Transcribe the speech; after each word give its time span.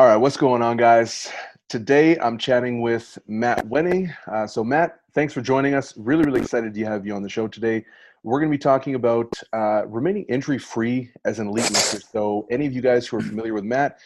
All 0.00 0.06
right, 0.06 0.16
what's 0.16 0.38
going 0.38 0.62
on, 0.62 0.78
guys? 0.78 1.30
Today 1.68 2.16
I'm 2.20 2.38
chatting 2.38 2.80
with 2.80 3.18
Matt 3.28 3.68
Wenning. 3.68 4.10
Uh, 4.26 4.46
so, 4.46 4.64
Matt, 4.64 5.00
thanks 5.12 5.34
for 5.34 5.42
joining 5.42 5.74
us. 5.74 5.94
Really, 5.98 6.24
really 6.24 6.40
excited 6.40 6.72
to 6.72 6.84
have 6.86 7.04
you 7.04 7.14
on 7.14 7.22
the 7.22 7.28
show 7.28 7.46
today. 7.46 7.84
We're 8.22 8.40
going 8.40 8.50
to 8.50 8.56
be 8.56 8.62
talking 8.62 8.94
about 8.94 9.30
uh, 9.52 9.86
remaining 9.86 10.24
injury 10.30 10.58
free 10.58 11.10
as 11.26 11.38
an 11.38 11.48
elite 11.48 11.70
lifter. 11.70 12.00
So, 12.00 12.46
any 12.50 12.64
of 12.64 12.72
you 12.72 12.80
guys 12.80 13.06
who 13.06 13.18
are 13.18 13.20
familiar 13.20 13.52
with 13.52 13.64
Matt 13.64 13.98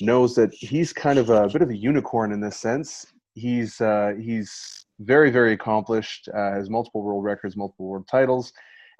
knows 0.00 0.34
that 0.36 0.54
he's 0.54 0.94
kind 0.94 1.18
of 1.18 1.28
a 1.28 1.46
bit 1.48 1.60
of 1.60 1.68
a 1.68 1.76
unicorn 1.76 2.32
in 2.32 2.40
this 2.40 2.56
sense. 2.56 3.04
He's 3.34 3.82
uh, 3.82 4.14
he's 4.18 4.86
very, 5.00 5.30
very 5.30 5.52
accomplished, 5.52 6.26
uh, 6.34 6.52
has 6.52 6.70
multiple 6.70 7.02
world 7.02 7.22
records, 7.22 7.54
multiple 7.54 7.84
world 7.84 8.08
titles, 8.08 8.50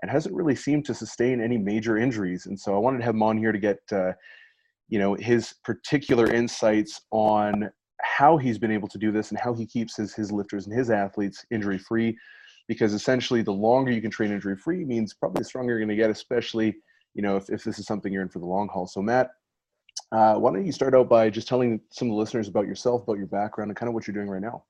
and 0.02 0.10
hasn't 0.10 0.34
really 0.34 0.56
seemed 0.56 0.84
to 0.84 0.94
sustain 0.94 1.40
any 1.40 1.56
major 1.56 1.96
injuries. 1.96 2.44
And 2.44 2.60
so, 2.60 2.74
I 2.74 2.78
wanted 2.78 2.98
to 2.98 3.04
have 3.04 3.14
him 3.14 3.22
on 3.22 3.38
here 3.38 3.50
to 3.50 3.58
get 3.58 3.78
uh, 3.90 4.12
you 4.88 4.98
know 4.98 5.14
his 5.14 5.54
particular 5.64 6.32
insights 6.32 7.00
on 7.10 7.70
how 8.02 8.36
he's 8.36 8.58
been 8.58 8.70
able 8.70 8.88
to 8.88 8.98
do 8.98 9.10
this 9.10 9.30
and 9.30 9.40
how 9.40 9.54
he 9.54 9.66
keeps 9.66 9.96
his 9.96 10.14
his 10.14 10.30
lifters 10.30 10.66
and 10.66 10.76
his 10.76 10.90
athletes 10.90 11.44
injury 11.50 11.78
free 11.78 12.16
because 12.68 12.92
essentially 12.92 13.42
the 13.42 13.52
longer 13.52 13.90
you 13.90 14.00
can 14.00 14.10
train 14.10 14.30
injury 14.30 14.56
free 14.56 14.84
means 14.84 15.14
probably 15.14 15.40
the 15.40 15.44
stronger 15.44 15.70
you're 15.70 15.78
going 15.78 15.88
to 15.88 15.96
get 15.96 16.10
especially 16.10 16.74
you 17.14 17.22
know 17.22 17.36
if, 17.36 17.48
if 17.50 17.64
this 17.64 17.78
is 17.78 17.86
something 17.86 18.12
you're 18.12 18.22
in 18.22 18.28
for 18.28 18.40
the 18.40 18.46
long 18.46 18.68
haul. 18.68 18.86
So 18.86 19.00
matt 19.00 19.30
uh, 20.12 20.34
why 20.34 20.52
don't 20.52 20.66
you 20.66 20.72
start 20.72 20.94
out 20.94 21.08
by 21.08 21.30
just 21.30 21.48
telling 21.48 21.80
some 21.90 22.08
of 22.08 22.12
the 22.12 22.18
listeners 22.18 22.48
about 22.48 22.66
yourself 22.66 23.02
about 23.02 23.16
your 23.16 23.26
background 23.26 23.70
and 23.70 23.76
kind 23.76 23.88
of 23.88 23.94
what 23.94 24.06
you're 24.06 24.14
doing 24.14 24.28
right 24.28 24.42
now? 24.42 24.64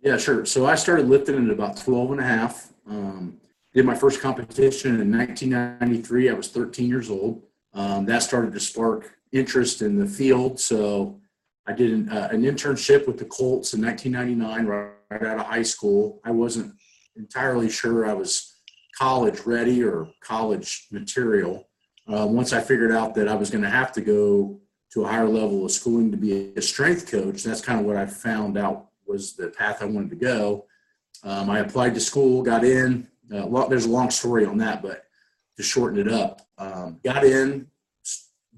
Yeah 0.00 0.16
sure. 0.16 0.44
So 0.44 0.66
i 0.66 0.74
started 0.74 1.08
lifting 1.08 1.44
at 1.44 1.50
about 1.50 1.76
12 1.76 2.12
and 2.12 2.20
a 2.20 2.24
half 2.24 2.72
um, 2.88 3.38
did 3.74 3.86
my 3.86 3.94
first 3.94 4.20
competition 4.20 5.00
in 5.00 5.16
1993 5.16 6.30
i 6.30 6.32
was 6.32 6.48
13 6.48 6.88
years 6.88 7.10
old 7.10 7.42
um, 7.74 8.04
that 8.06 8.22
started 8.22 8.52
to 8.52 8.60
spark 8.60 9.16
interest 9.32 9.82
in 9.82 9.98
the 9.98 10.06
field. 10.06 10.60
So 10.60 11.20
I 11.66 11.72
did 11.72 11.92
an, 11.92 12.08
uh, 12.08 12.28
an 12.30 12.42
internship 12.42 13.06
with 13.06 13.18
the 13.18 13.24
Colts 13.24 13.74
in 13.74 13.82
1999, 13.82 14.66
right, 14.66 15.26
out 15.26 15.38
of 15.38 15.46
high 15.46 15.62
school. 15.62 16.20
I 16.24 16.30
wasn't 16.30 16.74
entirely 17.16 17.70
sure 17.70 18.06
I 18.06 18.12
was 18.12 18.56
college 18.98 19.40
ready 19.46 19.82
or 19.82 20.08
college 20.22 20.88
material. 20.90 21.68
Uh, 22.12 22.26
once 22.26 22.52
I 22.52 22.60
figured 22.60 22.92
out 22.92 23.14
that 23.14 23.28
I 23.28 23.34
was 23.34 23.50
going 23.50 23.62
to 23.62 23.70
have 23.70 23.92
to 23.92 24.00
go 24.00 24.60
to 24.92 25.04
a 25.04 25.08
higher 25.08 25.28
level 25.28 25.64
of 25.64 25.70
schooling 25.70 26.10
to 26.10 26.16
be 26.16 26.52
a 26.56 26.62
strength 26.62 27.10
coach, 27.10 27.42
that's 27.42 27.60
kind 27.60 27.80
of 27.80 27.86
what 27.86 27.96
I 27.96 28.06
found 28.06 28.58
out 28.58 28.88
was 29.06 29.34
the 29.34 29.48
path 29.48 29.82
I 29.82 29.86
wanted 29.86 30.10
to 30.10 30.16
go. 30.16 30.66
Um, 31.24 31.48
I 31.48 31.60
applied 31.60 31.94
to 31.94 32.00
school, 32.00 32.42
got 32.42 32.64
in. 32.64 33.08
Uh, 33.32 33.66
there's 33.68 33.86
a 33.86 33.90
long 33.90 34.10
story 34.10 34.44
on 34.44 34.58
that, 34.58 34.82
but 34.82 35.04
to 35.56 35.62
shorten 35.62 36.00
it 36.00 36.12
up. 36.12 36.42
Um, 36.62 37.00
got 37.02 37.24
in, 37.24 37.66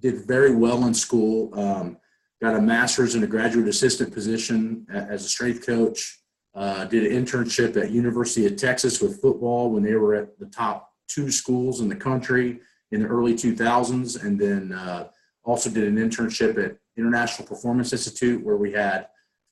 did 0.00 0.26
very 0.26 0.54
well 0.54 0.86
in 0.86 0.92
school. 0.92 1.58
Um, 1.58 1.96
got 2.42 2.54
a 2.54 2.60
master's 2.60 3.14
and 3.14 3.24
a 3.24 3.26
graduate 3.26 3.68
assistant 3.68 4.12
position 4.12 4.86
as 4.92 5.24
a 5.24 5.28
strength 5.28 5.64
coach. 5.64 6.20
Uh, 6.54 6.84
did 6.84 7.10
an 7.10 7.24
internship 7.24 7.76
at 7.76 7.90
University 7.90 8.46
of 8.46 8.56
Texas 8.56 9.00
with 9.00 9.20
football 9.20 9.70
when 9.70 9.82
they 9.82 9.94
were 9.94 10.14
at 10.14 10.38
the 10.38 10.46
top 10.46 10.92
two 11.08 11.30
schools 11.30 11.80
in 11.80 11.88
the 11.88 11.96
country 11.96 12.60
in 12.92 13.00
the 13.02 13.08
early 13.08 13.34
2000s, 13.34 14.22
and 14.22 14.38
then 14.38 14.72
uh, 14.72 15.08
also 15.44 15.70
did 15.70 15.84
an 15.84 15.96
internship 15.96 16.62
at 16.62 16.76
International 16.96 17.48
Performance 17.48 17.92
Institute 17.92 18.44
where 18.44 18.56
we 18.56 18.70
had 18.72 19.08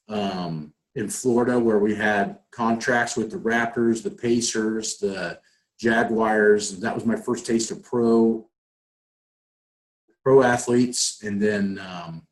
um, 0.09 0.73
in 0.95 1.09
Florida 1.09 1.59
where 1.59 1.79
we 1.79 1.95
had 1.95 2.39
contracts 2.51 3.17
with 3.17 3.31
the 3.31 3.39
Raptors, 3.39 4.03
the 4.03 4.11
Pacers, 4.11 4.99
the 4.99 5.41
Jaguars. 5.83 6.79
That 6.79 6.95
was 6.95 7.05
my 7.05 7.17
first 7.17 7.45
taste 7.45 7.73
of 7.73 7.83
pro 7.83 8.47
pro 10.23 10.45
athletes, 10.45 11.21
and 11.25 11.43
then 11.43 11.81
um, 11.81 12.23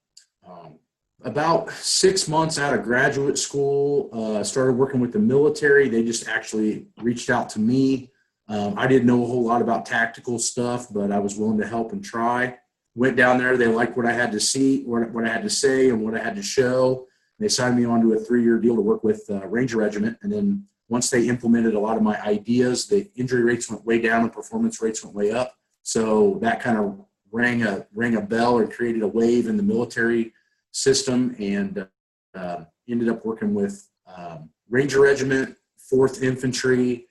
um, 0.47 0.78
about 1.24 1.72
six 1.72 2.28
months 2.28 2.56
out 2.60 2.72
of 2.72 2.84
graduate 2.84 3.36
school, 3.36 4.08
uh, 4.12 4.44
started 4.44 4.74
working 4.74 5.00
with 5.00 5.12
the 5.12 5.19
military. 5.19 5.88
They 5.88 6.04
just 6.04 6.28
actually 6.28 6.86
reached 6.98 7.28
out 7.28 7.48
to 7.50 7.58
me. 7.58 8.12
Um, 8.47 8.74
I 8.78 8.86
didn't 8.86 9.08
know 9.08 9.24
a 9.24 9.26
whole 9.26 9.44
lot 9.44 9.62
about 9.62 9.84
tactical 9.84 10.38
stuff, 10.38 10.86
but 10.92 11.10
I 11.10 11.19
was 11.19 11.34
willing 11.36 11.58
to 11.58 11.66
help 11.66 11.92
and 11.92 12.04
try. 12.04 12.56
Went 12.94 13.16
down 13.16 13.38
there. 13.38 13.56
They 13.56 13.66
liked 13.66 13.97
what 13.97 14.06
I 14.06 14.12
had 14.12 14.30
to 14.32 14.41
see, 14.41 14.84
what, 14.84 15.10
what 15.10 15.24
I 15.24 15.28
had 15.28 15.42
to 15.42 15.50
say, 15.50 15.91
and 15.91 16.00
what 16.04 16.14
I 16.14 16.22
had 16.22 16.36
to 16.36 16.42
show. 16.42 17.08
They 17.41 17.48
signed 17.48 17.76
me 17.76 17.84
onto 17.84 18.12
a 18.12 18.20
three-year 18.20 18.58
deal 18.58 18.76
to 18.76 18.80
work 18.80 19.03
with 19.03 19.22
uh, 19.28 19.47
Ranger 19.48 19.78
Regiment, 19.78 20.19
and 20.22 20.30
then 20.32 20.66
once 20.90 21.08
they 21.08 21.28
implemented 21.28 21.74
a 21.74 21.80
lot 21.80 21.96
of 21.96 22.02
my 22.02 22.20
ideas, 22.22 22.88
the 22.88 23.08
injury 23.14 23.42
rates 23.42 23.70
went 23.70 23.86
way 23.86 24.00
down 24.00 24.22
and 24.22 24.32
performance 24.32 24.82
rates 24.82 25.04
went 25.04 25.14
way 25.14 25.30
up. 25.30 25.54
So 25.82 26.38
that 26.42 26.60
kind 26.60 26.76
of 26.76 27.00
rang 27.30 27.62
a 27.62 27.86
rang 27.94 28.16
a 28.16 28.20
bell 28.20 28.58
or 28.58 28.66
created 28.66 29.02
a 29.02 29.08
wave 29.08 29.46
in 29.46 29.56
the 29.56 29.62
military 29.62 30.34
system, 30.72 31.34
and 31.38 31.86
uh, 32.34 32.64
ended 32.88 33.08
up 33.08 33.24
working 33.24 33.54
with 33.54 33.88
um, 34.06 34.50
Ranger 34.68 35.00
Regiment, 35.00 35.56
Fourth 35.78 36.22
Infantry, 36.22 37.06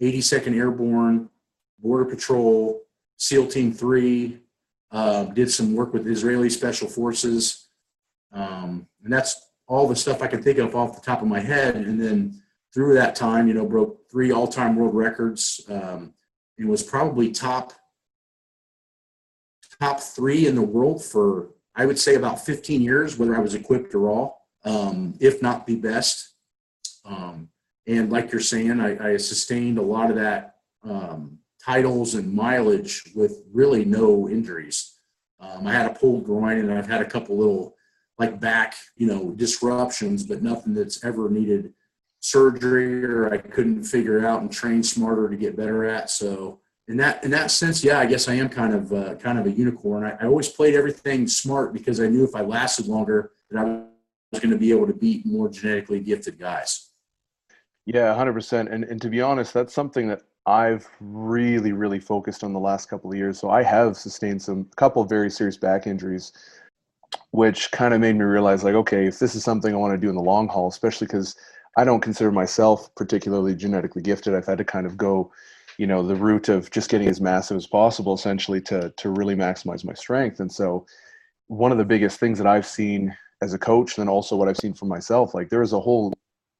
82nd 0.00 0.56
Airborne, 0.56 1.28
Border 1.80 2.04
Patrol, 2.04 2.82
SEAL 3.16 3.48
Team 3.48 3.72
Three. 3.72 4.38
Uh, 4.92 5.24
did 5.24 5.50
some 5.50 5.74
work 5.74 5.92
with 5.92 6.06
Israeli 6.06 6.48
Special 6.48 6.86
Forces, 6.86 7.66
um, 8.32 8.86
and 9.02 9.12
that's 9.12 9.50
all 9.66 9.88
the 9.88 9.96
stuff 9.96 10.22
I 10.22 10.28
can 10.28 10.40
think 10.40 10.58
of 10.58 10.76
off 10.76 10.94
the 10.94 11.04
top 11.04 11.20
of 11.20 11.26
my 11.26 11.40
head. 11.40 11.74
And 11.74 12.00
then 12.00 12.40
through 12.74 12.94
that 12.94 13.14
time, 13.14 13.46
you 13.46 13.54
know, 13.54 13.64
broke 13.64 14.10
three 14.10 14.32
all-time 14.32 14.74
world 14.74 14.94
records 14.94 15.60
um, 15.70 16.12
and 16.58 16.68
was 16.68 16.82
probably 16.82 17.30
top 17.30 17.72
top 19.80 20.00
three 20.00 20.46
in 20.46 20.54
the 20.54 20.62
world 20.62 21.02
for 21.02 21.50
I 21.76 21.86
would 21.86 21.98
say 21.98 22.14
about 22.14 22.44
15 22.44 22.80
years, 22.80 23.18
whether 23.18 23.34
I 23.34 23.40
was 23.40 23.54
equipped 23.54 23.94
or 23.94 24.08
all, 24.08 24.46
um, 24.64 25.14
if 25.20 25.42
not 25.42 25.66
the 25.66 25.76
best. 25.76 26.34
Um, 27.04 27.48
and 27.86 28.10
like 28.10 28.30
you're 28.30 28.40
saying, 28.40 28.80
I, 28.80 29.14
I, 29.14 29.16
sustained 29.16 29.78
a 29.78 29.82
lot 29.82 30.08
of 30.08 30.16
that 30.16 30.54
um, 30.84 31.38
titles 31.62 32.14
and 32.14 32.32
mileage 32.32 33.02
with 33.14 33.42
really 33.52 33.84
no 33.84 34.28
injuries. 34.28 34.94
Um, 35.40 35.66
I 35.66 35.72
had 35.72 35.90
a 35.90 35.94
pulled 35.94 36.24
groin, 36.24 36.60
and 36.60 36.72
I've 36.72 36.86
had 36.86 37.02
a 37.02 37.10
couple 37.10 37.36
little 37.36 37.74
like 38.18 38.40
back, 38.40 38.74
you 38.96 39.06
know, 39.06 39.32
disruptions, 39.32 40.24
but 40.24 40.42
nothing 40.42 40.72
that's 40.72 41.04
ever 41.04 41.28
needed 41.28 41.74
surgery 42.24 43.04
or 43.04 43.32
I 43.32 43.36
couldn't 43.36 43.84
figure 43.84 44.26
out 44.26 44.40
and 44.40 44.50
train 44.50 44.82
smarter 44.82 45.28
to 45.28 45.36
get 45.36 45.56
better 45.56 45.84
at. 45.84 46.08
So 46.08 46.58
in 46.88 46.96
that 46.96 47.22
in 47.22 47.30
that 47.32 47.50
sense, 47.50 47.84
yeah, 47.84 47.98
I 47.98 48.06
guess 48.06 48.28
I 48.28 48.34
am 48.34 48.48
kind 48.48 48.74
of 48.74 48.92
uh, 48.92 49.14
kind 49.16 49.38
of 49.38 49.46
a 49.46 49.50
unicorn. 49.50 50.04
I, 50.04 50.16
I, 50.20 50.26
always 50.26 50.48
played 50.48 50.74
everything 50.74 51.26
smart 51.26 51.74
because 51.74 52.00
I 52.00 52.06
knew 52.06 52.24
if 52.24 52.34
I 52.34 52.40
lasted 52.40 52.86
longer, 52.86 53.32
that 53.50 53.58
I 53.58 53.64
was 53.64 54.40
going 54.40 54.50
to 54.50 54.58
be 54.58 54.70
able 54.70 54.86
to 54.86 54.94
beat 54.94 55.26
more 55.26 55.50
genetically 55.50 56.00
gifted 56.00 56.38
guys. 56.38 56.92
Yeah, 57.84 58.14
hundred 58.14 58.32
percent. 58.32 58.70
And 58.70 58.84
and 58.84 59.00
to 59.02 59.10
be 59.10 59.20
honest, 59.20 59.52
that's 59.52 59.74
something 59.74 60.08
that 60.08 60.22
I've 60.46 60.88
really 61.00 61.72
really 61.72 62.00
focused 62.00 62.42
on 62.42 62.54
the 62.54 62.60
last 62.60 62.86
couple 62.86 63.10
of 63.10 63.18
years. 63.18 63.38
So 63.38 63.50
I 63.50 63.62
have 63.62 63.98
sustained 63.98 64.40
some 64.40 64.66
a 64.72 64.76
couple 64.76 65.04
very 65.04 65.30
serious 65.30 65.58
back 65.58 65.86
injuries 65.86 66.32
which 67.30 67.70
kind 67.70 67.94
of 67.94 68.00
made 68.00 68.16
me 68.16 68.24
realize 68.24 68.64
like 68.64 68.74
okay 68.74 69.06
if 69.06 69.20
this 69.20 69.36
is 69.36 69.44
something 69.44 69.72
i 69.72 69.76
want 69.76 69.92
to 69.92 69.98
do 69.98 70.08
in 70.08 70.16
the 70.16 70.20
long 70.20 70.48
haul 70.48 70.66
especially 70.66 71.06
because 71.06 71.36
I 71.76 71.84
don't 71.84 72.00
consider 72.00 72.30
myself 72.30 72.94
particularly 72.94 73.54
genetically 73.54 74.02
gifted. 74.02 74.34
I've 74.34 74.46
had 74.46 74.58
to 74.58 74.64
kind 74.64 74.86
of 74.86 74.96
go, 74.96 75.32
you 75.78 75.86
know, 75.86 76.06
the 76.06 76.14
route 76.14 76.48
of 76.48 76.70
just 76.70 76.90
getting 76.90 77.08
as 77.08 77.20
massive 77.20 77.56
as 77.56 77.66
possible, 77.66 78.14
essentially, 78.14 78.60
to 78.62 78.90
to 78.90 79.10
really 79.10 79.34
maximize 79.34 79.84
my 79.84 79.94
strength. 79.94 80.40
And 80.40 80.50
so, 80.50 80.86
one 81.48 81.72
of 81.72 81.78
the 81.78 81.84
biggest 81.84 82.20
things 82.20 82.38
that 82.38 82.46
I've 82.46 82.66
seen 82.66 83.16
as 83.42 83.54
a 83.54 83.58
coach, 83.58 83.96
and 83.96 84.06
then 84.06 84.12
also 84.12 84.36
what 84.36 84.48
I've 84.48 84.56
seen 84.56 84.74
for 84.74 84.86
myself, 84.86 85.34
like 85.34 85.48
there 85.50 85.60
was 85.60 85.72
a 85.72 85.80
whole 85.80 86.12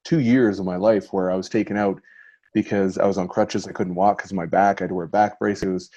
two 0.05 0.20
years 0.20 0.58
of 0.58 0.66
my 0.66 0.76
life 0.76 1.12
where 1.12 1.31
I 1.31 1.37
was 1.37 1.49
taken 1.49 1.76
out 1.76 2.00
because 2.52 2.99
I 2.99 3.06
was 3.06 3.19
on 3.19 3.28
crutches. 3.28 3.66
I 3.66 3.72
couldn't 3.72 3.94
walk 3.94 4.19
because 4.19 4.31
of 4.31 4.37
my 4.37 4.46
back. 4.46 4.81
I 4.81 4.84
had 4.84 4.88
to 4.90 4.94
wear 4.94 5.06
back 5.06 5.38
braces. 5.38 5.62
It 5.62 5.72
was, 5.72 5.90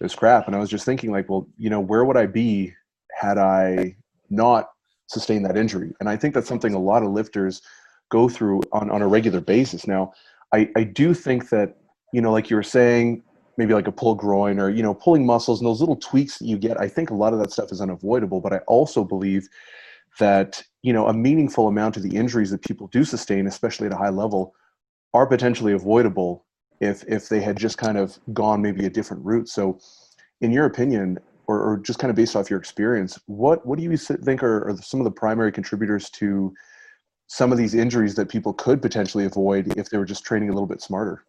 it 0.00 0.04
was 0.04 0.14
crap. 0.14 0.46
And 0.46 0.56
I 0.56 0.58
was 0.58 0.70
just 0.70 0.84
thinking, 0.84 1.10
like, 1.10 1.28
well, 1.28 1.48
you 1.56 1.70
know, 1.70 1.80
where 1.80 2.04
would 2.04 2.16
I 2.16 2.26
be 2.26 2.74
had 3.14 3.38
I 3.38 3.96
not 4.30 4.70
sustained 5.06 5.44
that 5.46 5.56
injury? 5.56 5.92
And 6.00 6.08
I 6.08 6.16
think 6.16 6.34
that's 6.34 6.48
something 6.48 6.74
a 6.74 6.78
lot 6.78 7.02
of 7.02 7.10
lifters 7.10 7.62
go 8.12 8.28
through 8.28 8.60
on, 8.72 8.90
on 8.90 9.00
a 9.00 9.08
regular 9.08 9.40
basis. 9.40 9.86
Now, 9.86 10.12
I, 10.52 10.68
I 10.76 10.84
do 10.84 11.14
think 11.14 11.48
that, 11.48 11.78
you 12.12 12.20
know, 12.20 12.30
like 12.30 12.50
you 12.50 12.56
were 12.56 12.62
saying, 12.78 13.22
maybe 13.56 13.72
like 13.72 13.88
a 13.88 13.92
pull 13.92 14.14
groin 14.14 14.60
or, 14.60 14.68
you 14.68 14.82
know, 14.82 14.94
pulling 14.94 15.24
muscles 15.24 15.60
and 15.60 15.66
those 15.66 15.80
little 15.80 15.96
tweaks 15.96 16.38
that 16.38 16.46
you 16.46 16.58
get, 16.58 16.78
I 16.78 16.88
think 16.88 17.10
a 17.10 17.14
lot 17.14 17.32
of 17.32 17.38
that 17.40 17.52
stuff 17.52 17.72
is 17.72 17.80
unavoidable. 17.80 18.40
But 18.40 18.52
I 18.52 18.58
also 18.66 19.02
believe 19.02 19.48
that, 20.18 20.62
you 20.82 20.92
know, 20.92 21.06
a 21.06 21.14
meaningful 21.14 21.68
amount 21.68 21.96
of 21.96 22.02
the 22.02 22.14
injuries 22.14 22.50
that 22.50 22.62
people 22.62 22.86
do 22.88 23.02
sustain, 23.04 23.46
especially 23.46 23.86
at 23.86 23.94
a 23.94 23.96
high 24.04 24.10
level, 24.10 24.54
are 25.14 25.26
potentially 25.26 25.72
avoidable 25.72 26.44
if 26.80 27.04
if 27.08 27.28
they 27.28 27.40
had 27.40 27.56
just 27.56 27.78
kind 27.78 27.96
of 27.96 28.18
gone 28.32 28.60
maybe 28.60 28.84
a 28.84 28.90
different 28.90 29.24
route. 29.24 29.48
So, 29.48 29.78
in 30.40 30.50
your 30.52 30.66
opinion, 30.66 31.18
or, 31.46 31.60
or 31.60 31.78
just 31.78 31.98
kind 31.98 32.10
of 32.10 32.16
based 32.16 32.36
off 32.36 32.50
your 32.50 32.58
experience, 32.58 33.18
what 33.26 33.64
what 33.64 33.78
do 33.78 33.84
you 33.84 33.96
think 33.96 34.42
are, 34.42 34.68
are 34.68 34.76
some 34.76 35.00
of 35.00 35.04
the 35.04 35.10
primary 35.10 35.52
contributors 35.52 36.10
to 36.10 36.52
some 37.32 37.50
of 37.50 37.56
these 37.56 37.72
injuries 37.72 38.14
that 38.14 38.28
people 38.28 38.52
could 38.52 38.82
potentially 38.82 39.24
avoid 39.24 39.72
if 39.78 39.88
they 39.88 39.96
were 39.96 40.04
just 40.04 40.22
training 40.22 40.50
a 40.50 40.52
little 40.52 40.66
bit 40.66 40.82
smarter? 40.82 41.24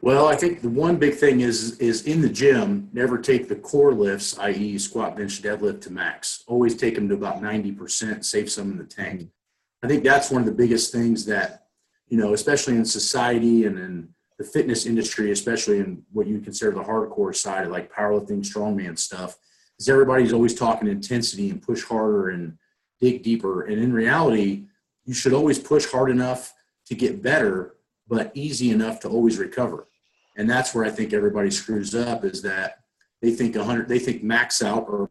Well, 0.00 0.26
I 0.26 0.36
think 0.36 0.62
the 0.62 0.70
one 0.70 0.96
big 0.96 1.16
thing 1.16 1.42
is 1.42 1.78
is 1.78 2.04
in 2.04 2.22
the 2.22 2.30
gym, 2.30 2.88
never 2.94 3.18
take 3.18 3.46
the 3.46 3.56
core 3.56 3.92
lifts, 3.92 4.38
i.e., 4.38 4.78
squat, 4.78 5.18
bench, 5.18 5.42
deadlift 5.42 5.82
to 5.82 5.92
max. 5.92 6.44
Always 6.46 6.74
take 6.74 6.94
them 6.94 7.10
to 7.10 7.14
about 7.14 7.42
ninety 7.42 7.72
percent. 7.72 8.24
Save 8.24 8.50
some 8.50 8.72
in 8.72 8.78
the 8.78 8.84
tank. 8.84 9.20
Mm-hmm. 9.20 9.84
I 9.84 9.88
think 9.88 10.02
that's 10.02 10.30
one 10.30 10.40
of 10.40 10.46
the 10.46 10.54
biggest 10.54 10.92
things 10.92 11.26
that 11.26 11.66
you 12.08 12.16
know, 12.16 12.32
especially 12.32 12.76
in 12.76 12.86
society 12.86 13.66
and 13.66 13.78
in 13.78 14.08
the 14.38 14.44
fitness 14.44 14.86
industry, 14.86 15.30
especially 15.30 15.78
in 15.78 16.02
what 16.10 16.26
you 16.26 16.40
consider 16.40 16.70
the 16.70 16.82
hardcore 16.82 17.36
side, 17.36 17.68
like 17.68 17.92
powerlifting, 17.92 18.40
strongman 18.40 18.98
stuff, 18.98 19.36
is 19.78 19.90
everybody's 19.90 20.32
always 20.32 20.54
talking 20.54 20.88
intensity 20.88 21.50
and 21.50 21.60
push 21.60 21.84
harder 21.84 22.30
and 22.30 22.56
dig 23.02 23.22
deeper. 23.22 23.62
And 23.62 23.82
in 23.82 23.92
reality, 23.92 24.64
you 25.04 25.12
should 25.12 25.34
always 25.34 25.58
push 25.58 25.86
hard 25.86 26.10
enough 26.10 26.54
to 26.86 26.94
get 26.94 27.22
better, 27.22 27.74
but 28.08 28.30
easy 28.34 28.70
enough 28.70 29.00
to 29.00 29.08
always 29.08 29.38
recover. 29.38 29.88
And 30.36 30.48
that's 30.48 30.74
where 30.74 30.84
I 30.84 30.90
think 30.90 31.12
everybody 31.12 31.50
screws 31.50 31.94
up 31.94 32.24
is 32.24 32.40
that 32.42 32.78
they 33.20 33.32
think 33.32 33.56
100, 33.56 33.88
they 33.88 33.98
think 33.98 34.22
max 34.22 34.62
out 34.62 34.86
or 34.88 35.10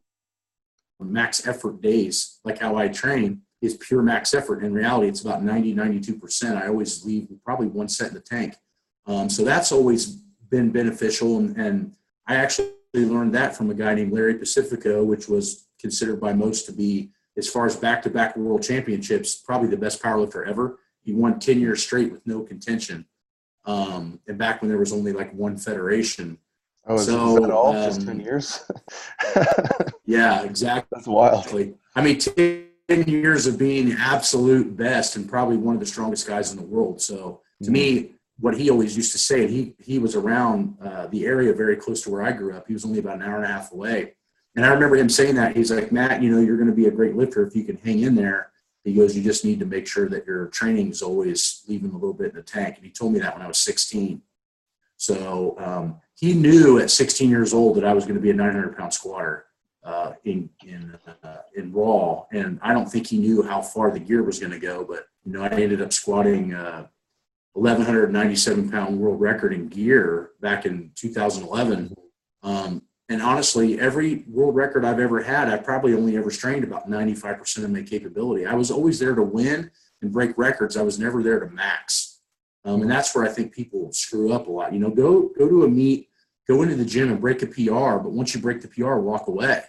max 0.99 1.45
effort 1.47 1.81
days, 1.81 2.39
like 2.43 2.59
how 2.59 2.77
I 2.77 2.87
train, 2.87 3.41
is 3.61 3.77
pure 3.77 4.01
max 4.01 4.33
effort. 4.33 4.63
In 4.63 4.73
reality, 4.73 5.07
it's 5.07 5.21
about 5.21 5.43
90, 5.43 5.75
92%. 5.75 6.61
I 6.61 6.67
always 6.67 7.05
leave 7.05 7.27
probably 7.43 7.67
one 7.67 7.89
set 7.89 8.09
in 8.09 8.13
the 8.13 8.21
tank. 8.21 8.55
Um, 9.05 9.29
so 9.29 9.43
that's 9.43 9.71
always 9.71 10.21
been 10.49 10.71
beneficial. 10.71 11.37
And, 11.37 11.57
and 11.57 11.95
I 12.27 12.35
actually 12.35 12.69
learned 12.93 13.35
that 13.35 13.55
from 13.55 13.69
a 13.69 13.73
guy 13.73 13.95
named 13.95 14.13
Larry 14.13 14.35
Pacifico, 14.35 15.03
which 15.03 15.27
was 15.27 15.67
considered 15.79 16.19
by 16.21 16.33
most 16.33 16.65
to 16.67 16.71
be, 16.71 17.11
as 17.37 17.49
far 17.49 17.65
as 17.65 17.75
back 17.75 18.01
to 18.03 18.09
back 18.09 18.35
world 18.35 18.63
championships, 18.63 19.35
probably 19.35 19.69
the 19.69 19.77
best 19.77 20.01
powerlifter 20.01 20.47
ever. 20.47 20.79
He 21.03 21.13
won 21.13 21.39
10 21.39 21.59
years 21.59 21.81
straight 21.83 22.11
with 22.11 22.25
no 22.27 22.41
contention. 22.41 23.05
Um, 23.65 24.19
and 24.27 24.37
back 24.37 24.61
when 24.61 24.69
there 24.69 24.79
was 24.79 24.93
only 24.93 25.13
like 25.13 25.33
one 25.33 25.57
federation. 25.57 26.37
Oh, 26.87 26.95
is, 26.95 27.05
so, 27.05 27.35
is 27.35 27.41
that 27.41 27.51
all? 27.51 27.75
Um, 27.75 27.85
Just 27.85 28.05
10 28.05 28.19
years? 28.19 28.71
yeah, 30.05 30.43
exactly. 30.43 30.87
That's 30.91 31.07
wild. 31.07 31.47
I 31.95 32.01
mean, 32.01 32.19
10 32.19 32.67
years 33.07 33.47
of 33.47 33.57
being 33.57 33.93
absolute 33.93 34.75
best 34.75 35.15
and 35.15 35.29
probably 35.29 35.57
one 35.57 35.75
of 35.75 35.79
the 35.79 35.85
strongest 35.85 36.27
guys 36.27 36.51
in 36.51 36.57
the 36.57 36.65
world. 36.65 37.01
So 37.01 37.41
to 37.61 37.65
mm-hmm. 37.65 37.73
me, 37.73 38.11
what 38.39 38.57
he 38.57 38.69
always 38.69 38.97
used 38.97 39.11
to 39.11 39.19
say, 39.19 39.43
and 39.43 39.49
he 39.49 39.75
he 39.77 39.99
was 39.99 40.15
around 40.15 40.75
uh, 40.81 41.07
the 41.07 41.25
area 41.25 41.53
very 41.53 41.75
close 41.75 42.01
to 42.01 42.09
where 42.09 42.23
I 42.23 42.31
grew 42.31 42.55
up. 42.55 42.65
He 42.67 42.73
was 42.73 42.83
only 42.83 42.99
about 42.99 43.17
an 43.17 43.21
hour 43.21 43.35
and 43.35 43.45
a 43.45 43.47
half 43.47 43.71
away, 43.71 44.15
and 44.55 44.65
I 44.65 44.69
remember 44.69 44.97
him 44.97 45.09
saying 45.09 45.35
that. 45.35 45.55
He's 45.55 45.71
like, 45.71 45.91
Matt, 45.91 46.21
you 46.21 46.29
know, 46.29 46.41
you're 46.41 46.57
going 46.57 46.69
to 46.69 46.75
be 46.75 46.87
a 46.87 46.91
great 46.91 47.15
lifter 47.15 47.45
if 47.45 47.55
you 47.55 47.63
can 47.63 47.77
hang 47.77 48.01
in 48.01 48.15
there. 48.15 48.51
He 48.83 48.93
goes, 48.93 49.15
you 49.15 49.23
just 49.23 49.45
need 49.45 49.59
to 49.59 49.65
make 49.65 49.87
sure 49.87 50.09
that 50.09 50.25
your 50.25 50.47
training 50.47 50.89
is 50.89 51.01
always 51.01 51.63
leaving 51.67 51.91
a 51.91 51.93
little 51.93 52.13
bit 52.13 52.31
in 52.31 52.35
the 52.35 52.41
tank. 52.41 52.77
And 52.77 52.85
he 52.85 52.91
told 52.91 53.13
me 53.13 53.19
that 53.19 53.33
when 53.33 53.43
I 53.43 53.47
was 53.47 53.59
16. 53.59 54.21
So 54.97 55.55
um, 55.59 56.01
he 56.15 56.33
knew 56.33 56.79
at 56.79 56.91
16 56.91 57.29
years 57.29 57.53
old 57.53 57.77
that 57.77 57.85
I 57.85 57.93
was 57.93 58.05
going 58.05 58.15
to 58.15 58.21
be 58.21 58.31
a 58.31 58.33
900 58.33 58.77
pound 58.77 58.93
squatter 58.93 59.45
uh, 59.83 60.13
in 60.25 60.49
in 60.65 60.95
uh, 61.23 61.37
in 61.55 61.71
raw, 61.71 62.25
and 62.31 62.59
I 62.61 62.73
don't 62.73 62.85
think 62.85 63.07
he 63.07 63.17
knew 63.17 63.41
how 63.41 63.61
far 63.61 63.89
the 63.89 63.99
gear 63.99 64.21
was 64.21 64.39
going 64.39 64.51
to 64.51 64.59
go. 64.59 64.85
But 64.87 65.07
you 65.25 65.33
know, 65.33 65.41
I 65.41 65.49
ended 65.49 65.81
up 65.81 65.91
squatting 65.91 66.53
uh, 66.53 66.87
1197 67.53 68.69
pound 68.69 68.99
world 68.99 69.19
record 69.19 69.53
in 69.53 69.67
gear 69.67 70.31
back 70.39 70.65
in 70.65 70.91
2011. 70.95 71.95
Um, 72.43 72.83
and 73.11 73.21
honestly, 73.21 73.77
every 73.77 74.23
world 74.25 74.55
record 74.55 74.85
I've 74.85 75.01
ever 75.01 75.21
had, 75.21 75.49
I 75.49 75.57
probably 75.57 75.93
only 75.93 76.15
ever 76.15 76.31
strained 76.31 76.63
about 76.63 76.89
95% 76.89 77.65
of 77.65 77.69
my 77.69 77.81
capability. 77.81 78.45
I 78.45 78.53
was 78.53 78.71
always 78.71 78.99
there 78.99 79.13
to 79.13 79.21
win 79.21 79.69
and 80.01 80.13
break 80.13 80.37
records. 80.37 80.77
I 80.77 80.81
was 80.81 80.97
never 80.97 81.21
there 81.21 81.41
to 81.41 81.47
max. 81.47 82.21
Um, 82.63 82.83
and 82.83 82.89
that's 82.89 83.13
where 83.13 83.25
I 83.25 83.27
think 83.27 83.53
people 83.53 83.91
screw 83.91 84.31
up 84.31 84.47
a 84.47 84.51
lot. 84.51 84.71
You 84.71 84.79
know, 84.79 84.89
go 84.89 85.29
go 85.37 85.49
to 85.49 85.65
a 85.65 85.67
meet, 85.67 86.07
go 86.47 86.61
into 86.61 86.75
the 86.75 86.85
gym 86.85 87.11
and 87.11 87.19
break 87.19 87.41
a 87.41 87.47
PR, 87.47 87.97
but 87.97 88.13
once 88.13 88.33
you 88.33 88.39
break 88.39 88.61
the 88.61 88.69
PR, 88.69 88.95
walk 88.95 89.27
away. 89.27 89.61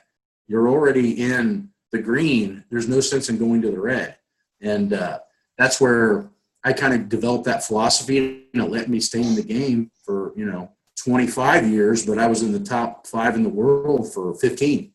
You're 0.46 0.68
already 0.68 1.20
in 1.20 1.70
the 1.90 1.98
green. 1.98 2.62
There's 2.70 2.88
no 2.88 3.00
sense 3.00 3.28
in 3.28 3.38
going 3.38 3.60
to 3.62 3.72
the 3.72 3.80
red. 3.80 4.18
And 4.60 4.92
uh, 4.92 5.18
that's 5.58 5.80
where 5.80 6.30
I 6.62 6.74
kind 6.74 6.94
of 6.94 7.08
developed 7.08 7.46
that 7.46 7.64
philosophy 7.64 8.46
and 8.54 8.62
it 8.62 8.70
let 8.70 8.88
me 8.88 9.00
stay 9.00 9.20
in 9.20 9.34
the 9.34 9.42
game 9.42 9.90
for, 10.04 10.32
you 10.36 10.44
know, 10.44 10.70
25 10.96 11.68
years, 11.68 12.06
but 12.06 12.18
I 12.18 12.26
was 12.26 12.42
in 12.42 12.52
the 12.52 12.60
top 12.60 13.06
five 13.06 13.34
in 13.34 13.42
the 13.42 13.48
world 13.48 14.12
for 14.12 14.34
15. 14.34 14.92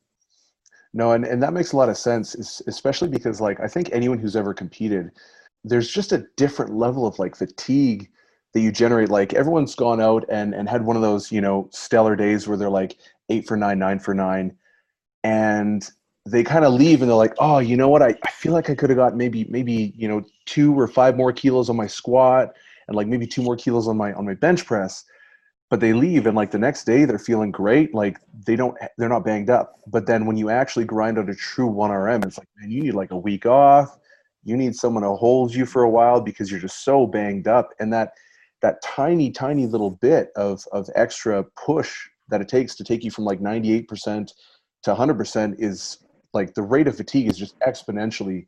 No, 0.93 1.11
and, 1.11 1.25
and 1.25 1.43
that 1.43 1.53
makes 1.53 1.73
a 1.73 1.77
lot 1.77 1.89
of 1.89 1.97
sense, 1.97 2.61
especially 2.67 3.09
because, 3.09 3.41
like, 3.41 3.59
I 3.59 3.67
think 3.67 3.89
anyone 3.91 4.19
who's 4.19 4.35
ever 4.35 4.53
competed, 4.53 5.11
there's 5.63 5.89
just 5.89 6.11
a 6.11 6.25
different 6.37 6.73
level 6.73 7.05
of 7.05 7.19
like 7.19 7.35
fatigue 7.35 8.09
that 8.53 8.61
you 8.61 8.71
generate. 8.71 9.09
Like, 9.09 9.33
everyone's 9.33 9.75
gone 9.75 10.01
out 10.01 10.25
and, 10.29 10.53
and 10.53 10.69
had 10.69 10.85
one 10.85 10.95
of 10.95 11.01
those, 11.01 11.31
you 11.31 11.41
know, 11.41 11.69
stellar 11.71 12.15
days 12.15 12.47
where 12.47 12.57
they're 12.57 12.69
like 12.69 12.97
eight 13.29 13.47
for 13.47 13.57
nine, 13.57 13.79
nine 13.79 13.99
for 13.99 14.13
nine. 14.13 14.55
And 15.23 15.87
they 16.25 16.43
kind 16.43 16.65
of 16.65 16.73
leave 16.73 17.01
and 17.01 17.09
they're 17.09 17.17
like, 17.17 17.35
oh, 17.39 17.59
you 17.59 17.77
know 17.77 17.89
what? 17.89 18.01
I, 18.01 18.15
I 18.23 18.31
feel 18.31 18.53
like 18.53 18.69
I 18.69 18.75
could 18.75 18.89
have 18.89 18.97
got 18.97 19.15
maybe, 19.15 19.45
maybe, 19.49 19.93
you 19.95 20.07
know, 20.07 20.23
two 20.45 20.77
or 20.77 20.87
five 20.87 21.15
more 21.15 21.31
kilos 21.31 21.69
on 21.69 21.75
my 21.75 21.87
squat 21.87 22.55
and 22.87 22.95
like 22.95 23.07
maybe 23.07 23.27
two 23.27 23.41
more 23.41 23.55
kilos 23.55 23.87
on 23.87 23.97
my, 23.97 24.13
on 24.13 24.25
my 24.25 24.33
bench 24.33 24.65
press 24.65 25.05
but 25.69 25.79
they 25.79 25.93
leave 25.93 26.27
and 26.27 26.35
like 26.35 26.51
the 26.51 26.59
next 26.59 26.85
day 26.85 27.05
they're 27.05 27.19
feeling 27.19 27.51
great 27.51 27.93
like 27.93 28.19
they 28.45 28.55
don't 28.55 28.77
they're 28.97 29.09
not 29.09 29.25
banged 29.25 29.49
up. 29.49 29.79
But 29.87 30.05
then 30.05 30.25
when 30.25 30.37
you 30.37 30.49
actually 30.49 30.85
grind 30.85 31.17
out 31.17 31.29
a 31.29 31.35
true 31.35 31.69
1rm 31.69 32.25
it's 32.25 32.37
like 32.37 32.47
man 32.57 32.71
you 32.71 32.83
need 32.83 32.93
like 32.93 33.11
a 33.11 33.17
week 33.17 33.45
off. 33.45 33.97
You 34.43 34.55
need 34.55 34.75
someone 34.75 35.03
to 35.03 35.13
hold 35.13 35.53
you 35.53 35.65
for 35.65 35.83
a 35.83 35.89
while 35.89 36.21
because 36.21 36.49
you're 36.49 36.59
just 36.59 36.85
so 36.85 37.05
banged 37.05 37.47
up. 37.47 37.69
And 37.79 37.91
that 37.91 38.13
that 38.61 38.81
tiny 38.81 39.29
tiny 39.29 39.67
little 39.67 39.91
bit 39.91 40.29
of 40.35 40.63
of 40.71 40.89
extra 40.95 41.43
push 41.65 41.93
that 42.29 42.41
it 42.41 42.47
takes 42.47 42.75
to 42.75 42.83
take 42.83 43.03
you 43.03 43.11
from 43.11 43.25
like 43.25 43.39
98% 43.39 44.31
to 44.83 44.93
100% 44.93 45.55
is 45.59 45.99
like 46.33 46.53
the 46.53 46.61
rate 46.61 46.87
of 46.87 46.97
fatigue 46.97 47.27
is 47.27 47.37
just 47.37 47.57
exponentially 47.59 48.45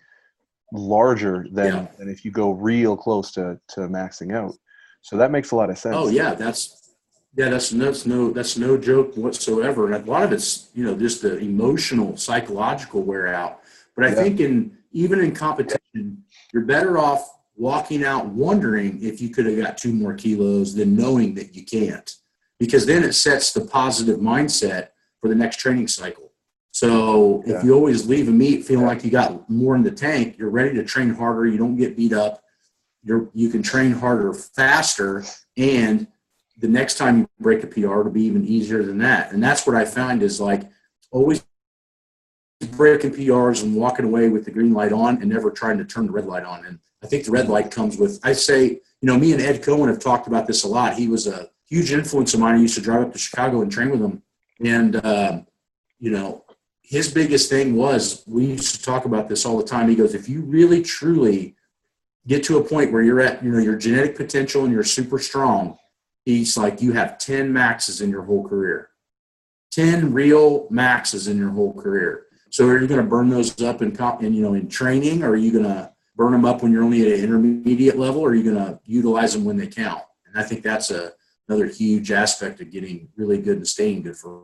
larger 0.74 1.48
than, 1.52 1.74
yeah. 1.74 1.88
than 1.98 2.10
if 2.10 2.26
you 2.26 2.32
go 2.32 2.52
real 2.52 2.96
close 2.96 3.32
to 3.32 3.60
to 3.70 3.82
maxing 3.82 4.34
out. 4.34 4.56
So 5.02 5.18
that 5.18 5.32
makes 5.32 5.52
a 5.52 5.56
lot 5.56 5.70
of 5.70 5.78
sense. 5.78 5.96
Oh 5.98 6.10
yeah 6.10 6.34
that's 6.34 6.89
yeah, 7.36 7.50
that's 7.50 7.70
that's 7.70 8.06
no 8.06 8.32
that's 8.32 8.58
no 8.58 8.78
joke 8.78 9.16
whatsoever. 9.16 9.92
And 9.92 9.96
a 9.96 10.10
lot 10.10 10.24
of 10.24 10.32
it's 10.32 10.70
you 10.74 10.84
know 10.84 10.96
just 10.96 11.22
the 11.22 11.38
emotional, 11.38 12.18
psychological 12.18 13.04
wear 13.04 13.28
out. 13.28 13.62
But 13.96 14.06
I 14.06 14.10
yeah. 14.10 14.16
think 14.16 14.40
in 14.40 14.78
even 14.92 15.20
in 15.20 15.34
competition, 15.34 16.24
you're 16.54 16.66
better 16.66 16.98
off 16.98 17.30
walking 17.56 18.04
out 18.04 18.26
wondering 18.28 19.02
if 19.04 19.22
you 19.22 19.30
could 19.30 19.46
have 19.46 19.58
got 19.58 19.78
two 19.78 19.94
more 19.94 20.14
kilos 20.14 20.74
than 20.74 20.96
knowing 20.96 21.36
that 21.36 21.56
you 21.56 21.64
can't, 21.64 22.16
because 22.60 22.86
then 22.86 23.04
it 23.04 23.14
sets 23.14 23.54
the 23.54 23.62
positive 23.62 24.20
mindset 24.20 24.90
for 25.22 25.28
the 25.28 25.36
next 25.36 25.58
training 25.58 25.88
cycle. 25.88 26.32
So 26.72 27.44
yeah. 27.46 27.58
if 27.58 27.64
you 27.64 27.74
always 27.74 28.08
leave 28.08 28.28
a 28.28 28.32
meet 28.32 28.66
feeling 28.66 28.86
like 28.86 29.04
you 29.04 29.12
got 29.12 29.50
more 29.50 29.76
in 29.76 29.84
the 29.84 29.92
tank, 29.92 30.38
you're 30.38 30.50
ready 30.50 30.74
to 30.76 30.84
train 30.84 31.14
harder. 31.14 31.46
You 31.46 31.58
don't 31.58 31.76
get 31.76 31.98
beat 31.98 32.14
up. 32.14 32.44
You're 33.04 33.30
you 33.34 33.50
can 33.50 33.62
train 33.62 33.92
harder 33.92 34.34
faster 34.34 35.24
and 35.58 36.08
the 36.60 36.68
next 36.68 36.98
time 36.98 37.20
you 37.20 37.30
break 37.40 37.64
a 37.64 37.68
PR, 37.68 38.02
it'll 38.02 38.12
be 38.12 38.24
even 38.24 38.46
easier 38.46 38.84
than 38.84 38.98
that. 39.00 39.32
And 39.32 39.42
that's 39.42 39.66
what 39.66 39.76
I 39.76 39.86
find 39.86 40.22
is 40.22 40.40
like 40.40 40.64
always 41.12 41.44
breaking 42.72 43.12
PRs 43.12 43.64
and 43.64 43.76
walking 43.76 44.06
away 44.06 44.30
with 44.30 44.46
the 44.46 44.52
green 44.52 44.74
light 44.74 44.92
on 44.92 45.22
and 45.22 45.30
never 45.30 45.50
trying 45.50 45.78
to 45.78 45.86
turn 45.86 46.06
the 46.06 46.12
red 46.12 46.26
light 46.26 46.44
on. 46.44 46.66
And 46.66 46.80
I 47.02 47.08
think 47.08 47.26
the 47.26 47.32
red 47.32 47.48
light 47.48 47.72
comes 47.72 47.98
with, 47.98 48.20
I 48.24 48.34
say, 48.34 48.66
you 48.68 49.08
know, 49.08 49.18
me 49.18 49.32
and 49.32 49.42
Ed 49.42 49.64
Coan 49.64 49.88
have 49.88 50.00
talked 50.00 50.28
about 50.28 50.46
this 50.46 50.64
a 50.64 50.68
lot. 50.68 50.96
He 50.96 51.08
was 51.08 51.26
a 51.28 51.50
huge 51.70 51.94
influence 51.94 52.34
of 52.34 52.42
mine. 52.42 52.56
I 52.56 52.60
used 52.60 52.76
to 52.76 52.82
drive 52.82 53.02
up 53.04 53.14
to 53.14 53.20
Chicago 53.20 53.62
and 53.62 53.72
train 53.72 53.92
with 53.92 54.02
him. 54.02 54.22
And, 54.64 54.98
uh, 54.98 55.42
you 56.00 56.12
know, 56.12 56.44
his 56.82 57.14
biggest 57.14 57.50
thing 57.50 57.76
was 57.76 58.24
we 58.28 58.46
used 58.46 58.76
to 58.76 58.82
talk 58.82 59.06
about 59.06 59.30
this 59.30 59.46
all 59.46 59.58
the 59.58 59.64
time. 59.64 59.88
He 59.88 59.96
goes, 59.96 60.14
if 60.14 60.28
you 60.28 60.42
really 60.42 60.82
truly 60.82 61.56
get 62.28 62.44
to 62.46 62.58
a 62.58 62.64
point 62.64 62.92
where 62.92 63.02
you're 63.02 63.22
at, 63.22 63.44
you 63.44 63.52
know, 63.52 63.60
your 63.60 63.78
genetic 63.78 64.18
potential 64.18 64.66
and 64.66 64.74
you're 64.74 64.84
super 64.84 65.20
strong, 65.20 65.78
he's 66.26 66.58
like, 66.58 66.82
you 66.82 66.94
have 66.94 67.18
10 67.18 67.52
maxes 67.52 68.02
in 68.02 68.10
your 68.10 68.24
whole 68.24 68.48
career, 68.48 68.90
10 69.72 70.14
real 70.14 70.68
maxes 70.70 71.28
in 71.28 71.38
your 71.38 71.50
whole 71.50 71.74
career. 71.74 72.26
So 72.52 72.68
are 72.68 72.80
you 72.80 72.88
going 72.88 73.02
to 73.02 73.08
burn 73.08 73.30
those 73.30 73.62
up 73.62 73.82
in, 73.82 73.96
in 74.22 74.34
you 74.34 74.42
know 74.42 74.54
in 74.56 74.68
training, 74.68 75.24
or 75.24 75.32
are 75.32 75.36
you 75.36 75.52
going 75.52 75.66
to 75.66 75.92
burn 76.16 76.32
them 76.32 76.46
up 76.46 76.64
when 76.64 76.72
you're 76.72 76.84
only 76.84 77.02
at 77.02 77.20
an 77.20 77.24
intermediate 77.24 77.98
level, 77.98 78.22
or 78.22 78.30
are 78.30 78.36
you 78.36 78.44
going 78.44 78.56
to 78.56 78.80
utilize 78.86 79.34
them 79.34 79.46
when 79.46 79.58
they 79.58 79.68
count? 79.68 80.02
And 80.26 80.38
I 80.38 80.44
think 80.44 80.64
that's 80.64 80.92
a, 80.92 81.14
another 81.48 81.68
huge 81.68 82.12
aspect 82.12 82.60
of 82.62 82.72
getting 82.72 83.10
really 83.16 83.40
good 83.40 83.58
and 83.58 83.68
staying 83.68 84.04
good 84.04 84.18
for. 84.18 84.44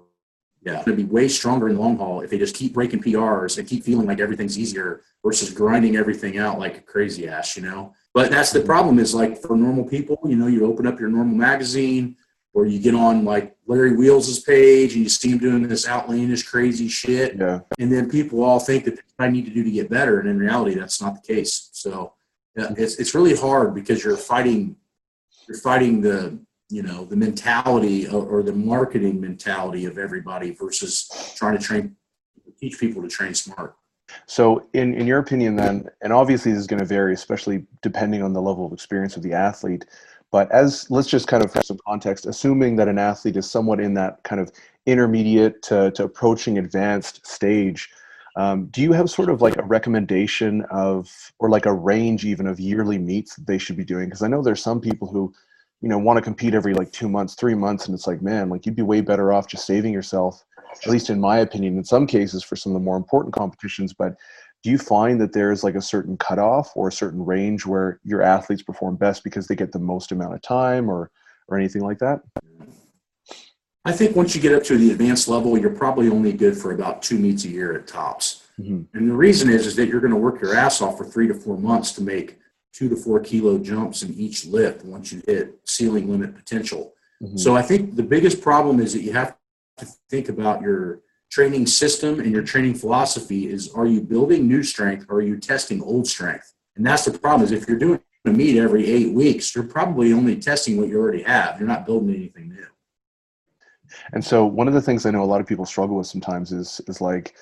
Yeah, 0.61 0.83
going 0.83 0.97
to 0.97 1.03
be 1.03 1.03
way 1.03 1.27
stronger 1.27 1.69
in 1.69 1.75
the 1.75 1.81
long 1.81 1.95
haul 1.99 2.21
if 2.21 2.31
they 2.31 2.39
just 2.39 2.55
keep 2.55 2.73
breaking 2.73 3.03
PRs 3.03 3.59
and 3.59 3.67
keep 3.67 3.83
feeling 3.83 4.07
like 4.07 4.19
everything's 4.19 4.57
easier 4.57 5.03
versus 5.23 5.51
grinding 5.51 5.95
everything 5.95 6.39
out 6.39 6.57
like 6.57 6.79
a 6.79 6.81
crazy 6.81 7.27
ass, 7.27 7.55
you 7.55 7.61
know. 7.61 7.93
But 8.15 8.31
that's 8.31 8.53
the 8.53 8.61
problem 8.61 8.97
is 8.97 9.13
like 9.13 9.41
for 9.41 9.57
normal 9.57 9.83
people, 9.83 10.17
you 10.25 10.37
know, 10.37 10.47
you 10.47 10.65
open 10.65 10.87
up 10.87 11.01
your 11.01 11.09
normal 11.09 11.35
magazine 11.35 12.15
or 12.53 12.65
you 12.65 12.79
get 12.79 12.95
on 12.95 13.25
like 13.25 13.57
Larry 13.67 13.93
Wheels' 13.93 14.39
page 14.39 14.93
and 14.93 15.03
you 15.03 15.09
see 15.09 15.31
him 15.31 15.37
doing 15.37 15.67
this 15.67 15.85
outlandish 15.85 16.43
crazy 16.43 16.87
shit. 16.87 17.35
Yeah. 17.37 17.59
And 17.77 17.91
then 17.91 18.09
people 18.09 18.41
all 18.41 18.61
think 18.61 18.85
that 18.85 18.99
I 19.19 19.27
need 19.27 19.43
to 19.47 19.51
do 19.51 19.65
to 19.65 19.69
get 19.69 19.89
better. 19.89 20.21
And 20.21 20.29
in 20.29 20.39
reality, 20.39 20.79
that's 20.79 21.01
not 21.01 21.21
the 21.21 21.33
case. 21.33 21.69
So 21.73 22.13
it's, 22.55 22.95
it's 22.95 23.13
really 23.13 23.35
hard 23.35 23.75
because 23.75 24.01
you're 24.01 24.15
fighting, 24.15 24.77
you're 25.49 25.57
fighting 25.57 25.99
the, 25.99 26.39
you 26.69 26.81
know 26.81 27.05
the 27.05 27.15
mentality 27.15 28.07
or, 28.07 28.25
or 28.25 28.41
the 28.41 28.51
marketing 28.51 29.21
mentality 29.21 29.85
of 29.85 29.99
everybody 29.99 30.49
versus 30.49 31.07
trying 31.35 31.55
to 31.55 31.63
train 31.63 31.95
teach 32.59 32.79
people 32.79 33.03
to 33.03 33.07
train 33.07 33.35
smart. 33.35 33.75
So, 34.25 34.67
in, 34.73 34.93
in 34.93 35.07
your 35.07 35.19
opinion, 35.19 35.55
then, 35.55 35.89
and 36.01 36.11
obviously 36.11 36.51
this 36.51 36.59
is 36.59 36.67
going 36.67 36.79
to 36.79 36.85
vary, 36.85 37.13
especially 37.13 37.65
depending 37.81 38.23
on 38.23 38.33
the 38.33 38.41
level 38.41 38.65
of 38.65 38.73
experience 38.73 39.15
of 39.17 39.23
the 39.23 39.33
athlete. 39.33 39.85
But 40.31 40.51
as 40.51 40.89
let's 40.89 41.07
just 41.07 41.27
kind 41.27 41.43
of 41.43 41.51
for 41.51 41.61
some 41.61 41.79
context, 41.87 42.25
assuming 42.25 42.75
that 42.75 42.87
an 42.87 42.97
athlete 42.97 43.37
is 43.37 43.49
somewhat 43.49 43.79
in 43.79 43.93
that 43.93 44.23
kind 44.23 44.41
of 44.41 44.51
intermediate 44.85 45.61
to, 45.63 45.91
to 45.91 46.03
approaching 46.03 46.57
advanced 46.57 47.25
stage, 47.25 47.89
um, 48.35 48.65
do 48.65 48.81
you 48.81 48.91
have 48.91 49.09
sort 49.09 49.29
of 49.29 49.41
like 49.41 49.57
a 49.57 49.63
recommendation 49.63 50.63
of, 50.71 51.31
or 51.39 51.49
like 51.49 51.65
a 51.65 51.73
range 51.73 52.25
even 52.25 52.47
of 52.47 52.59
yearly 52.59 52.97
meets 52.97 53.35
that 53.35 53.47
they 53.47 53.57
should 53.57 53.77
be 53.77 53.85
doing? 53.85 54.07
Because 54.07 54.23
I 54.23 54.27
know 54.27 54.41
there's 54.41 54.61
some 54.61 54.81
people 54.81 55.07
who, 55.07 55.33
you 55.81 55.87
know, 55.87 55.97
want 55.97 56.17
to 56.17 56.21
compete 56.21 56.53
every 56.53 56.73
like 56.73 56.91
two 56.91 57.07
months, 57.07 57.35
three 57.35 57.55
months, 57.55 57.85
and 57.85 57.95
it's 57.95 58.07
like, 58.07 58.21
man, 58.21 58.49
like 58.49 58.65
you'd 58.65 58.75
be 58.75 58.81
way 58.81 59.01
better 59.01 59.31
off 59.31 59.47
just 59.47 59.65
saving 59.65 59.93
yourself 59.93 60.43
at 60.83 60.89
least 60.89 61.09
in 61.09 61.19
my 61.19 61.39
opinion, 61.39 61.77
in 61.77 61.83
some 61.83 62.07
cases 62.07 62.43
for 62.43 62.55
some 62.55 62.71
of 62.71 62.79
the 62.79 62.83
more 62.83 62.97
important 62.97 63.33
competitions. 63.33 63.93
But 63.93 64.15
do 64.63 64.69
you 64.69 64.77
find 64.77 65.21
that 65.21 65.31
there's 65.31 65.63
like 65.63 65.75
a 65.75 65.81
certain 65.81 66.17
cutoff 66.17 66.71
or 66.75 66.87
a 66.87 66.91
certain 66.91 67.23
range 67.23 67.65
where 67.65 67.99
your 68.03 68.21
athletes 68.21 68.63
perform 68.63 68.95
best 68.95 69.23
because 69.23 69.47
they 69.47 69.55
get 69.55 69.71
the 69.71 69.79
most 69.79 70.11
amount 70.11 70.33
of 70.33 70.41
time 70.41 70.89
or 70.89 71.11
or 71.47 71.57
anything 71.57 71.83
like 71.83 71.99
that? 71.99 72.21
I 73.85 73.91
think 73.91 74.15
once 74.15 74.35
you 74.35 74.41
get 74.41 74.53
up 74.53 74.63
to 74.63 74.77
the 74.77 74.89
advanced 74.89 75.27
level, 75.27 75.57
you're 75.57 75.69
probably 75.69 76.09
only 76.09 76.33
good 76.33 76.57
for 76.57 76.71
about 76.71 77.03
two 77.03 77.19
meets 77.19 77.45
a 77.45 77.49
year 77.49 77.75
at 77.75 77.85
tops. 77.85 78.47
Mm-hmm. 78.59 78.97
And 78.97 79.09
the 79.09 79.13
reason 79.13 79.49
is 79.49 79.67
is 79.67 79.75
that 79.75 79.87
you're 79.87 79.99
going 79.99 80.13
to 80.13 80.17
work 80.17 80.41
your 80.41 80.55
ass 80.55 80.81
off 80.81 80.97
for 80.97 81.05
three 81.05 81.27
to 81.27 81.35
four 81.35 81.57
months 81.57 81.91
to 81.93 82.01
make 82.01 82.39
two 82.73 82.89
to 82.89 82.95
four 82.95 83.19
kilo 83.19 83.57
jumps 83.59 84.01
in 84.01 84.13
each 84.15 84.45
lift 84.45 84.83
once 84.83 85.11
you 85.11 85.21
hit 85.27 85.59
ceiling 85.65 86.09
limit 86.09 86.35
potential. 86.35 86.93
Mm-hmm. 87.21 87.37
So 87.37 87.55
I 87.55 87.61
think 87.61 87.95
the 87.95 88.03
biggest 88.03 88.41
problem 88.41 88.79
is 88.79 88.93
that 88.93 89.01
you 89.01 89.13
have 89.13 89.35
to 89.77 89.87
think 90.09 90.29
about 90.29 90.61
your 90.61 91.01
training 91.31 91.67
system 91.67 92.19
and 92.19 92.31
your 92.31 92.43
training 92.43 92.75
philosophy 92.75 93.49
is 93.49 93.71
are 93.73 93.85
you 93.85 94.01
building 94.01 94.47
new 94.47 94.63
strength 94.63 95.05
or 95.09 95.17
are 95.17 95.21
you 95.21 95.37
testing 95.37 95.81
old 95.81 96.07
strength? 96.07 96.53
And 96.75 96.85
that's 96.85 97.05
the 97.05 97.17
problem 97.17 97.43
is 97.43 97.51
if 97.51 97.67
you're 97.67 97.77
doing 97.77 97.99
a 98.25 98.29
meet 98.29 98.57
every 98.57 98.89
eight 98.89 99.13
weeks, 99.13 99.53
you're 99.53 99.65
probably 99.65 100.13
only 100.13 100.37
testing 100.37 100.77
what 100.77 100.87
you 100.87 100.99
already 100.99 101.23
have. 101.23 101.59
You're 101.59 101.67
not 101.67 101.85
building 101.85 102.15
anything 102.15 102.49
new. 102.49 102.65
And 104.13 104.23
so 104.23 104.45
one 104.45 104.67
of 104.67 104.73
the 104.73 104.81
things 104.81 105.05
I 105.05 105.11
know 105.11 105.23
a 105.23 105.25
lot 105.25 105.41
of 105.41 105.47
people 105.47 105.65
struggle 105.65 105.97
with 105.97 106.07
sometimes 106.07 106.51
is 106.51 106.81
is 106.87 107.01
like 107.01 107.35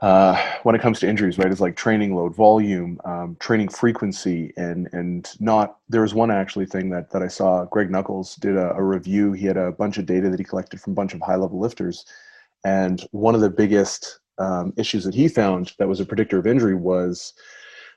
uh, 0.00 0.36
when 0.62 0.74
it 0.74 0.80
comes 0.80 0.98
to 1.00 1.08
injuries, 1.08 1.38
right, 1.38 1.52
is 1.52 1.60
like 1.60 1.76
training 1.76 2.14
load, 2.14 2.34
volume, 2.34 2.98
um, 3.04 3.36
training 3.38 3.68
frequency, 3.68 4.52
and 4.56 4.88
and 4.92 5.30
not. 5.38 5.78
There 5.88 6.00
was 6.00 6.14
one 6.14 6.30
actually 6.30 6.66
thing 6.66 6.90
that 6.90 7.10
that 7.10 7.22
I 7.22 7.28
saw. 7.28 7.66
Greg 7.66 7.90
Nuckols 7.90 8.36
did 8.36 8.56
a, 8.56 8.72
a 8.72 8.82
review. 8.82 9.32
He 9.32 9.46
had 9.46 9.56
a 9.56 9.72
bunch 9.72 9.98
of 9.98 10.06
data 10.06 10.30
that 10.30 10.38
he 10.40 10.44
collected 10.44 10.80
from 10.80 10.92
a 10.92 10.96
bunch 10.96 11.14
of 11.14 11.20
high 11.20 11.36
level 11.36 11.60
lifters, 11.60 12.04
and 12.64 13.06
one 13.12 13.34
of 13.34 13.42
the 13.42 13.50
biggest 13.50 14.20
um, 14.38 14.72
issues 14.76 15.04
that 15.04 15.14
he 15.14 15.28
found 15.28 15.72
that 15.78 15.88
was 15.88 16.00
a 16.00 16.06
predictor 16.06 16.38
of 16.38 16.46
injury 16.46 16.74
was 16.74 17.34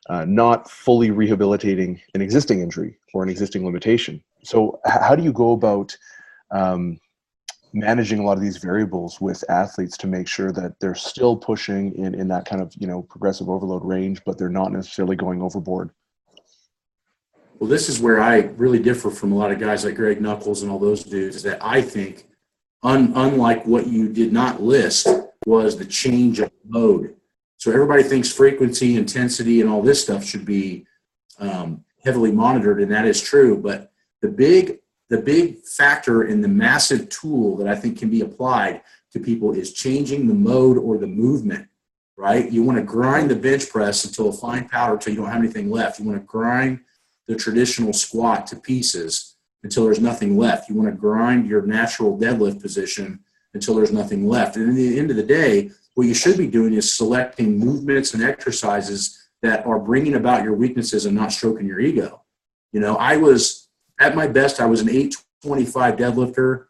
uh, 0.10 0.26
not 0.26 0.70
fully 0.70 1.12
rehabilitating 1.12 2.00
an 2.14 2.22
existing 2.22 2.62
injury 2.62 2.98
or 3.14 3.24
an 3.24 3.30
existing 3.30 3.66
limitation. 3.66 4.22
So, 4.44 4.80
h- 4.86 5.00
how 5.02 5.16
do 5.16 5.24
you 5.24 5.34
go 5.34 5.54
about 5.54 5.98
um, 6.52 7.00
managing 7.76 8.20
a 8.20 8.24
lot 8.24 8.38
of 8.38 8.42
these 8.42 8.58
variables 8.58 9.20
with 9.20 9.44
athletes 9.50 9.98
to 9.98 10.08
make 10.08 10.28
sure 10.28 10.52
that 10.54 10.80
they're 10.80 10.96
still 10.96 11.36
pushing 11.36 11.94
in, 11.96 12.16
in 12.16 12.28
that 12.30 12.46
kind 12.46 12.62
of 12.62 12.74
you 12.78 12.88
know 12.88 13.02
progressive 13.04 13.50
overload 13.50 13.84
range 13.84 14.22
but 14.26 14.38
they're 14.38 14.50
not 14.50 14.72
necessarily 14.72 15.16
going 15.16 15.42
overboard. 15.42 15.92
Well 17.60 17.70
this 17.70 17.90
is 17.90 18.00
where 18.00 18.22
i 18.22 18.38
really 18.58 18.80
differ 18.80 19.10
from 19.12 19.32
a 19.32 19.36
lot 19.36 19.52
of 19.52 19.60
guys 19.60 19.86
like 19.86 19.96
greg 19.96 20.22
Nuckols 20.22 20.62
and 20.62 20.72
all 20.72 20.80
those 20.80 21.04
dudes 21.04 21.44
that 21.44 21.64
i 21.64 21.82
think 21.82 22.28
un, 22.84 23.12
unlike 23.16 23.66
what 23.66 23.88
you 23.88 24.12
did 24.12 24.32
not 24.32 24.62
list 24.62 25.08
was 25.46 25.78
the 25.78 25.86
change 25.86 26.40
of 26.40 26.52
mode. 26.66 27.16
So 27.58 27.72
everybody 27.72 28.04
thinks 28.04 28.32
frequency 28.32 28.96
intensity 28.96 29.62
and 29.62 29.70
all 29.70 29.82
this 29.82 30.02
stuff 30.02 30.24
should 30.24 30.46
be 30.46 30.86
um, 31.40 31.84
heavily 32.04 32.32
monitored 32.32 32.82
and 32.82 32.92
that 32.92 33.06
is 33.06 33.22
true 33.22 33.58
but 33.58 33.92
the 34.22 34.30
big 34.30 34.80
the 35.10 35.18
big 35.20 35.64
factor 35.64 36.24
in 36.24 36.42
the 36.42 36.48
massive 36.48 37.10
tool 37.10 37.58
that 37.58 37.68
I 37.68 37.76
think 37.76 38.00
can 38.00 38.10
be 38.10 38.22
applied 38.22 38.82
to 39.12 39.20
people 39.20 39.54
is 39.54 39.74
changing 39.74 40.28
the 40.28 40.34
mode 40.34 40.78
or 40.78 40.98
the 40.98 41.08
movement, 41.08 41.68
right? 42.18 42.52
You 42.52 42.64
want 42.64 42.78
to 42.78 42.84
grind 42.84 43.30
the 43.30 43.36
bench 43.36 43.70
press 43.70 44.04
until 44.04 44.30
a 44.30 44.34
fine 44.34 44.68
powder 44.68 44.94
until 44.94 45.14
you 45.14 45.20
don't 45.20 45.32
have 45.32 45.42
anything 45.42 45.70
left. 45.70 46.00
You 46.00 46.06
want 46.06 46.20
to 46.20 46.26
grind 46.26 46.80
the 47.28 47.36
traditional 47.36 47.94
squat 47.94 48.48
to 48.48 48.56
pieces 48.56 49.36
until 49.64 49.86
there's 49.86 50.00
nothing 50.00 50.38
left. 50.38 50.70
You 50.70 50.76
want 50.76 50.90
to 50.90 50.96
grind 50.96 51.48
your 51.48 51.62
natural 51.62 52.18
deadlift 52.18 52.62
position 52.62 53.20
until 53.54 53.76
there's 53.76 53.92
nothing 53.92 54.28
left. 54.28 54.58
And 54.58 54.70
at 54.70 54.76
the 54.76 55.00
end 55.00 55.12
of 55.12 55.18
the 55.18 55.24
day, 55.24 55.72
what 55.94 56.08
you 56.08 56.14
should 56.14 56.38
be 56.38 56.48
doing 56.48 56.74
is 56.74 56.94
selecting 56.94 57.58
movements 57.58 58.14
and 58.14 58.24
exercises 58.24 59.30
that 59.42 59.66
are 59.66 59.80
bringing 59.80 60.16
about 60.16 60.44
your 60.44 60.56
weaknesses 60.56 61.06
and 61.06 61.16
not 61.16 61.32
stroking 61.32 61.68
your 61.68 61.80
ego. 61.80 62.22
You 62.74 62.80
know, 62.82 62.98
I 62.98 63.18
was 63.18 63.65
at 64.00 64.16
my 64.16 64.28
best, 64.28 64.60
I 64.60 64.66
was 64.66 64.82
an 64.82 64.90
825 64.90 65.96
deadlifter, 65.96 66.66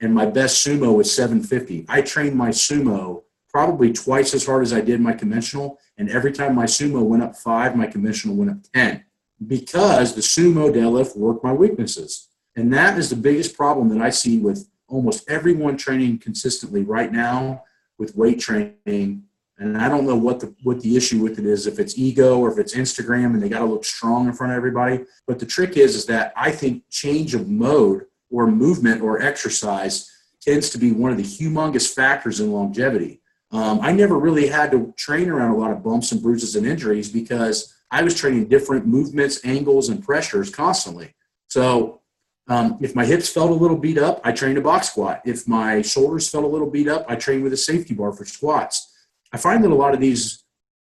and 0.00 0.14
my 0.14 0.26
best 0.26 0.64
sumo 0.64 0.94
was 0.94 1.14
750. 1.14 1.86
I 1.88 2.02
trained 2.02 2.36
my 2.36 2.50
sumo 2.50 3.22
probably 3.48 3.92
twice 3.92 4.34
as 4.34 4.46
hard 4.46 4.62
as 4.62 4.72
I 4.72 4.80
did 4.80 5.00
my 5.00 5.12
conventional, 5.12 5.78
and 5.96 6.10
every 6.10 6.32
time 6.32 6.54
my 6.54 6.66
sumo 6.66 7.02
went 7.02 7.22
up 7.22 7.36
five, 7.36 7.76
my 7.76 7.86
conventional 7.86 8.36
went 8.36 8.50
up 8.50 8.58
10 8.74 9.04
because 9.46 10.14
the 10.14 10.20
sumo 10.20 10.72
deadlift 10.72 11.16
worked 11.16 11.44
my 11.44 11.52
weaknesses. 11.52 12.28
And 12.56 12.72
that 12.72 12.98
is 12.98 13.08
the 13.08 13.16
biggest 13.16 13.56
problem 13.56 13.88
that 13.90 14.02
I 14.02 14.10
see 14.10 14.38
with 14.38 14.68
almost 14.88 15.28
everyone 15.30 15.76
training 15.76 16.18
consistently 16.18 16.82
right 16.82 17.12
now 17.12 17.62
with 17.98 18.16
weight 18.16 18.40
training 18.40 19.24
and 19.58 19.76
I 19.76 19.88
don't 19.88 20.06
know 20.06 20.16
what 20.16 20.40
the 20.40 20.54
what 20.62 20.80
the 20.80 20.96
issue 20.96 21.22
with 21.22 21.38
it 21.38 21.44
is, 21.44 21.66
if 21.66 21.78
it's 21.78 21.98
ego 21.98 22.38
or 22.38 22.52
if 22.52 22.58
it's 22.58 22.74
Instagram 22.74 23.34
and 23.34 23.42
they 23.42 23.48
got 23.48 23.60
to 23.60 23.64
look 23.64 23.84
strong 23.84 24.26
in 24.26 24.32
front 24.32 24.52
of 24.52 24.56
everybody. 24.56 25.04
But 25.26 25.38
the 25.38 25.46
trick 25.46 25.76
is, 25.76 25.96
is 25.96 26.06
that 26.06 26.32
I 26.36 26.50
think 26.50 26.84
change 26.90 27.34
of 27.34 27.48
mode 27.48 28.06
or 28.30 28.46
movement 28.46 29.02
or 29.02 29.20
exercise 29.20 30.10
tends 30.40 30.70
to 30.70 30.78
be 30.78 30.92
one 30.92 31.10
of 31.10 31.16
the 31.16 31.24
humongous 31.24 31.92
factors 31.92 32.40
in 32.40 32.52
longevity. 32.52 33.20
Um, 33.50 33.80
I 33.80 33.92
never 33.92 34.18
really 34.18 34.46
had 34.46 34.70
to 34.72 34.94
train 34.96 35.28
around 35.28 35.50
a 35.50 35.56
lot 35.56 35.70
of 35.70 35.82
bumps 35.82 36.12
and 36.12 36.22
bruises 36.22 36.54
and 36.54 36.66
injuries 36.66 37.10
because 37.10 37.74
I 37.90 38.02
was 38.02 38.14
training 38.14 38.48
different 38.48 38.86
movements, 38.86 39.44
angles, 39.44 39.88
and 39.88 40.04
pressures 40.04 40.50
constantly. 40.50 41.14
So 41.48 42.02
um, 42.48 42.78
if 42.80 42.94
my 42.94 43.06
hips 43.06 43.28
felt 43.28 43.50
a 43.50 43.54
little 43.54 43.76
beat 43.76 43.98
up, 43.98 44.20
I 44.22 44.32
trained 44.32 44.58
a 44.58 44.60
box 44.60 44.90
squat. 44.90 45.22
If 45.24 45.48
my 45.48 45.82
shoulders 45.82 46.28
felt 46.28 46.44
a 46.44 46.48
little 46.48 46.70
beat 46.70 46.88
up, 46.88 47.06
I 47.08 47.16
trained 47.16 47.42
with 47.42 47.52
a 47.52 47.58
safety 47.58 47.94
bar 47.94 48.12
for 48.12 48.24
squats. 48.24 48.94
I 49.32 49.36
find 49.36 49.62
that 49.64 49.70
a 49.70 49.74
lot 49.74 49.94
of 49.94 50.00
these 50.00 50.44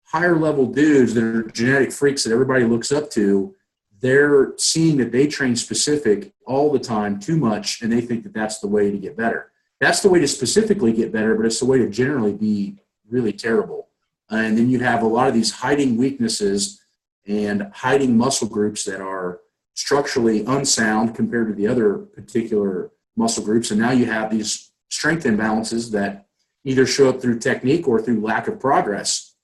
higher 0.05 0.37
level 0.37 0.67
dudes 0.67 1.15
that 1.15 1.25
are 1.25 1.43
genetic 1.51 1.93
freaks 1.93 2.25
that 2.25 2.33
everybody 2.33 2.65
looks 2.65 2.93
up 2.93 3.11
to, 3.11 3.55
they're 4.01 4.55
seeing 4.57 4.97
that 4.99 5.13
they 5.13 5.27
train 5.27 5.57
specific 5.57 6.33
all 6.47 6.73
the 6.73 6.79
time 6.79 7.19
too 7.19 7.37
much, 7.37 7.83
and 7.83 7.93
they 7.93 8.01
think 8.01 8.23
that 8.23 8.33
that's 8.33 8.61
the 8.61 8.69
way 8.69 8.91
to 8.91 8.99
get 8.99 9.17
better. 9.17 9.51
That's 9.81 10.01
the 10.01 10.09
way 10.09 10.21
to 10.21 10.29
specifically 10.29 10.93
get 10.93 11.13
better, 11.13 11.35
but 11.35 11.47
it's 11.47 11.61
the 11.61 11.67
way 11.67 11.79
to 11.79 11.89
generally 11.89 12.33
be 12.33 12.77
really 13.09 13.33
terrible. 13.33 13.89
And 14.31 14.57
then 14.57 14.69
you 14.69 14.81
have 14.81 15.03
a 15.03 15.07
lot 15.07 15.29
of 15.29 15.35
these 15.35 15.51
hiding 15.51 15.97
weaknesses 15.97 16.81
and 17.27 17.71
hiding 17.75 18.17
muscle 18.17 18.49
groups 18.49 18.85
that 18.85 19.01
are 19.01 19.41
structurally 19.75 20.45
unsound 20.45 21.15
compared 21.15 21.49
to 21.49 21.55
the 21.55 21.67
other 21.67 21.99
particular 21.99 22.91
muscle 23.17 23.45
groups. 23.45 23.71
And 23.71 23.81
now 23.81 23.91
you 23.91 24.07
have 24.07 24.31
these 24.31 24.71
strength 24.89 25.25
imbalances 25.25 25.91
that 25.93 26.28
either 26.69 26.85
show 26.85 27.09
up 27.09 27.23
through 27.23 27.39
technique 27.39 27.89
or 27.89 27.99
through 27.99 28.21
lack 28.21 28.47
of 28.47 28.61
progress. 28.61 29.35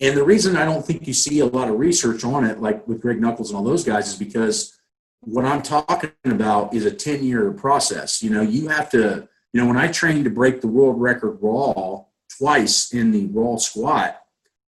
And 0.00 0.16
the 0.16 0.24
reason 0.24 0.56
I 0.56 0.64
don't 0.64 0.86
think 0.86 1.08
you 1.08 1.12
see 1.12 1.40
a 1.40 1.46
lot 1.46 1.68
of 1.68 1.80
research 1.80 2.22
on 2.24 2.44
it, 2.44 2.60
like 2.60 2.86
with 2.86 3.00
Greg 3.00 3.20
Nuckols 3.20 3.50
and 3.50 3.56
all 3.56 3.64
those 3.64 3.82
guys, 3.82 4.06
is 4.06 4.16
because 4.16 4.78
what 5.20 5.44
I'm 5.44 5.62
talking 5.62 6.12
about 6.24 6.74
is 6.74 6.86
a 6.86 6.92
10 6.92 7.24
year 7.24 7.50
process. 7.50 8.22
You 8.22 8.30
know, 8.30 8.40
you 8.40 8.68
have 8.68 8.88
to, 8.90 9.28
you 9.52 9.60
know, 9.60 9.66
when 9.66 9.76
I 9.76 9.88
trained 9.88 10.22
to 10.22 10.30
break 10.30 10.60
the 10.60 10.68
world 10.68 11.00
record 11.00 11.38
raw 11.40 12.04
twice 12.38 12.94
in 12.94 13.10
the 13.10 13.26
raw 13.26 13.56
squat, 13.56 14.20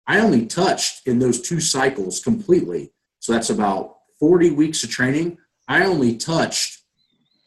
I 0.04 0.18
only 0.18 0.46
touched 0.46 1.06
in 1.06 1.20
those 1.20 1.40
two 1.40 1.60
cycles 1.60 2.18
completely. 2.18 2.92
So 3.20 3.32
that's 3.32 3.50
about 3.50 3.98
40 4.18 4.50
weeks 4.50 4.82
of 4.82 4.90
training. 4.90 5.38
I 5.68 5.84
only 5.84 6.16
touched 6.16 6.82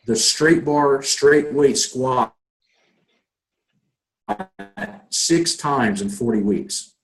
the 0.06 0.16
straight 0.16 0.64
bar, 0.64 1.02
straight 1.02 1.52
weight 1.52 1.78
squat 1.78 2.34
six 5.10 5.56
times 5.56 6.02
in 6.02 6.10
40 6.10 6.42
weeks. 6.42 6.96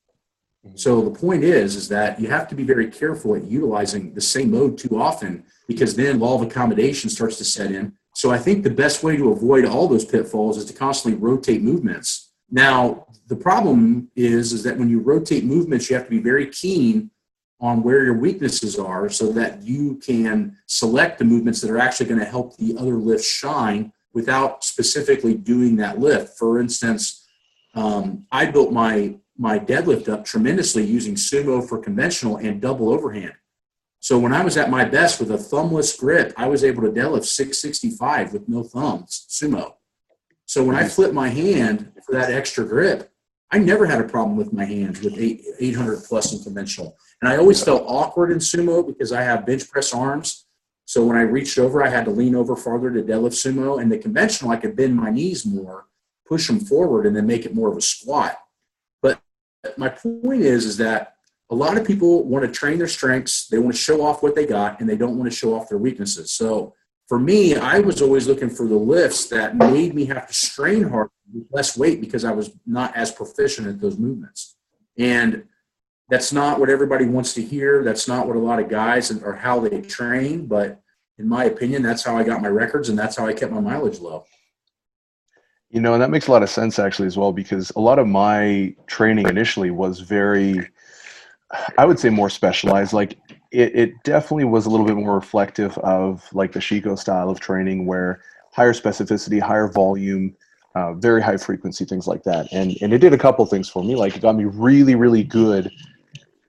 Mm-hmm. 0.66 0.78
So 0.78 1.02
the 1.02 1.12
point 1.12 1.44
is, 1.44 1.76
is 1.76 1.88
that 1.90 2.20
you 2.20 2.28
have 2.30 2.48
to 2.50 2.56
be 2.56 2.64
very 2.64 2.88
careful 2.90 3.36
at 3.36 3.44
utilizing 3.44 4.14
the 4.14 4.22
same 4.22 4.52
mode 4.52 4.78
too 4.78 5.00
often 5.00 5.44
because 5.68 5.96
then 5.96 6.20
law 6.20 6.36
of 6.36 6.42
accommodation 6.42 7.10
starts 7.10 7.38
to 7.38 7.46
set 7.46 7.72
in. 7.72 7.94
So 8.14 8.32
I 8.32 8.38
think 8.38 8.64
the 8.64 8.70
best 8.70 9.04
way 9.04 9.18
to 9.18 9.32
avoid 9.32 9.66
all 9.66 9.88
those 9.88 10.06
pitfalls 10.06 10.58
is 10.58 10.66
to 10.66 10.74
constantly 10.74 11.20
rotate 11.20 11.62
movements. 11.62 12.32
Now, 12.50 13.08
the 13.28 13.36
problem 13.36 14.10
is, 14.16 14.54
is 14.54 14.64
that 14.64 14.78
when 14.78 14.90
you 14.90 15.00
rotate 15.00 15.44
movements, 15.44 15.90
you 15.90 15.96
have 15.96 16.06
to 16.06 16.12
be 16.12 16.20
very 16.20 16.48
keen 16.48 17.12
on 17.60 17.82
where 17.82 18.04
your 18.04 18.14
weaknesses 18.14 18.78
are 18.78 19.10
so 19.10 19.32
that 19.32 19.62
you 19.64 19.96
can 19.96 20.56
select 20.68 21.20
the 21.20 21.26
movements 21.26 21.62
that 21.62 21.72
are 21.72 21.80
actually 21.80 22.06
going 22.06 22.20
to 22.20 22.26
help 22.26 22.56
the 22.58 22.78
other 22.78 22.96
lifts 22.96 23.28
shine 23.28 23.92
without 24.16 24.64
specifically 24.64 25.36
doing 25.36 25.76
that 25.76 26.00
lift. 26.00 26.40
For 26.40 26.60
instance, 26.60 27.28
um, 27.76 28.26
I 28.32 28.48
built 28.48 28.72
my 28.72 29.18
my 29.38 29.60
deadlift 29.60 30.08
up 30.08 30.24
tremendously 30.24 30.86
using 30.86 31.16
sumo 31.16 31.68
for 31.68 31.78
conventional 31.78 32.38
and 32.38 32.62
double 32.62 32.90
overhand. 32.90 33.34
So 34.00 34.18
when 34.18 34.34
I 34.34 34.46
was 34.46 34.56
at 34.56 34.70
my 34.70 34.86
best 34.86 35.20
with 35.20 35.30
a 35.32 35.38
thumbless 35.38 36.00
grip, 36.00 36.34
I 36.38 36.48
was 36.48 36.64
able 36.64 36.84
to 36.84 36.90
deadlift 36.90 37.26
665 37.26 38.32
with 38.32 38.48
no 38.48 38.64
thumbs, 38.64 39.26
sumo. 39.30 39.74
So 40.46 40.64
when 40.64 40.78
I 40.78 40.88
flip 40.88 41.12
my 41.12 41.28
hand 41.28 41.92
for 42.06 42.14
that 42.14 42.32
extra 42.32 42.64
grip, 42.64 43.12
I 43.52 43.58
never 43.58 43.86
had 43.86 44.00
a 44.00 44.08
problem 44.08 44.38
with 44.38 44.54
my 44.54 44.64
hands 44.64 45.02
with 45.02 45.18
eight, 45.18 45.42
800 45.60 46.04
plus 46.06 46.32
in 46.32 46.42
conventional. 46.42 46.96
And 47.22 47.30
I 47.30 47.36
always 47.36 47.62
felt 47.62 47.84
awkward 47.88 48.32
in 48.32 48.38
sumo 48.38 48.88
because 48.88 49.12
I 49.12 49.22
have 49.24 49.46
bench 49.46 49.70
press 49.70 49.94
arms. 49.94 50.45
So 50.86 51.04
when 51.04 51.18
I 51.18 51.22
reached 51.22 51.58
over, 51.58 51.84
I 51.84 51.90
had 51.90 52.06
to 52.06 52.12
lean 52.12 52.36
over 52.36 52.56
farther 52.56 52.92
to 52.92 53.02
deadlift 53.02 53.34
sumo. 53.34 53.82
And 53.82 53.92
the 53.92 53.98
conventional, 53.98 54.52
I 54.52 54.58
could 54.58 54.76
bend 54.76 54.96
my 54.96 55.10
knees 55.10 55.46
more, 55.46 55.88
push 56.28 56.48
them 56.48 56.60
forward, 56.60 57.06
and 57.06 57.16
then 57.16 57.26
make 57.26 57.46
it 57.46 57.56
more 57.56 57.70
of 57.70 57.78
a 57.78 57.82
squat. 57.82 58.38
But 59.02 59.20
my 59.78 59.90
point 59.90 60.42
is, 60.42 60.66
is 60.66 60.78
that 60.78 61.16
a 61.50 61.56
lot 61.56 61.78
of 61.78 61.86
people 61.86 62.24
want 62.24 62.46
to 62.46 62.52
train 62.52 62.78
their 62.78 62.88
strengths, 62.88 63.48
they 63.48 63.60
want 63.60 63.76
to 63.76 63.82
show 63.82 64.04
off 64.04 64.24
what 64.24 64.36
they 64.36 64.46
got, 64.46 64.80
and 64.80 64.90
they 64.90 64.98
don't 64.98 65.18
want 65.18 65.30
to 65.30 65.36
show 65.36 65.56
off 65.56 65.70
their 65.70 65.78
weaknesses. 65.78 66.32
So 66.32 66.74
for 67.08 67.20
me, 67.20 67.56
I 67.56 67.80
was 67.80 68.02
always 68.02 68.28
looking 68.28 68.50
for 68.50 68.68
the 68.68 68.78
lifts 68.78 69.28
that 69.28 69.56
made 69.56 69.94
me 69.94 70.06
have 70.06 70.28
to 70.28 70.34
strain 70.34 70.84
harder 70.84 71.12
with 71.34 71.48
less 71.52 71.78
weight 71.78 72.02
because 72.02 72.26
I 72.26 72.32
was 72.32 72.52
not 72.66 72.96
as 72.96 73.12
proficient 73.12 73.68
at 73.68 73.80
those 73.80 73.98
movements. 73.98 74.56
And 74.98 75.44
that's 76.10 76.32
not 76.32 76.60
what 76.60 76.70
everybody 76.70 77.06
wants 77.06 77.34
to 77.34 77.42
hear. 77.42 77.84
That's 77.84 78.08
not 78.08 78.28
what 78.28 78.36
a 78.36 78.40
lot 78.40 78.60
of 78.60 78.70
guys 78.70 79.12
or 79.12 79.34
how 79.34 79.60
they 79.60 79.82
train. 79.82 80.46
But 80.46 80.82
in 81.18 81.28
my 81.28 81.46
opinion, 81.46 81.82
that's 81.82 82.04
how 82.04 82.18
I 82.18 82.24
got 82.24 82.42
my 82.42 82.48
records 82.48 82.90
and 82.90 82.98
that's 82.98 83.18
how 83.18 83.26
I 83.26 83.34
kept 83.34 83.52
my 83.52 83.62
mileage 83.62 84.00
low. 84.00 84.26
You 85.70 85.82
know, 85.82 85.94
and 85.94 86.02
that 86.02 86.12
makes 86.12 86.28
a 86.28 86.32
lot 86.32 86.44
of 86.44 86.50
sense 86.50 86.78
actually 86.78 87.08
as 87.08 87.18
well 87.18 87.34
because 87.34 87.72
a 87.76 87.80
lot 87.80 88.00
of 88.00 88.08
my 88.08 88.76
training 88.88 89.28
initially 89.28 89.72
was 89.72 90.00
very, 90.00 90.70
I 91.78 91.86
would 91.86 92.00
say 92.00 92.10
more 92.10 92.30
specialized. 92.30 92.94
Like 92.94 93.18
it, 93.52 93.76
it 93.76 94.04
definitely 94.04 94.46
was 94.46 94.68
a 94.68 94.70
little 94.70 94.86
bit 94.86 94.96
more 94.96 95.16
reflective 95.16 95.78
of 95.80 96.32
like 96.34 96.52
the 96.52 96.60
Sheiko 96.60 96.98
style 96.98 97.30
of 97.30 97.40
training 97.40 97.88
where 97.88 98.22
higher 98.54 98.74
specificity, 98.74 99.42
higher 99.42 99.68
volume, 99.68 100.36
uh, 100.76 100.94
very 100.94 101.22
high 101.22 101.38
frequency, 101.38 101.84
things 101.84 102.06
like 102.06 102.24
that. 102.24 102.48
And, 102.54 102.78
and 102.82 102.94
it 102.94 103.00
did 103.00 103.14
a 103.14 103.18
couple 103.18 103.46
things 103.46 103.68
for 103.68 103.84
me. 103.84 103.96
Like 103.96 104.16
it 104.16 104.22
got 104.22 104.36
me 104.36 104.46
really, 104.46 104.96
really 104.96 105.24
good 105.24 105.72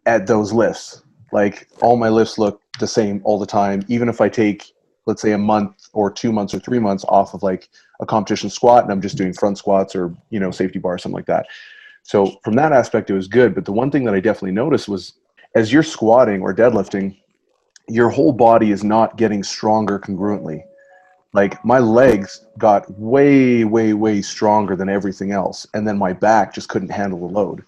at 0.07 0.27
those 0.27 0.53
lifts. 0.53 1.03
Like 1.33 1.69
all 1.83 1.97
my 1.97 2.09
lifts 2.09 2.39
look 2.39 2.63
the 2.79 2.87
same 2.87 3.21
all 3.25 3.39
the 3.39 3.47
time, 3.47 3.83
even 3.89 4.09
if 4.09 4.21
I 4.21 4.29
take, 4.29 4.73
let's 5.07 5.21
say, 5.21 5.33
a 5.33 5.39
month 5.39 5.89
or 5.93 6.11
two 6.11 6.33
months 6.33 6.55
or 6.55 6.61
three 6.61 6.79
months 6.79 7.05
off 7.09 7.35
of 7.35 7.43
like 7.43 7.69
a 8.01 8.07
competition 8.07 8.49
squat 8.49 8.85
and 8.85 8.93
I'm 8.93 9.03
just 9.03 9.17
doing 9.17 9.33
front 9.33 9.59
squats 9.59 9.95
or, 9.95 10.15
you 10.31 10.41
know, 10.41 10.51
safety 10.51 10.79
bar, 10.79 10.99
something 10.99 11.17
like 11.17 11.27
that. 11.27 11.47
So 12.03 12.39
from 12.45 12.55
that 12.55 12.73
aspect, 12.73 13.11
it 13.11 13.15
was 13.15 13.27
good. 13.27 13.55
But 13.55 13.65
the 13.65 13.73
one 13.73 13.91
thing 13.91 14.05
that 14.05 14.15
I 14.15 14.21
definitely 14.21 14.53
noticed 14.53 14.89
was 14.89 15.15
as 15.55 15.73
you're 15.73 15.83
squatting 15.83 16.41
or 16.41 16.55
deadlifting, 16.55 17.17
your 17.89 18.11
whole 18.11 18.33
body 18.33 18.71
is 18.71 18.85
not 18.85 19.17
getting 19.17 19.43
stronger 19.43 19.99
congruently. 19.99 20.63
Like 21.33 21.63
my 21.65 21.81
legs 21.81 22.47
got 22.59 22.91
way, 22.99 23.65
way, 23.65 23.93
way 23.93 24.23
stronger 24.23 24.77
than 24.77 24.89
everything 24.89 25.33
else. 25.33 25.67
And 25.75 25.87
then 25.87 25.99
my 25.99 26.13
back 26.13 26.55
just 26.55 26.69
couldn't 26.69 26.91
handle 26.91 27.19
the 27.19 27.35
load. 27.35 27.65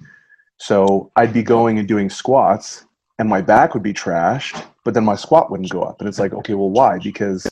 So 0.58 1.10
I'd 1.16 1.32
be 1.32 1.42
going 1.42 1.78
and 1.78 1.86
doing 1.86 2.10
squats 2.10 2.84
and 3.18 3.28
my 3.28 3.40
back 3.40 3.74
would 3.74 3.82
be 3.82 3.92
trashed, 3.92 4.64
but 4.84 4.94
then 4.94 5.04
my 5.04 5.16
squat 5.16 5.50
wouldn't 5.50 5.70
go 5.70 5.82
up. 5.82 6.00
And 6.00 6.08
it's 6.08 6.18
like, 6.18 6.32
okay, 6.32 6.54
well, 6.54 6.70
why? 6.70 6.98
Because, 6.98 7.48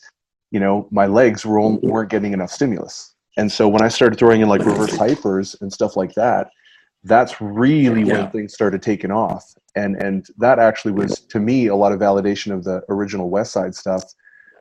you 0.51 0.61
know, 0.61 0.87
my 0.91 1.07
legs 1.07 1.45
were, 1.45 1.61
weren't 1.61 2.11
getting 2.11 2.33
enough 2.33 2.51
stimulus. 2.51 3.15
And 3.37 3.51
so 3.51 3.69
when 3.69 3.83
I 3.83 3.89
started 3.89 4.19
throwing 4.19 4.41
in 4.41 4.49
like 4.49 4.65
reverse 4.65 4.97
hypers 4.97 5.61
and 5.61 5.73
stuff 5.73 5.97
like 5.97 6.15
that, 6.15 6.49
that's 7.05 7.41
really 7.41 8.03
yeah. 8.03 8.23
when 8.23 8.31
things 8.31 8.55
started 8.55 8.83
taking 8.83 9.11
off. 9.11 9.55
And 9.77 9.97
and 10.03 10.27
that 10.39 10.59
actually 10.59 10.93
was 10.93 11.21
to 11.21 11.39
me 11.39 11.67
a 11.67 11.77
lot 11.77 11.93
of 11.93 12.01
validation 12.01 12.53
of 12.53 12.65
the 12.65 12.83
original 12.89 13.29
West 13.29 13.53
Side 13.53 13.75
stuff, 13.75 14.03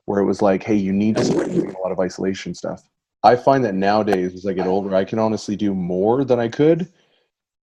where 0.05 0.19
it 0.19 0.25
was 0.25 0.41
like, 0.41 0.62
hey, 0.62 0.75
you 0.75 0.91
need 0.91 1.15
to 1.15 1.25
start 1.25 1.47
doing 1.47 1.73
a 1.73 1.79
lot 1.79 1.91
of 1.91 1.99
isolation 1.99 2.53
stuff. 2.53 2.84
I 3.23 3.36
find 3.36 3.63
that 3.65 3.73
nowadays, 3.73 4.34
as 4.36 4.45
I 4.45 4.53
get 4.53 4.67
older, 4.67 4.93
I 4.93 5.05
can 5.05 5.17
honestly 5.17 5.55
do 5.55 5.73
more 5.73 6.23
than 6.25 6.39
I 6.39 6.49
could 6.49 6.91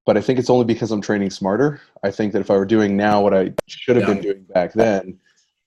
but 0.04 0.16
I 0.16 0.20
think 0.20 0.38
it's 0.38 0.50
only 0.50 0.64
because 0.64 0.90
I'm 0.90 1.00
training 1.00 1.30
smarter. 1.30 1.80
I 2.02 2.10
think 2.10 2.32
that 2.32 2.40
if 2.40 2.50
I 2.50 2.56
were 2.56 2.64
doing 2.64 2.96
now 2.96 3.22
what 3.22 3.34
I 3.34 3.52
should 3.66 3.96
have 3.96 4.08
yeah. 4.08 4.14
been 4.14 4.22
doing 4.22 4.42
back 4.44 4.72
then, 4.72 5.18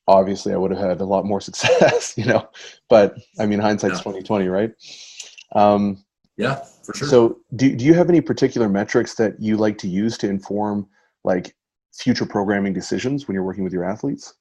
obviously 0.07 0.53
I 0.53 0.57
would 0.57 0.71
have 0.71 0.79
had 0.79 1.01
a 1.01 1.05
lot 1.05 1.25
more 1.25 1.41
success, 1.49 2.13
you 2.17 2.25
know. 2.25 2.49
But 2.89 3.17
I 3.39 3.45
mean, 3.45 3.59
hindsight's 3.59 4.01
twenty 4.01 4.19
yeah. 4.19 4.25
twenty, 4.25 4.47
right? 4.47 4.71
Um, 5.53 6.03
yeah, 6.37 6.55
for 6.83 6.93
sure. 6.95 7.07
So, 7.07 7.39
do 7.55 7.75
do 7.75 7.85
you 7.85 7.93
have 7.93 8.09
any 8.09 8.21
particular 8.21 8.67
metrics 8.67 9.15
that 9.15 9.39
you 9.39 9.57
like 9.57 9.77
to 9.79 9.87
use 9.87 10.17
to 10.19 10.29
inform 10.29 10.87
like 11.23 11.55
future 11.93 12.25
programming 12.25 12.73
decisions 12.73 13.27
when 13.27 13.35
you're 13.35 13.43
working 13.43 13.63
with 13.63 13.73
your 13.73 13.85
athletes? 13.85 14.33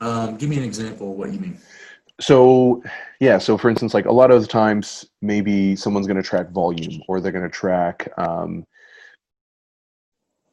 Um, 0.00 0.36
give 0.36 0.48
me 0.48 0.56
an 0.56 0.64
example 0.64 1.12
of 1.12 1.18
what 1.18 1.32
you 1.32 1.38
mean 1.38 1.58
so 2.20 2.82
yeah 3.18 3.38
so 3.38 3.56
for 3.56 3.70
instance 3.70 3.94
like 3.94 4.06
a 4.06 4.12
lot 4.12 4.30
of 4.30 4.40
the 4.40 4.46
times 4.46 5.06
maybe 5.22 5.74
someone's 5.74 6.06
going 6.06 6.16
to 6.16 6.22
track 6.22 6.50
volume 6.50 7.02
or 7.08 7.20
they're 7.20 7.32
going 7.32 7.44
to 7.44 7.50
track 7.50 8.08
um, 8.18 8.64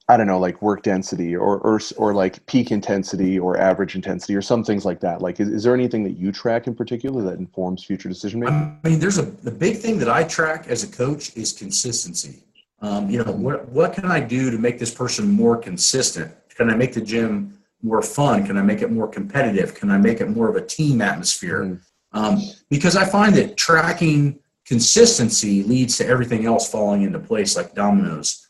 i 0.08 0.15
don't 0.15 0.27
know 0.27 0.39
like 0.39 0.62
work 0.62 0.82
density 0.84 1.36
or, 1.36 1.58
or 1.60 1.80
or 1.97 2.13
like 2.13 2.43
peak 2.45 2.71
intensity 2.71 3.38
or 3.38 3.58
average 3.58 3.95
intensity 3.95 4.36
or 4.36 4.41
some 4.41 4.63
things 4.63 4.86
like 4.86 5.01
that. 5.01 5.21
Like 5.21 5.39
is, 5.39 5.49
is 5.49 5.63
there 5.63 5.73
anything 5.73 6.03
that 6.06 6.17
you 6.17 6.32
track 6.32 6.67
in 6.67 6.73
particular 6.75 7.21
that 7.23 7.39
informs 7.39 7.84
future 7.84 8.08
decision 8.08 8.39
making? 8.39 8.80
i 8.84 8.88
mean 8.88 8.99
there's 8.99 9.17
a 9.17 9.23
the 9.23 9.51
big 9.51 9.77
thing 9.77 9.99
that 9.99 10.10
i 10.10 10.23
track 10.23 10.67
as 10.67 10.84
a 10.84 10.88
coach 10.88 11.36
is 11.36 11.51
consistency. 11.51 12.43
Um, 12.80 13.10
you 13.10 13.23
know 13.23 13.32
what 13.32 13.67
what 13.69 13.93
can 13.93 14.06
i 14.06 14.19
do 14.19 14.49
to 14.49 14.58
make 14.58 14.80
this 14.80 14.93
person 14.93 15.30
more 15.30 15.58
consistent? 15.58 16.32
Can 16.56 16.69
i 16.69 16.75
make 16.75 16.93
the 16.93 17.01
gym 17.01 17.57
more 17.82 18.02
fun? 18.02 18.46
Can 18.46 18.58
I 18.58 18.62
make 18.62 18.82
it 18.82 18.92
more 18.92 19.08
competitive? 19.08 19.76
Can 19.76 19.92
I 19.92 19.98
make 19.98 20.22
it 20.22 20.30
more 20.30 20.50
of 20.50 20.56
a 20.56 20.66
team 20.66 21.02
atmosphere? 21.02 21.63
Mm. 21.63 21.82
Um, 22.13 22.42
because 22.70 22.96
I 22.96 23.06
find 23.06 23.36
that 23.36 23.58
tracking 23.58 24.40
consistency 24.66 25.63
leads 25.63 25.98
to 25.98 26.08
everything 26.08 26.46
else 26.46 26.70
falling 26.70 27.04
into 27.04 27.20
place 27.20 27.56
like 27.56 27.74
dominoes. 27.74 28.48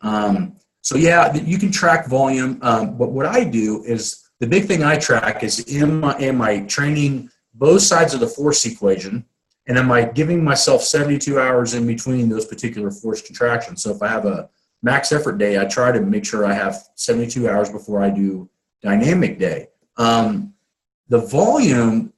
Um, 0.00 0.56
so 0.80 0.96
yeah, 0.96 1.32
you 1.34 1.58
can 1.58 1.70
track 1.70 2.08
volume, 2.08 2.58
um, 2.62 2.98
but 2.98 3.12
what 3.12 3.26
I 3.26 3.44
do 3.44 3.84
is 3.84 4.28
the 4.40 4.46
big 4.48 4.66
thing 4.66 4.82
I 4.82 4.96
track 4.96 5.44
is 5.44 5.64
am 5.72 6.04
I, 6.04 6.18
am 6.18 6.42
I 6.42 6.60
training 6.60 7.30
both 7.54 7.82
sides 7.82 8.14
of 8.14 8.20
the 8.20 8.26
force 8.26 8.64
equation, 8.66 9.24
and 9.68 9.78
am 9.78 9.92
I 9.92 10.04
giving 10.04 10.42
myself 10.42 10.82
72 10.82 11.38
hours 11.38 11.74
in 11.74 11.86
between 11.86 12.28
those 12.28 12.44
particular 12.44 12.90
force 12.90 13.22
contractions? 13.22 13.84
So 13.84 13.92
if 13.92 14.02
I 14.02 14.08
have 14.08 14.24
a 14.24 14.50
max 14.82 15.12
effort 15.12 15.38
day, 15.38 15.60
I 15.60 15.66
try 15.66 15.92
to 15.92 16.00
make 16.00 16.24
sure 16.24 16.44
I 16.44 16.54
have 16.54 16.82
72 16.96 17.48
hours 17.48 17.70
before 17.70 18.02
I 18.02 18.10
do 18.10 18.50
dynamic 18.82 19.38
day. 19.38 19.68
Um, 19.96 20.54
the 21.08 21.18
volume 21.18 22.12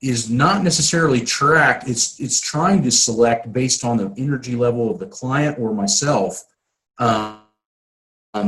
is 0.00 0.30
not 0.30 0.62
necessarily 0.62 1.20
tracked. 1.20 1.88
It's 1.88 2.20
it's 2.20 2.40
trying 2.40 2.82
to 2.82 2.90
select 2.90 3.52
based 3.52 3.84
on 3.84 3.96
the 3.96 4.14
energy 4.16 4.54
level 4.54 4.90
of 4.90 4.98
the 4.98 5.06
client 5.06 5.58
or 5.58 5.74
myself, 5.74 6.44
um, 6.98 7.40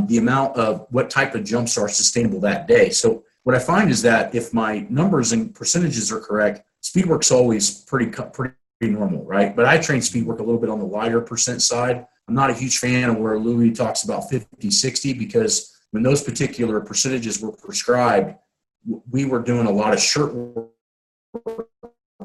the 0.06 0.18
amount 0.18 0.56
of 0.56 0.86
what 0.90 1.10
type 1.10 1.34
of 1.34 1.44
jumps 1.44 1.76
are 1.76 1.88
sustainable 1.88 2.40
that 2.40 2.68
day. 2.68 2.90
So 2.90 3.24
what 3.42 3.54
I 3.54 3.58
find 3.58 3.90
is 3.90 4.02
that 4.02 4.34
if 4.34 4.54
my 4.54 4.86
numbers 4.90 5.32
and 5.32 5.54
percentages 5.54 6.12
are 6.12 6.20
correct, 6.20 6.62
speed 6.80 7.06
work's 7.06 7.30
always 7.32 7.70
pretty 7.70 8.10
pretty 8.32 8.54
normal, 8.80 9.24
right? 9.24 9.54
But 9.54 9.66
I 9.66 9.78
train 9.78 10.02
speed 10.02 10.26
work 10.26 10.38
a 10.38 10.42
little 10.42 10.60
bit 10.60 10.70
on 10.70 10.78
the 10.78 10.86
lighter 10.86 11.20
percent 11.20 11.62
side. 11.62 12.06
I'm 12.28 12.34
not 12.34 12.50
a 12.50 12.54
huge 12.54 12.78
fan 12.78 13.10
of 13.10 13.16
where 13.16 13.38
Louie 13.38 13.72
talks 13.72 14.04
about 14.04 14.30
50, 14.30 14.70
60 14.70 15.14
because 15.14 15.76
when 15.90 16.02
those 16.02 16.22
particular 16.22 16.80
percentages 16.80 17.40
were 17.40 17.52
prescribed, 17.52 18.36
we 19.10 19.24
were 19.24 19.40
doing 19.40 19.66
a 19.66 19.70
lot 19.70 19.92
of 19.92 20.00
shirt 20.00 20.32
work 20.32 21.68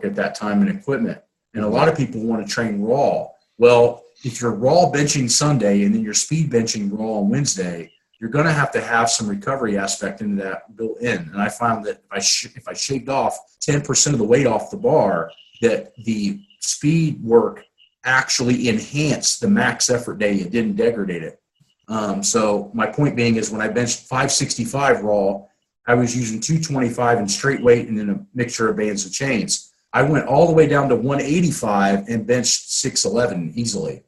at 0.04 0.16
that 0.16 0.36
time 0.36 0.62
and 0.62 0.70
equipment. 0.70 1.20
And 1.54 1.64
a 1.64 1.68
lot 1.68 1.88
of 1.88 1.98
people 1.98 2.22
want 2.22 2.46
to 2.46 2.52
train 2.52 2.82
raw. 2.82 3.28
Well, 3.58 4.04
if 4.24 4.42
you're 4.42 4.52
raw 4.52 4.92
benching 4.92 5.30
Sunday 5.30 5.84
and 5.84 5.94
then 5.94 6.02
you're 6.02 6.14
speed 6.14 6.52
benching 6.52 6.92
raw 6.92 7.20
on 7.20 7.30
Wednesday, 7.30 7.92
you're 8.20 8.30
going 8.30 8.46
to 8.46 8.52
have 8.52 8.72
to 8.72 8.82
have 8.82 9.10
some 9.10 9.28
recovery 9.28 9.78
aspect 9.78 10.22
into 10.22 10.44
that 10.44 10.76
built 10.76 11.00
in. 11.02 11.18
And 11.18 11.42
I 11.42 11.50
found 11.50 11.86
that 11.86 12.02
if 12.06 12.12
I 12.12 12.20
sh- 12.20 12.56
if 12.56 12.68
I 12.68 12.74
shaved 12.74 13.10
off 13.10 13.38
10% 13.62 14.14
of 14.14 14.18
the 14.18 14.24
weight 14.24 14.48
off 14.48 14.72
the 14.72 14.78
bar, 14.78 15.32
that 15.62 15.94
the 16.04 16.42
speed 16.60 17.24
work 17.24 17.64
actually 18.04 18.70
enhanced 18.70 19.42
the 19.42 19.50
max 19.50 19.90
effort 19.90 20.20
day. 20.20 20.36
It 20.36 20.52
didn't 20.52 20.76
degrade 20.76 21.24
it. 21.24 21.42
Um, 21.88 22.24
so 22.24 22.72
my 22.74 22.88
point 22.88 23.16
being 23.16 23.36
is 23.36 23.52
when 23.52 23.62
I 23.62 23.68
benched 23.68 24.00
565 24.02 25.04
raw, 25.04 25.42
I 25.88 25.94
was 25.94 26.16
using 26.16 26.40
225 26.40 27.20
in 27.20 27.28
straight 27.28 27.62
weight 27.62 27.88
and 27.88 27.98
then 27.98 28.10
a 28.10 28.26
mixture 28.34 28.70
of 28.70 28.78
bands 28.78 29.06
and 29.06 29.14
chains. 29.14 29.72
I 29.94 30.02
went 30.02 30.28
all 30.28 30.48
the 30.48 30.54
way 30.54 30.68
down 30.68 30.90
to 30.90 30.96
185 30.96 32.10
and 32.10 32.26
benched 32.26 32.70
611 32.72 33.54
easily. 33.56 34.04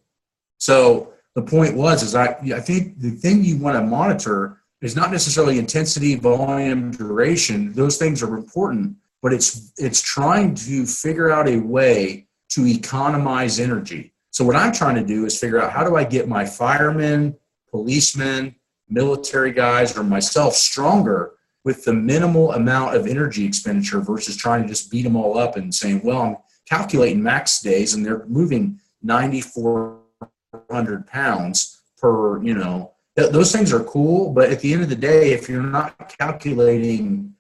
So 0.57 1.13
the 1.35 1.43
point 1.43 1.75
was 1.75 2.01
is 2.01 2.15
I 2.15 2.35
I 2.55 2.59
think 2.59 2.99
the 2.99 3.11
thing 3.11 3.43
you 3.43 3.57
want 3.57 3.77
to 3.77 3.83
monitor 3.83 4.57
is 4.81 4.95
not 4.95 5.11
necessarily 5.11 5.59
intensity, 5.59 6.15
volume, 6.15 6.91
duration. 6.91 7.73
Those 7.73 7.97
things 7.97 8.21
are 8.23 8.35
important, 8.35 8.95
but 9.21 9.33
it's 9.33 9.71
it's 9.77 10.01
trying 10.01 10.55
to 10.55 10.85
figure 10.85 11.31
out 11.31 11.47
a 11.47 11.59
way 11.59 12.27
to 12.49 12.65
economize 12.65 13.59
energy. 13.59 14.13
So 14.31 14.43
what 14.45 14.55
I'm 14.55 14.71
trying 14.71 14.95
to 14.95 15.03
do 15.03 15.25
is 15.25 15.39
figure 15.39 15.61
out 15.61 15.71
how 15.71 15.83
do 15.83 15.95
I 15.95 16.03
get 16.03 16.27
my 16.27 16.45
firemen, 16.45 17.35
policemen, 17.69 18.55
military 18.89 19.51
guys, 19.51 19.97
or 19.97 20.03
myself 20.03 20.53
stronger 20.53 21.33
with 21.63 21.83
the 21.83 21.93
minimal 21.93 22.53
amount 22.53 22.95
of 22.95 23.07
energy 23.07 23.45
expenditure 23.45 23.99
versus 23.99 24.37
trying 24.37 24.61
to 24.61 24.69
just 24.69 24.89
beat 24.89 25.01
them 25.01 25.17
all 25.17 25.37
up 25.37 25.57
and 25.57 25.75
saying, 25.75 26.01
well, 26.03 26.21
I'm 26.21 26.37
calculating 26.65 27.21
max 27.21 27.59
days 27.61 27.93
and 27.93 28.05
they're 28.05 28.25
moving 28.27 28.79
9,400 29.03 31.07
pounds 31.07 31.81
per, 31.97 32.41
you 32.41 32.53
know, 32.53 32.93
th- 33.17 33.31
those 33.31 33.51
things 33.51 33.73
are 33.73 33.83
cool. 33.83 34.31
But 34.31 34.49
at 34.49 34.61
the 34.61 34.71
end 34.71 34.83
of 34.83 34.89
the 34.89 34.95
day, 34.95 35.33
if 35.33 35.49
you're 35.49 35.61
not 35.61 36.15
calculating 36.17 37.33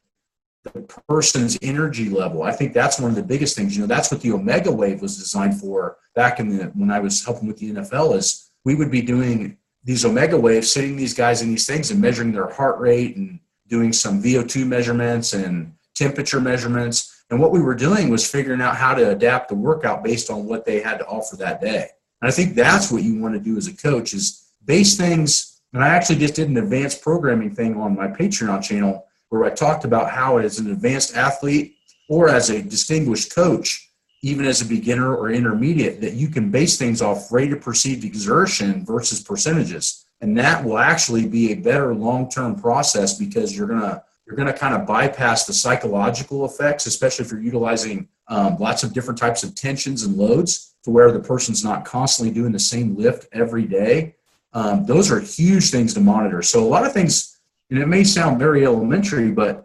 the 0.63 0.81
person's 1.07 1.57
energy 1.61 2.09
level, 2.09 2.43
I 2.43 2.51
think 2.51 2.73
that's 2.73 2.99
one 2.99 3.11
of 3.11 3.15
the 3.15 3.23
biggest 3.23 3.55
things. 3.55 3.75
You 3.75 3.83
know, 3.83 3.87
that's 3.87 4.11
what 4.11 4.21
the 4.21 4.33
Omega 4.33 4.71
Wave 4.71 5.01
was 5.01 5.17
designed 5.17 5.57
for 5.59 5.97
back 6.15 6.41
in 6.41 6.49
the, 6.49 6.65
when 6.75 6.91
I 6.91 6.99
was 6.99 7.23
helping 7.23 7.47
with 7.47 7.59
the 7.59 7.71
NFL 7.71 8.17
is 8.17 8.51
we 8.65 8.75
would 8.75 8.91
be 8.91 9.01
doing 9.01 9.57
these 9.87 10.05
Omega 10.05 10.37
Waves, 10.37 10.71
sitting 10.71 10.95
these 10.95 11.15
guys 11.15 11.41
in 11.41 11.49
these 11.49 11.65
things 11.65 11.89
and 11.89 11.99
measuring 11.99 12.31
their 12.31 12.49
heart 12.49 12.79
rate 12.79 13.15
and 13.15 13.39
doing 13.67 13.91
some 13.91 14.21
VO2 14.21 14.67
measurements 14.67 15.33
and 15.33 15.73
temperature 15.95 16.39
measurements 16.39 17.17
and 17.29 17.39
what 17.39 17.51
we 17.51 17.61
were 17.61 17.75
doing 17.75 18.09
was 18.09 18.29
figuring 18.29 18.61
out 18.61 18.77
how 18.77 18.93
to 18.93 19.09
adapt 19.09 19.49
the 19.49 19.55
workout 19.55 20.03
based 20.03 20.29
on 20.29 20.45
what 20.45 20.65
they 20.65 20.79
had 20.79 20.97
to 20.99 21.07
offer 21.07 21.35
that 21.37 21.59
day. 21.59 21.87
And 22.21 22.29
I 22.29 22.31
think 22.31 22.55
that's 22.55 22.91
what 22.91 23.03
you 23.03 23.19
want 23.19 23.33
to 23.33 23.39
do 23.39 23.57
as 23.57 23.67
a 23.67 23.75
coach 23.75 24.13
is 24.13 24.47
base 24.65 24.95
things. 24.95 25.61
And 25.73 25.83
I 25.83 25.89
actually 25.89 26.19
just 26.19 26.35
did 26.35 26.49
an 26.49 26.57
advanced 26.57 27.01
programming 27.01 27.53
thing 27.53 27.75
on 27.75 27.95
my 27.95 28.07
Patreon 28.07 28.63
channel 28.63 29.05
where 29.29 29.43
I 29.43 29.49
talked 29.49 29.83
about 29.83 30.09
how 30.09 30.37
as 30.37 30.59
an 30.59 30.71
advanced 30.71 31.17
athlete 31.17 31.75
or 32.09 32.29
as 32.29 32.49
a 32.49 32.61
distinguished 32.61 33.35
coach, 33.35 33.86
even 34.21 34.45
as 34.45 34.61
a 34.61 34.65
beginner 34.65 35.15
or 35.15 35.29
intermediate, 35.29 36.01
that 36.01 36.13
you 36.13 36.27
can 36.27 36.49
base 36.49 36.77
things 36.77 37.01
off 37.01 37.31
rate 37.31 37.53
of 37.53 37.61
perceived 37.61 38.03
exertion 38.03 38.85
versus 38.85 39.21
percentages. 39.21 40.05
And 40.21 40.37
that 40.37 40.63
will 40.63 40.79
actually 40.79 41.27
be 41.27 41.51
a 41.51 41.55
better 41.55 41.93
long-term 41.93 42.59
process 42.59 43.17
because 43.17 43.55
you're 43.55 43.67
to 43.67 44.03
you're 44.25 44.35
to 44.35 44.51
kind 44.51 44.75
of 44.75 44.85
bypass 44.85 45.45
the 45.45 45.53
psychological 45.53 46.43
effects, 46.43 46.85
especially 46.85 47.23
if 47.23 47.31
you're 47.31 47.39
utilizing 47.39 48.09
um, 48.27 48.57
lots 48.57 48.83
of 48.83 48.91
different 48.91 49.17
types 49.17 49.41
of 49.41 49.55
tensions 49.55 50.03
and 50.03 50.17
loads 50.17 50.75
to 50.83 50.91
where 50.91 51.13
the 51.13 51.19
person's 51.19 51.63
not 51.63 51.85
constantly 51.85 52.33
doing 52.33 52.51
the 52.51 52.59
same 52.59 52.97
lift 52.97 53.27
every 53.31 53.63
day. 53.63 54.15
Um, 54.51 54.85
those 54.85 55.09
are 55.11 55.21
huge 55.21 55.71
things 55.71 55.93
to 55.93 56.01
monitor. 56.01 56.41
So 56.41 56.61
a 56.61 56.67
lot 56.67 56.85
of 56.85 56.91
things, 56.91 57.39
and 57.69 57.79
it 57.79 57.87
may 57.87 58.03
sound 58.03 58.37
very 58.37 58.65
elementary, 58.65 59.31
but 59.31 59.63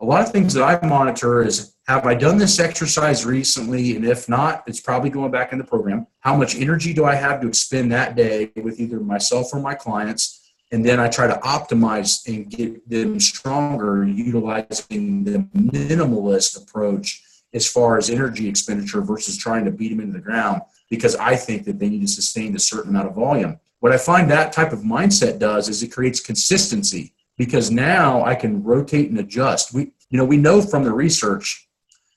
a 0.00 0.04
lot 0.04 0.22
of 0.22 0.30
things 0.30 0.54
that 0.54 0.62
I 0.62 0.86
monitor 0.86 1.42
is 1.42 1.73
have 1.86 2.06
I 2.06 2.14
done 2.14 2.38
this 2.38 2.58
exercise 2.58 3.26
recently? 3.26 3.96
And 3.96 4.04
if 4.04 4.28
not, 4.28 4.64
it's 4.66 4.80
probably 4.80 5.10
going 5.10 5.30
back 5.30 5.52
in 5.52 5.58
the 5.58 5.64
program. 5.64 6.06
How 6.20 6.34
much 6.36 6.56
energy 6.56 6.94
do 6.94 7.04
I 7.04 7.14
have 7.14 7.40
to 7.42 7.46
expend 7.46 7.92
that 7.92 8.16
day 8.16 8.50
with 8.56 8.80
either 8.80 9.00
myself 9.00 9.52
or 9.52 9.60
my 9.60 9.74
clients? 9.74 10.44
and 10.74 10.84
then 10.84 10.98
I 10.98 11.08
try 11.08 11.28
to 11.28 11.34
optimize 11.34 12.26
and 12.26 12.50
get 12.50 12.88
them 12.90 13.20
stronger 13.20 14.04
utilizing 14.04 15.22
the 15.22 15.38
minimalist 15.54 16.60
approach 16.60 17.22
as 17.52 17.64
far 17.64 17.96
as 17.96 18.10
energy 18.10 18.48
expenditure 18.48 19.00
versus 19.00 19.36
trying 19.36 19.64
to 19.66 19.70
beat 19.70 19.90
them 19.90 20.00
into 20.00 20.14
the 20.14 20.18
ground 20.18 20.62
because 20.90 21.14
I 21.14 21.36
think 21.36 21.64
that 21.66 21.78
they 21.78 21.88
need 21.88 22.00
to 22.00 22.08
sustain 22.08 22.56
a 22.56 22.58
certain 22.58 22.90
amount 22.90 23.06
of 23.06 23.14
volume. 23.14 23.60
What 23.78 23.92
I 23.92 23.98
find 23.98 24.28
that 24.30 24.52
type 24.52 24.72
of 24.72 24.80
mindset 24.80 25.38
does 25.38 25.68
is 25.68 25.80
it 25.82 25.92
creates 25.92 26.18
consistency 26.18 27.14
because 27.38 27.70
now 27.70 28.24
I 28.24 28.34
can 28.34 28.64
rotate 28.64 29.10
and 29.10 29.18
adjust. 29.20 29.72
We 29.72 29.92
you 30.10 30.18
know 30.18 30.24
we 30.24 30.38
know 30.38 30.60
from 30.60 30.82
the 30.82 30.92
research 30.92 31.68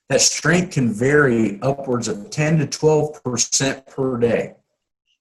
that 0.08 0.20
strength 0.20 0.72
can 0.72 0.92
vary 0.92 1.60
upwards 1.60 2.08
of 2.08 2.30
10 2.30 2.58
to 2.58 2.66
12% 2.66 3.86
per 3.86 4.18
day. 4.18 4.54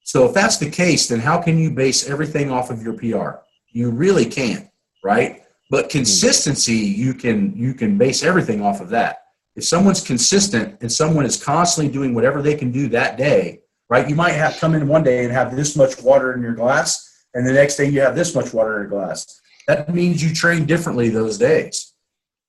So 0.03 0.25
if 0.25 0.33
that's 0.33 0.57
the 0.57 0.69
case, 0.69 1.07
then 1.07 1.19
how 1.19 1.41
can 1.41 1.57
you 1.57 1.69
base 1.69 2.09
everything 2.09 2.49
off 2.49 2.69
of 2.69 2.81
your 2.81 2.93
PR? 2.93 3.41
You 3.69 3.91
really 3.91 4.25
can't, 4.25 4.69
right? 5.03 5.43
But 5.69 5.85
hmm. 5.85 5.89
consistency, 5.89 6.75
you 6.75 7.13
can 7.13 7.55
you 7.57 7.73
can 7.73 7.97
base 7.97 8.23
everything 8.23 8.61
off 8.61 8.79
of 8.79 8.89
that. 8.89 9.23
If 9.55 9.65
someone's 9.65 10.01
consistent 10.01 10.77
and 10.81 10.91
someone 10.91 11.25
is 11.25 11.43
constantly 11.43 11.91
doing 11.91 12.13
whatever 12.13 12.41
they 12.41 12.55
can 12.55 12.71
do 12.71 12.87
that 12.89 13.17
day, 13.17 13.59
right? 13.89 14.07
You 14.07 14.15
might 14.15 14.33
have 14.33 14.57
come 14.57 14.75
in 14.75 14.87
one 14.87 15.03
day 15.03 15.25
and 15.25 15.33
have 15.33 15.55
this 15.55 15.75
much 15.75 16.01
water 16.01 16.33
in 16.33 16.41
your 16.41 16.53
glass, 16.53 17.25
and 17.33 17.45
the 17.45 17.51
next 17.51 17.75
day 17.75 17.89
you 17.89 17.99
have 17.99 18.15
this 18.15 18.33
much 18.33 18.53
water 18.53 18.75
in 18.75 18.89
your 18.89 18.89
glass. 18.89 19.41
That 19.67 19.93
means 19.93 20.23
you 20.23 20.33
train 20.33 20.65
differently 20.65 21.09
those 21.09 21.37
days, 21.37 21.93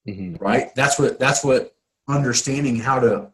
mm-hmm. 0.07 0.37
right? 0.37 0.73
That's 0.77 0.99
what 0.99 1.19
that's 1.19 1.43
what 1.43 1.75
understanding 2.09 2.77
how 2.77 2.99
to 3.01 3.31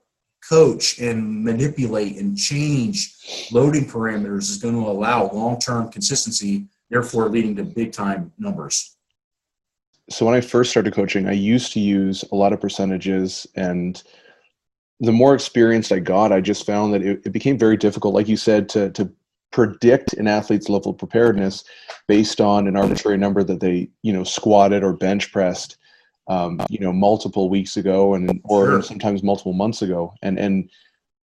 coach 0.48 0.98
and 0.98 1.42
manipulate 1.42 2.16
and 2.16 2.36
change 2.36 3.48
loading 3.50 3.86
parameters 3.86 4.50
is 4.50 4.58
going 4.58 4.74
to 4.74 4.80
allow 4.80 5.30
long-term 5.32 5.90
consistency 5.90 6.66
therefore 6.90 7.28
leading 7.30 7.56
to 7.56 7.64
big 7.64 7.92
time 7.92 8.30
numbers. 8.38 8.96
So 10.10 10.26
when 10.26 10.34
i 10.34 10.40
first 10.42 10.70
started 10.70 10.92
coaching 10.92 11.26
i 11.26 11.32
used 11.32 11.72
to 11.72 11.80
use 11.80 12.24
a 12.30 12.34
lot 12.34 12.52
of 12.52 12.60
percentages 12.60 13.46
and 13.56 14.02
the 15.00 15.12
more 15.12 15.34
experienced 15.34 15.92
i 15.92 15.98
got 15.98 16.30
i 16.30 16.42
just 16.42 16.66
found 16.66 16.92
that 16.92 17.02
it, 17.02 17.22
it 17.24 17.32
became 17.32 17.56
very 17.56 17.78
difficult 17.78 18.14
like 18.14 18.28
you 18.28 18.36
said 18.36 18.68
to, 18.68 18.90
to 18.90 19.10
predict 19.50 20.12
an 20.12 20.28
athlete's 20.28 20.68
level 20.68 20.90
of 20.90 20.98
preparedness 20.98 21.64
based 22.06 22.38
on 22.38 22.68
an 22.68 22.76
arbitrary 22.76 23.16
number 23.16 23.42
that 23.42 23.60
they 23.60 23.88
you 24.02 24.12
know 24.12 24.24
squatted 24.24 24.84
or 24.84 24.92
bench 24.92 25.32
pressed 25.32 25.78
um, 26.26 26.60
you 26.68 26.78
know, 26.78 26.92
multiple 26.92 27.50
weeks 27.50 27.76
ago 27.76 28.14
and 28.14 28.40
or 28.44 28.66
sure. 28.66 28.82
sometimes 28.82 29.22
multiple 29.22 29.52
months 29.52 29.82
ago. 29.82 30.14
And 30.22 30.38
and 30.38 30.70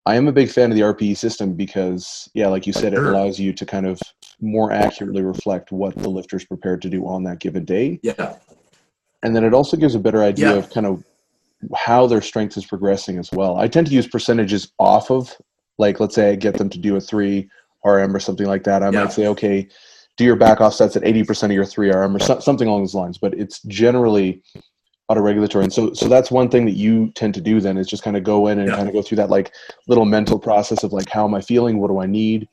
I 0.07 0.15
am 0.15 0.29
a 0.29 0.31
big 0.31 0.49
fan 0.49 0.71
of 0.71 0.77
the 0.77 0.83
RPE 0.83 1.17
system 1.17 1.53
because, 1.53 2.29
yeah, 2.33 2.47
like 2.47 2.65
you 2.65 2.71
said, 2.71 2.93
it 2.93 3.03
allows 3.03 3.39
you 3.39 3.51
to 3.51 3.65
kind 3.65 3.85
of 3.85 3.99
more 4.39 4.71
accurately 4.71 5.21
reflect 5.21 5.73
what 5.73 5.97
the 5.97 6.07
lifter's 6.07 6.45
prepared 6.45 6.81
to 6.83 6.89
do 6.89 7.05
on 7.05 7.23
that 7.23 7.39
given 7.39 7.65
day. 7.65 7.99
Yeah. 8.03 8.37
And 9.21 9.35
then 9.35 9.43
it 9.43 9.53
also 9.53 9.75
gives 9.75 9.95
a 9.95 9.99
better 9.99 10.23
idea 10.23 10.51
yeah. 10.51 10.55
of 10.55 10.69
kind 10.69 10.85
of 10.85 11.03
how 11.75 12.07
their 12.07 12.21
strength 12.21 12.55
is 12.55 12.65
progressing 12.65 13.17
as 13.17 13.33
well. 13.33 13.57
I 13.57 13.67
tend 13.67 13.87
to 13.87 13.93
use 13.93 14.07
percentages 14.07 14.71
off 14.79 15.11
of, 15.11 15.35
like, 15.77 15.99
let's 15.99 16.15
say 16.15 16.31
I 16.31 16.35
get 16.35 16.57
them 16.57 16.69
to 16.69 16.77
do 16.77 16.95
a 16.95 17.01
three 17.01 17.49
RM 17.83 18.15
or 18.15 18.19
something 18.21 18.47
like 18.47 18.63
that. 18.63 18.83
I 18.83 18.89
yeah. 18.89 19.03
might 19.03 19.11
say, 19.11 19.27
okay, 19.27 19.67
do 20.15 20.23
your 20.23 20.37
back 20.37 20.61
offsets 20.61 20.95
at 20.95 21.03
80% 21.03 21.43
of 21.43 21.51
your 21.51 21.65
three 21.65 21.91
RM 21.91 22.15
or 22.15 22.19
so, 22.19 22.39
something 22.39 22.67
along 22.67 22.83
those 22.83 22.95
lines. 22.95 23.17
But 23.17 23.33
it's 23.33 23.61
generally 23.63 24.41
auto-regulatory 25.09 25.63
and 25.63 25.71
so 25.71 25.93
so 25.93 26.07
that's 26.07 26.29
one 26.29 26.49
thing 26.49 26.65
that 26.65 26.75
you 26.75 27.09
tend 27.11 27.33
to 27.33 27.39
do 27.39 27.61
then 27.61 27.77
is 27.77 27.87
just 27.87 28.03
kind 28.03 28.17
of 28.17 28.23
go 28.23 28.47
in 28.47 28.59
and 28.59 28.69
yeah. 28.69 28.75
kind 28.75 28.89
of 28.89 28.93
go 28.93 29.01
through 29.01 29.15
that 29.15 29.29
like 29.29 29.53
little 29.87 30.03
mental 30.03 30.37
process 30.37 30.83
of 30.83 30.91
like 30.91 31.09
how 31.09 31.25
am 31.25 31.33
i 31.33 31.39
feeling 31.39 31.79
what 31.79 31.87
do 31.87 31.99
i 31.99 32.05
need 32.05 32.47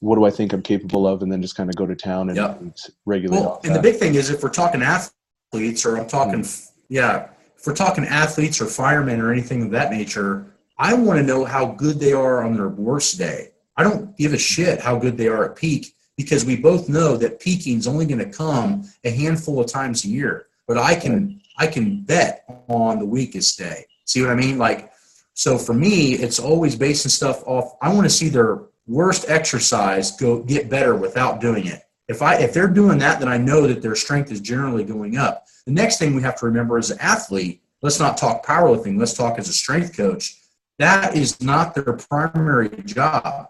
what 0.00 0.16
do 0.16 0.24
i 0.24 0.30
think 0.30 0.52
i'm 0.52 0.62
capable 0.62 1.06
of 1.06 1.22
and 1.22 1.30
then 1.30 1.40
just 1.40 1.56
kind 1.56 1.70
of 1.70 1.76
go 1.76 1.86
to 1.86 1.94
town 1.94 2.28
and, 2.28 2.36
yep. 2.36 2.60
and 2.60 2.74
regulate 3.06 3.38
well, 3.38 3.60
and 3.62 3.74
that. 3.74 3.82
the 3.82 3.90
big 3.90 3.98
thing 3.98 4.16
is 4.16 4.28
if 4.28 4.42
we're 4.42 4.48
talking 4.50 4.82
athletes 4.82 5.86
or 5.86 5.96
i'm 5.96 6.08
talking 6.08 6.40
mm-hmm. 6.40 6.72
yeah 6.88 7.28
if 7.56 7.64
we're 7.64 7.74
talking 7.74 8.04
athletes 8.04 8.60
or 8.60 8.66
firemen 8.66 9.20
or 9.20 9.30
anything 9.32 9.62
of 9.62 9.70
that 9.70 9.92
nature 9.92 10.46
i 10.78 10.92
want 10.92 11.16
to 11.16 11.24
know 11.24 11.44
how 11.44 11.64
good 11.64 12.00
they 12.00 12.12
are 12.12 12.42
on 12.42 12.56
their 12.56 12.70
worst 12.70 13.18
day 13.18 13.50
i 13.76 13.84
don't 13.84 14.16
give 14.18 14.32
a 14.32 14.38
shit 14.38 14.80
how 14.80 14.98
good 14.98 15.16
they 15.16 15.28
are 15.28 15.44
at 15.44 15.54
peak 15.54 15.94
because 16.16 16.44
we 16.44 16.56
both 16.56 16.88
know 16.88 17.16
that 17.16 17.38
peaking 17.38 17.78
is 17.78 17.86
only 17.86 18.04
going 18.04 18.18
to 18.18 18.36
come 18.36 18.82
a 19.04 19.10
handful 19.10 19.60
of 19.60 19.70
times 19.70 20.04
a 20.04 20.08
year 20.08 20.46
but 20.66 20.76
i 20.76 20.92
can 20.92 21.39
I 21.60 21.66
can 21.66 22.00
bet 22.00 22.44
on 22.68 22.98
the 22.98 23.04
weakest 23.04 23.58
day. 23.58 23.84
See 24.06 24.22
what 24.22 24.30
I 24.30 24.34
mean? 24.34 24.56
Like, 24.56 24.90
so 25.34 25.58
for 25.58 25.74
me, 25.74 26.14
it's 26.14 26.38
always 26.38 26.74
basing 26.74 27.10
stuff 27.10 27.42
off. 27.46 27.76
I 27.82 27.92
want 27.92 28.04
to 28.04 28.10
see 28.10 28.30
their 28.30 28.62
worst 28.86 29.26
exercise 29.28 30.12
go 30.12 30.42
get 30.42 30.70
better 30.70 30.96
without 30.96 31.38
doing 31.38 31.66
it. 31.66 31.82
If 32.08 32.22
I 32.22 32.36
if 32.36 32.54
they're 32.54 32.66
doing 32.66 32.96
that, 32.98 33.20
then 33.20 33.28
I 33.28 33.36
know 33.36 33.66
that 33.66 33.82
their 33.82 33.94
strength 33.94 34.32
is 34.32 34.40
generally 34.40 34.84
going 34.84 35.18
up. 35.18 35.44
The 35.66 35.72
next 35.72 35.98
thing 35.98 36.14
we 36.14 36.22
have 36.22 36.38
to 36.40 36.46
remember 36.46 36.78
as 36.78 36.90
an 36.90 36.98
athlete, 36.98 37.62
let's 37.82 38.00
not 38.00 38.16
talk 38.16 38.44
powerlifting. 38.44 38.98
Let's 38.98 39.14
talk 39.14 39.38
as 39.38 39.50
a 39.50 39.52
strength 39.52 39.94
coach. 39.94 40.34
That 40.78 41.14
is 41.14 41.42
not 41.42 41.74
their 41.74 41.92
primary 41.92 42.70
job. 42.86 43.48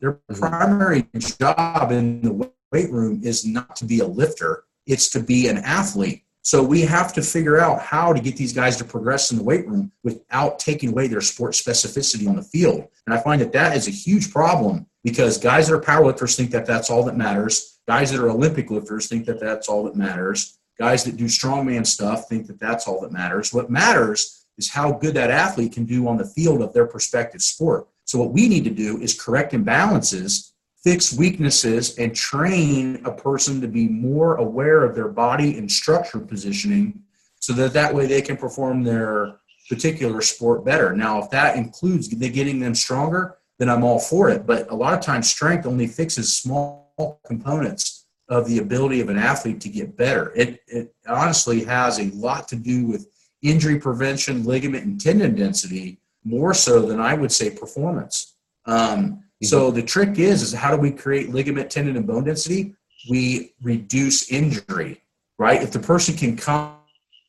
Their 0.00 0.20
mm-hmm. 0.30 0.38
primary 0.38 1.06
job 1.14 1.90
in 1.90 2.20
the 2.20 2.52
weight 2.70 2.92
room 2.92 3.22
is 3.24 3.46
not 3.46 3.74
to 3.76 3.86
be 3.86 4.00
a 4.00 4.06
lifter. 4.06 4.64
It's 4.86 5.08
to 5.10 5.20
be 5.20 5.48
an 5.48 5.56
athlete 5.56 6.25
so 6.46 6.62
we 6.62 6.82
have 6.82 7.12
to 7.14 7.22
figure 7.22 7.58
out 7.58 7.82
how 7.82 8.12
to 8.12 8.20
get 8.20 8.36
these 8.36 8.52
guys 8.52 8.76
to 8.76 8.84
progress 8.84 9.32
in 9.32 9.36
the 9.36 9.42
weight 9.42 9.66
room 9.66 9.90
without 10.04 10.60
taking 10.60 10.90
away 10.90 11.08
their 11.08 11.20
sport 11.20 11.54
specificity 11.54 12.28
on 12.28 12.36
the 12.36 12.42
field. 12.42 12.86
And 13.04 13.12
I 13.12 13.18
find 13.18 13.40
that 13.40 13.50
that 13.50 13.76
is 13.76 13.88
a 13.88 13.90
huge 13.90 14.30
problem 14.30 14.86
because 15.02 15.38
guys 15.38 15.66
that 15.66 15.74
are 15.74 15.80
powerlifters 15.80 16.36
think 16.36 16.52
that 16.52 16.64
that's 16.64 16.88
all 16.88 17.02
that 17.02 17.16
matters. 17.16 17.80
Guys 17.88 18.12
that 18.12 18.20
are 18.20 18.30
Olympic 18.30 18.70
lifters 18.70 19.08
think 19.08 19.26
that 19.26 19.40
that's 19.40 19.68
all 19.68 19.82
that 19.86 19.96
matters. 19.96 20.56
Guys 20.78 21.02
that 21.02 21.16
do 21.16 21.24
strongman 21.24 21.84
stuff 21.84 22.28
think 22.28 22.46
that 22.46 22.60
that's 22.60 22.86
all 22.86 23.00
that 23.00 23.10
matters. 23.10 23.52
What 23.52 23.68
matters 23.68 24.46
is 24.56 24.70
how 24.70 24.92
good 24.92 25.14
that 25.14 25.32
athlete 25.32 25.72
can 25.72 25.84
do 25.84 26.06
on 26.06 26.16
the 26.16 26.26
field 26.26 26.62
of 26.62 26.72
their 26.72 26.86
prospective 26.86 27.42
sport. 27.42 27.88
So 28.04 28.20
what 28.20 28.30
we 28.30 28.48
need 28.48 28.62
to 28.62 28.70
do 28.70 29.00
is 29.00 29.20
correct 29.20 29.52
imbalances 29.52 30.52
fix 30.86 31.12
weaknesses 31.12 31.98
and 31.98 32.14
train 32.14 33.02
a 33.04 33.10
person 33.10 33.60
to 33.60 33.66
be 33.66 33.88
more 33.88 34.36
aware 34.36 34.84
of 34.84 34.94
their 34.94 35.08
body 35.08 35.58
and 35.58 35.68
structure 35.68 36.20
positioning 36.20 37.02
so 37.40 37.52
that 37.52 37.72
that 37.72 37.92
way 37.92 38.06
they 38.06 38.22
can 38.22 38.36
perform 38.36 38.84
their 38.84 39.34
particular 39.68 40.20
sport 40.20 40.64
better. 40.64 40.94
Now, 40.94 41.20
if 41.20 41.28
that 41.30 41.56
includes 41.56 42.06
getting 42.06 42.60
them 42.60 42.72
stronger, 42.76 43.36
then 43.58 43.68
I'm 43.68 43.82
all 43.82 43.98
for 43.98 44.30
it. 44.30 44.46
But 44.46 44.70
a 44.70 44.76
lot 44.76 44.94
of 44.94 45.00
times, 45.00 45.28
strength 45.28 45.66
only 45.66 45.88
fixes 45.88 46.36
small 46.36 47.20
components 47.26 48.06
of 48.28 48.46
the 48.46 48.58
ability 48.58 49.00
of 49.00 49.08
an 49.08 49.18
athlete 49.18 49.60
to 49.62 49.68
get 49.68 49.96
better. 49.96 50.32
It, 50.36 50.60
it 50.68 50.94
honestly 51.08 51.64
has 51.64 51.98
a 51.98 52.12
lot 52.12 52.46
to 52.46 52.54
do 52.54 52.86
with 52.86 53.08
injury 53.42 53.80
prevention, 53.80 54.44
ligament 54.44 54.84
and 54.84 55.00
tendon 55.00 55.34
density, 55.34 55.98
more 56.22 56.54
so 56.54 56.82
than 56.82 57.00
I 57.00 57.14
would 57.14 57.32
say 57.32 57.50
performance. 57.50 58.36
Um, 58.66 59.24
so 59.42 59.70
the 59.70 59.82
trick 59.82 60.18
is, 60.18 60.42
is 60.42 60.52
how 60.52 60.74
do 60.74 60.80
we 60.80 60.90
create 60.90 61.30
ligament, 61.30 61.70
tendon, 61.70 61.96
and 61.96 62.06
bone 62.06 62.24
density? 62.24 62.74
We 63.10 63.52
reduce 63.62 64.30
injury, 64.30 65.02
right? 65.38 65.62
If 65.62 65.72
the 65.72 65.78
person 65.78 66.16
can 66.16 66.36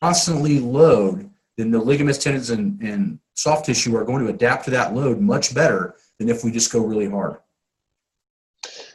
constantly 0.02 0.60
load, 0.60 1.30
then 1.58 1.72
the 1.72 1.80
ligaments, 1.80 2.20
tendons, 2.20 2.50
and, 2.50 2.82
and 2.82 3.20
soft 3.34 3.65
tissue 3.65 3.96
are 3.98 4.06
going 4.06 4.26
to 4.26 4.32
adapt 4.32 4.65
to 4.65 4.72
that 4.72 4.96
load 4.96 5.20
much 5.20 5.54
better 5.54 5.96
than 6.17 6.30
if 6.30 6.43
we 6.43 6.52
just 6.52 6.72
go 6.72 6.80
really 6.80 7.10
hard. 7.10 7.38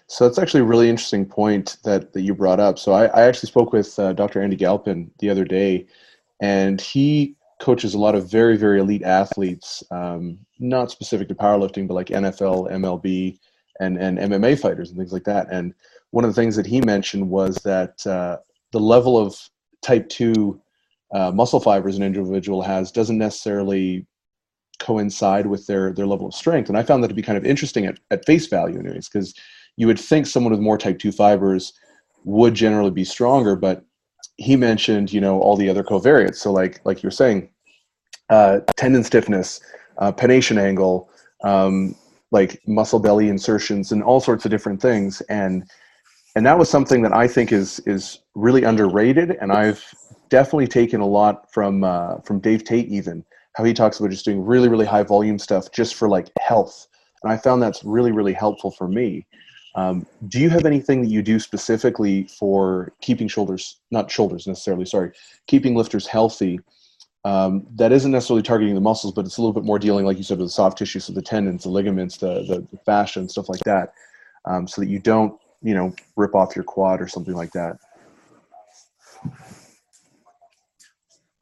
So 0.06 0.24
that's 0.24 0.38
actually 0.38 0.60
a 0.60 0.64
really 0.64 0.88
interesting 0.88 1.24
point 1.24 1.78
that, 1.84 2.12
that 2.12 2.22
you 2.22 2.34
brought 2.34 2.60
up. 2.60 2.78
So 2.78 2.92
I, 2.92 3.06
I 3.06 3.22
actually 3.22 3.48
spoke 3.48 3.72
with 3.72 3.98
uh, 3.98 4.12
Dr. 4.12 4.42
Andy 4.42 4.56
Galpin 4.56 5.10
the 5.18 5.30
other 5.30 5.44
day, 5.44 5.86
and 6.40 6.80
he 6.80 7.36
coaches 7.60 7.94
a 7.94 7.98
lot 7.98 8.14
of 8.14 8.30
very, 8.30 8.56
very 8.56 8.80
elite 8.80 9.02
athletes, 9.02 9.82
um, 9.90 10.38
not 10.58 10.90
specific 10.90 11.28
to 11.28 11.34
powerlifting, 11.34 11.86
but 11.86 11.94
like 11.94 12.08
NFL, 12.08 12.70
MLB, 12.70 13.38
and, 13.80 13.98
and 13.98 14.18
MMA 14.18 14.58
fighters 14.58 14.90
and 14.90 14.98
things 14.98 15.12
like 15.12 15.24
that. 15.24 15.48
And 15.50 15.74
one 16.10 16.24
of 16.24 16.34
the 16.34 16.40
things 16.40 16.56
that 16.56 16.66
he 16.66 16.80
mentioned 16.80 17.28
was 17.28 17.56
that 17.62 18.06
uh, 18.06 18.38
the 18.72 18.80
level 18.80 19.18
of 19.18 19.36
type 19.82 20.08
2 20.08 20.60
uh, 21.14 21.30
muscle 21.30 21.60
fibers 21.60 21.96
an 21.96 22.02
individual 22.02 22.62
has 22.62 22.90
doesn't 22.90 23.18
necessarily 23.18 24.06
coincide 24.78 25.46
with 25.46 25.66
their 25.66 25.92
their 25.92 26.06
level 26.06 26.26
of 26.26 26.34
strength. 26.34 26.68
And 26.68 26.76
I 26.76 26.82
found 26.82 27.04
that 27.04 27.08
to 27.08 27.14
be 27.14 27.22
kind 27.22 27.38
of 27.38 27.44
interesting 27.44 27.86
at, 27.86 27.98
at 28.10 28.26
face 28.26 28.46
value, 28.46 28.78
anyways, 28.78 29.08
because 29.08 29.34
you 29.76 29.86
would 29.86 29.98
think 29.98 30.26
someone 30.26 30.52
with 30.52 30.60
more 30.60 30.78
type 30.78 30.98
2 30.98 31.12
fibers 31.12 31.72
would 32.24 32.54
generally 32.54 32.90
be 32.90 33.04
stronger, 33.04 33.56
but 33.56 33.84
he 34.36 34.56
mentioned, 34.56 35.12
you 35.12 35.20
know, 35.20 35.40
all 35.40 35.56
the 35.56 35.68
other 35.68 35.84
covariates. 35.84 36.36
So 36.36 36.52
like 36.52 36.80
like 36.84 37.02
you're 37.02 37.12
saying, 37.12 37.48
uh, 38.30 38.60
tendon 38.76 39.04
stiffness, 39.04 39.60
uh, 39.98 40.12
pennation 40.12 40.58
angle, 40.58 41.10
um, 41.44 41.94
like 42.30 42.60
muscle 42.66 42.98
belly 42.98 43.28
insertions, 43.28 43.92
and 43.92 44.02
all 44.02 44.20
sorts 44.20 44.44
of 44.44 44.50
different 44.50 44.80
things. 44.80 45.20
And 45.22 45.64
and 46.34 46.46
that 46.46 46.58
was 46.58 46.70
something 46.70 47.02
that 47.02 47.12
I 47.12 47.28
think 47.28 47.52
is 47.52 47.80
is 47.80 48.20
really 48.34 48.64
underrated. 48.64 49.36
And 49.40 49.52
I've 49.52 49.84
definitely 50.28 50.66
taken 50.66 51.00
a 51.00 51.06
lot 51.06 51.52
from 51.52 51.84
uh, 51.84 52.18
from 52.20 52.40
Dave 52.40 52.64
Tate 52.64 52.88
even 52.88 53.24
how 53.54 53.64
he 53.64 53.74
talks 53.74 53.98
about 53.98 54.10
just 54.10 54.24
doing 54.24 54.44
really 54.44 54.68
really 54.68 54.86
high 54.86 55.02
volume 55.02 55.38
stuff 55.38 55.70
just 55.72 55.94
for 55.94 56.08
like 56.08 56.30
health. 56.40 56.86
And 57.22 57.32
I 57.32 57.36
found 57.36 57.62
that's 57.62 57.84
really 57.84 58.12
really 58.12 58.32
helpful 58.32 58.70
for 58.70 58.88
me. 58.88 59.26
Um, 59.74 60.06
do 60.28 60.38
you 60.38 60.50
have 60.50 60.66
anything 60.66 61.02
that 61.02 61.08
you 61.08 61.22
do 61.22 61.38
specifically 61.38 62.24
for 62.24 62.92
keeping 63.00 63.26
shoulders, 63.26 63.80
not 63.90 64.10
shoulders 64.10 64.46
necessarily, 64.46 64.84
sorry, 64.84 65.12
keeping 65.46 65.74
lifters 65.74 66.06
healthy 66.06 66.60
um, 67.24 67.66
that 67.76 67.92
isn't 67.92 68.10
necessarily 68.10 68.42
targeting 68.42 68.74
the 68.74 68.80
muscles, 68.80 69.12
but 69.14 69.24
it's 69.24 69.36
a 69.36 69.40
little 69.40 69.52
bit 69.52 69.64
more 69.64 69.78
dealing, 69.78 70.04
like 70.04 70.16
you 70.16 70.24
said, 70.24 70.38
with 70.38 70.48
the 70.48 70.52
soft 70.52 70.78
tissue, 70.78 70.98
so 70.98 71.12
the 71.12 71.22
tendons, 71.22 71.62
the 71.62 71.68
ligaments, 71.68 72.16
the, 72.16 72.44
the, 72.48 72.66
the 72.70 72.78
fascia, 72.84 73.20
and 73.20 73.30
stuff 73.30 73.48
like 73.48 73.60
that, 73.60 73.94
um, 74.44 74.66
so 74.66 74.80
that 74.80 74.88
you 74.88 74.98
don't, 74.98 75.38
you 75.62 75.74
know, 75.74 75.94
rip 76.16 76.34
off 76.34 76.56
your 76.56 76.64
quad 76.64 77.00
or 77.00 77.06
something 77.06 77.34
like 77.34 77.52
that? 77.52 77.76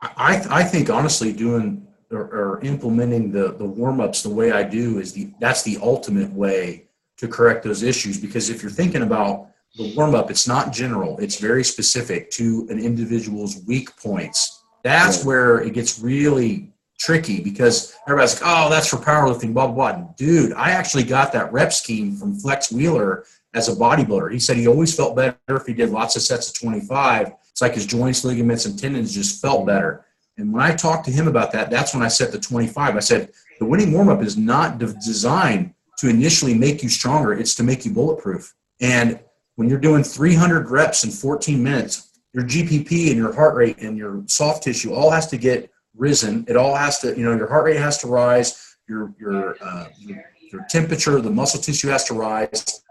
I, 0.02 0.44
I 0.50 0.64
think 0.64 0.90
honestly 0.90 1.32
doing 1.32 1.86
or, 2.10 2.20
or 2.20 2.60
implementing 2.62 3.30
the, 3.30 3.52
the 3.52 3.64
warm-ups 3.64 4.22
the 4.22 4.30
way 4.30 4.52
I 4.52 4.62
do 4.62 4.98
is 4.98 5.12
the 5.12 5.32
that's 5.40 5.62
the 5.62 5.78
ultimate 5.80 6.32
way 6.32 6.88
to 7.20 7.28
correct 7.28 7.62
those 7.62 7.82
issues 7.82 8.18
because 8.18 8.48
if 8.48 8.62
you're 8.62 8.70
thinking 8.70 9.02
about 9.02 9.50
the 9.76 9.94
warm 9.94 10.14
up, 10.14 10.30
it's 10.30 10.48
not 10.48 10.72
general, 10.72 11.18
it's 11.18 11.38
very 11.38 11.62
specific 11.62 12.30
to 12.30 12.66
an 12.70 12.78
individual's 12.78 13.62
weak 13.66 13.94
points. 13.96 14.64
That's 14.82 15.22
where 15.22 15.60
it 15.60 15.74
gets 15.74 16.00
really 16.00 16.72
tricky 16.98 17.40
because 17.40 17.94
everybody's 18.08 18.40
like, 18.40 18.50
oh, 18.50 18.70
that's 18.70 18.88
for 18.88 18.96
powerlifting, 18.96 19.52
blah, 19.52 19.66
blah, 19.66 19.92
blah. 19.92 20.08
Dude, 20.16 20.54
I 20.54 20.70
actually 20.70 21.04
got 21.04 21.30
that 21.32 21.52
rep 21.52 21.74
scheme 21.74 22.16
from 22.16 22.34
Flex 22.34 22.72
Wheeler 22.72 23.24
as 23.52 23.68
a 23.68 23.76
bodybuilder. 23.76 24.32
He 24.32 24.40
said 24.40 24.56
he 24.56 24.66
always 24.66 24.96
felt 24.96 25.14
better 25.14 25.36
if 25.48 25.66
he 25.66 25.74
did 25.74 25.90
lots 25.90 26.16
of 26.16 26.22
sets 26.22 26.48
of 26.48 26.58
25. 26.58 27.32
It's 27.50 27.60
like 27.60 27.74
his 27.74 27.86
joints, 27.86 28.24
ligaments, 28.24 28.64
and 28.64 28.78
tendons 28.78 29.14
just 29.14 29.42
felt 29.42 29.66
better. 29.66 30.06
And 30.38 30.52
when 30.52 30.62
I 30.62 30.74
talked 30.74 31.04
to 31.04 31.10
him 31.10 31.28
about 31.28 31.52
that, 31.52 31.68
that's 31.68 31.92
when 31.92 32.02
I 32.02 32.08
set 32.08 32.32
the 32.32 32.40
25. 32.40 32.96
I 32.96 33.00
said, 33.00 33.30
the 33.58 33.66
Wenning 33.66 33.92
warm 33.92 34.08
up 34.08 34.22
is 34.22 34.38
not 34.38 34.78
designed 34.78 35.74
to 36.00 36.08
initially 36.08 36.54
make 36.54 36.82
you 36.82 36.88
stronger, 36.88 37.34
it's 37.34 37.54
to 37.56 37.62
make 37.62 37.84
you 37.84 37.92
bulletproof. 37.92 38.54
And 38.80 39.20
when 39.56 39.68
you're 39.68 39.78
doing 39.78 40.02
300 40.02 40.70
reps 40.70 41.04
in 41.04 41.10
14 41.10 41.62
minutes, 41.62 42.18
your 42.32 42.44
GPP 42.44 43.08
and 43.08 43.16
your 43.16 43.34
heart 43.34 43.54
rate 43.54 43.78
and 43.82 43.98
your 43.98 44.22
soft 44.26 44.62
tissue 44.62 44.94
all 44.94 45.10
has 45.10 45.26
to 45.28 45.36
get 45.36 45.70
risen. 45.94 46.46
It 46.48 46.56
all 46.56 46.74
has 46.74 47.00
to, 47.00 47.08
you 47.16 47.24
know, 47.24 47.36
your 47.36 47.48
heart 47.48 47.64
rate 47.64 47.76
has 47.76 47.98
to 47.98 48.06
rise, 48.06 48.76
your 48.88 49.12
your 49.18 49.56
uh, 49.62 49.88
your, 49.98 50.24
your 50.50 50.66
temperature, 50.70 51.20
the 51.20 51.30
muscle 51.30 51.60
tissue 51.60 51.88
has 51.88 52.04
to 52.04 52.14
rise, 52.14 52.82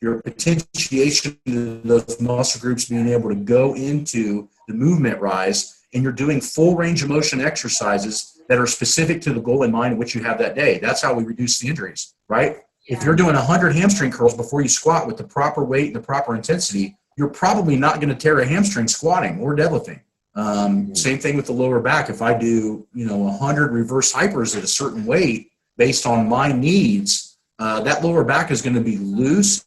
your 0.00 0.20
potentiation 0.22 1.38
of 1.46 1.82
those 1.84 2.20
muscle 2.20 2.60
groups 2.60 2.86
being 2.86 3.08
able 3.08 3.28
to 3.28 3.36
go 3.36 3.74
into 3.74 4.48
the 4.66 4.74
movement 4.74 5.20
rise, 5.20 5.82
and 5.94 6.02
you're 6.02 6.12
doing 6.12 6.40
full 6.40 6.74
range 6.74 7.02
of 7.02 7.10
motion 7.10 7.40
exercises 7.40 8.39
that 8.50 8.58
are 8.58 8.66
specific 8.66 9.22
to 9.22 9.32
the 9.32 9.40
goal 9.40 9.62
in 9.62 9.70
mind 9.70 9.92
in 9.92 9.98
which 9.98 10.12
you 10.12 10.24
have 10.24 10.36
that 10.36 10.56
day. 10.56 10.80
That's 10.80 11.00
how 11.00 11.14
we 11.14 11.22
reduce 11.22 11.60
the 11.60 11.68
injuries, 11.68 12.14
right? 12.28 12.56
Yeah. 12.88 12.96
If 12.96 13.04
you're 13.04 13.14
doing 13.14 13.36
100 13.36 13.76
hamstring 13.76 14.10
curls 14.10 14.34
before 14.34 14.60
you 14.60 14.68
squat 14.68 15.06
with 15.06 15.16
the 15.16 15.22
proper 15.22 15.62
weight 15.62 15.86
and 15.86 15.94
the 15.94 16.00
proper 16.00 16.34
intensity, 16.34 16.98
you're 17.16 17.28
probably 17.28 17.76
not 17.76 18.00
going 18.00 18.08
to 18.08 18.14
tear 18.16 18.40
a 18.40 18.46
hamstring 18.46 18.88
squatting 18.88 19.38
or 19.38 19.54
deadlifting. 19.54 20.00
Um, 20.34 20.46
mm-hmm. 20.46 20.94
Same 20.94 21.20
thing 21.20 21.36
with 21.36 21.46
the 21.46 21.52
lower 21.52 21.78
back. 21.78 22.10
If 22.10 22.22
I 22.22 22.36
do, 22.36 22.88
you 22.92 23.06
know, 23.06 23.18
100 23.18 23.70
reverse 23.70 24.12
hypers 24.12 24.56
at 24.56 24.64
a 24.64 24.66
certain 24.66 25.06
weight 25.06 25.52
based 25.76 26.04
on 26.04 26.28
my 26.28 26.50
needs, 26.50 27.38
uh, 27.60 27.80
that 27.82 28.02
lower 28.02 28.24
back 28.24 28.50
is 28.50 28.62
going 28.62 28.74
to 28.74 28.80
be 28.80 28.98
loose. 28.98 29.64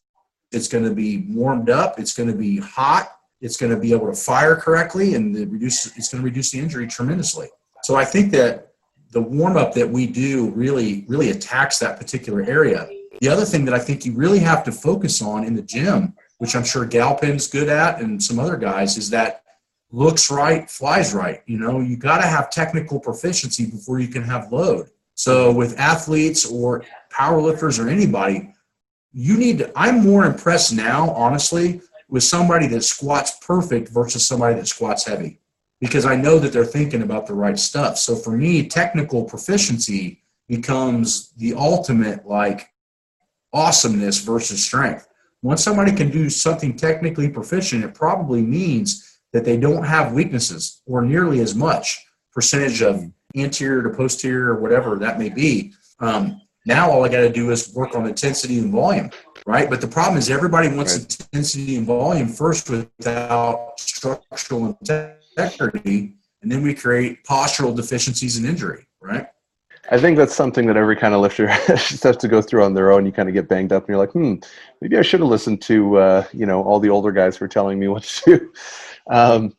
It's 0.51 0.67
going 0.67 0.83
to 0.83 0.93
be 0.93 1.25
warmed 1.29 1.69
up. 1.69 2.01
It's 2.01 2.13
going 2.13 2.29
to 2.29 2.35
be 2.35 2.57
hot. 2.57 3.15
It's 3.39 3.55
going 3.55 3.71
to 3.71 3.79
be 3.79 3.93
able 3.93 4.07
to 4.07 4.13
fire 4.13 4.57
correctly, 4.57 5.15
and 5.15 5.33
reduce. 5.33 5.85
It's 5.97 6.09
going 6.09 6.21
to 6.21 6.25
reduce 6.25 6.51
the 6.51 6.59
injury 6.59 6.85
tremendously. 6.87 7.47
So 7.83 7.95
I 7.95 8.05
think 8.05 8.31
that 8.31 8.72
the 9.13 9.21
warm 9.21 9.55
up 9.55 9.73
that 9.73 9.89
we 9.89 10.07
do 10.07 10.49
really 10.51 11.05
really 11.07 11.29
attacks 11.29 11.79
that 11.79 11.97
particular 11.97 12.41
area. 12.41 12.89
The 13.21 13.29
other 13.29 13.45
thing 13.45 13.63
that 13.65 13.73
I 13.73 13.79
think 13.79 14.05
you 14.05 14.13
really 14.13 14.39
have 14.39 14.63
to 14.65 14.71
focus 14.71 15.21
on 15.21 15.45
in 15.45 15.55
the 15.55 15.61
gym, 15.61 16.13
which 16.39 16.55
I'm 16.55 16.63
sure 16.65 16.85
Galpin's 16.85 17.47
good 17.47 17.69
at 17.69 18.01
and 18.01 18.21
some 18.21 18.39
other 18.39 18.57
guys, 18.57 18.97
is 18.97 19.09
that 19.11 19.43
looks 19.91 20.31
right, 20.31 20.69
flies 20.69 21.13
right. 21.13 21.41
You 21.45 21.59
know, 21.59 21.79
you 21.79 21.95
got 21.95 22.17
to 22.17 22.27
have 22.27 22.49
technical 22.49 22.99
proficiency 22.99 23.67
before 23.67 23.99
you 23.99 24.07
can 24.07 24.23
have 24.23 24.51
load. 24.51 24.89
So 25.13 25.53
with 25.53 25.79
athletes 25.79 26.49
or 26.49 26.83
powerlifters 27.11 27.83
or 27.83 27.87
anybody, 27.87 28.51
you 29.11 29.37
need 29.37 29.59
to, 29.59 29.71
I'm 29.75 30.03
more 30.03 30.25
impressed 30.25 30.73
now, 30.73 31.11
honestly, 31.11 31.81
with 32.09 32.23
somebody 32.23 32.65
that 32.67 32.83
squats 32.83 33.37
perfect 33.45 33.89
versus 33.89 34.27
somebody 34.27 34.55
that 34.55 34.67
squats 34.67 35.05
heavy 35.05 35.39
because 35.79 36.05
I 36.05 36.15
know 36.15 36.39
that 36.39 36.53
they're 36.53 36.65
thinking 36.65 37.01
about 37.01 37.27
the 37.27 37.33
right 37.33 37.59
stuff. 37.59 37.97
So 37.97 38.15
for 38.15 38.31
me, 38.31 38.67
technical 38.67 39.23
proficiency 39.23 40.23
becomes 40.47 41.31
the 41.37 41.53
ultimate 41.53 42.25
like 42.25 42.69
awesomeness 43.53 44.19
versus 44.19 44.63
strength. 44.63 45.07
Once 45.41 45.63
somebody 45.63 45.91
can 45.91 46.09
do 46.09 46.29
something 46.29 46.75
technically 46.75 47.29
proficient, 47.29 47.83
it 47.83 47.93
probably 47.93 48.41
means 48.41 49.19
that 49.33 49.43
they 49.43 49.57
don't 49.57 49.83
have 49.83 50.13
weaknesses 50.13 50.81
or 50.85 51.01
nearly 51.01 51.41
as 51.41 51.53
much 51.53 51.99
percentage 52.31 52.81
of 52.81 53.03
anterior 53.35 53.83
to 53.83 53.89
posterior 53.89 54.53
or 54.53 54.61
whatever 54.61 54.97
that 54.97 55.19
may 55.19 55.29
be. 55.29 55.73
Um, 55.99 56.41
now 56.65 56.89
all 56.89 57.03
I 57.03 57.09
got 57.09 57.21
to 57.21 57.29
do 57.29 57.51
is 57.51 57.73
work 57.73 57.95
on 57.95 58.07
intensity 58.07 58.57
and 58.59 58.71
volume, 58.71 59.09
right? 59.45 59.69
But 59.69 59.81
the 59.81 59.87
problem 59.87 60.17
is 60.17 60.29
everybody 60.29 60.69
wants 60.69 60.97
right. 60.97 61.19
intensity 61.19 61.75
and 61.75 61.85
volume 61.85 62.29
first 62.29 62.69
without 62.69 63.79
structural 63.79 64.67
integrity 64.67 65.22
integrity, 65.37 66.15
and 66.41 66.51
then 66.51 66.61
we 66.61 66.73
create 66.73 67.23
postural 67.23 67.75
deficiencies 67.75 68.37
and 68.37 68.45
injury, 68.45 68.85
right? 69.01 69.27
I 69.91 69.99
think 69.99 70.17
that's 70.17 70.33
something 70.33 70.65
that 70.67 70.77
every 70.77 70.95
kind 70.95 71.13
of 71.13 71.19
lifter 71.21 71.47
just 71.67 72.03
has 72.03 72.15
to 72.17 72.27
go 72.27 72.41
through 72.41 72.63
on 72.63 72.73
their 72.73 72.91
own. 72.91 73.05
You 73.05 73.11
kind 73.11 73.27
of 73.27 73.33
get 73.33 73.49
banged 73.49 73.73
up, 73.73 73.83
and 73.83 73.89
you're 73.89 73.97
like, 73.97 74.11
hmm, 74.11 74.35
maybe 74.81 74.97
I 74.97 75.01
should 75.01 75.19
have 75.19 75.29
listened 75.29 75.61
to 75.63 75.97
uh, 75.97 76.25
you 76.33 76.45
know 76.45 76.63
all 76.63 76.79
the 76.79 76.89
older 76.89 77.11
guys 77.11 77.37
who 77.37 77.45
are 77.45 77.49
telling 77.49 77.79
me 77.79 77.87
what 77.93 78.03
to 78.03 78.37
do. 78.37 78.53
Um, 79.13 79.55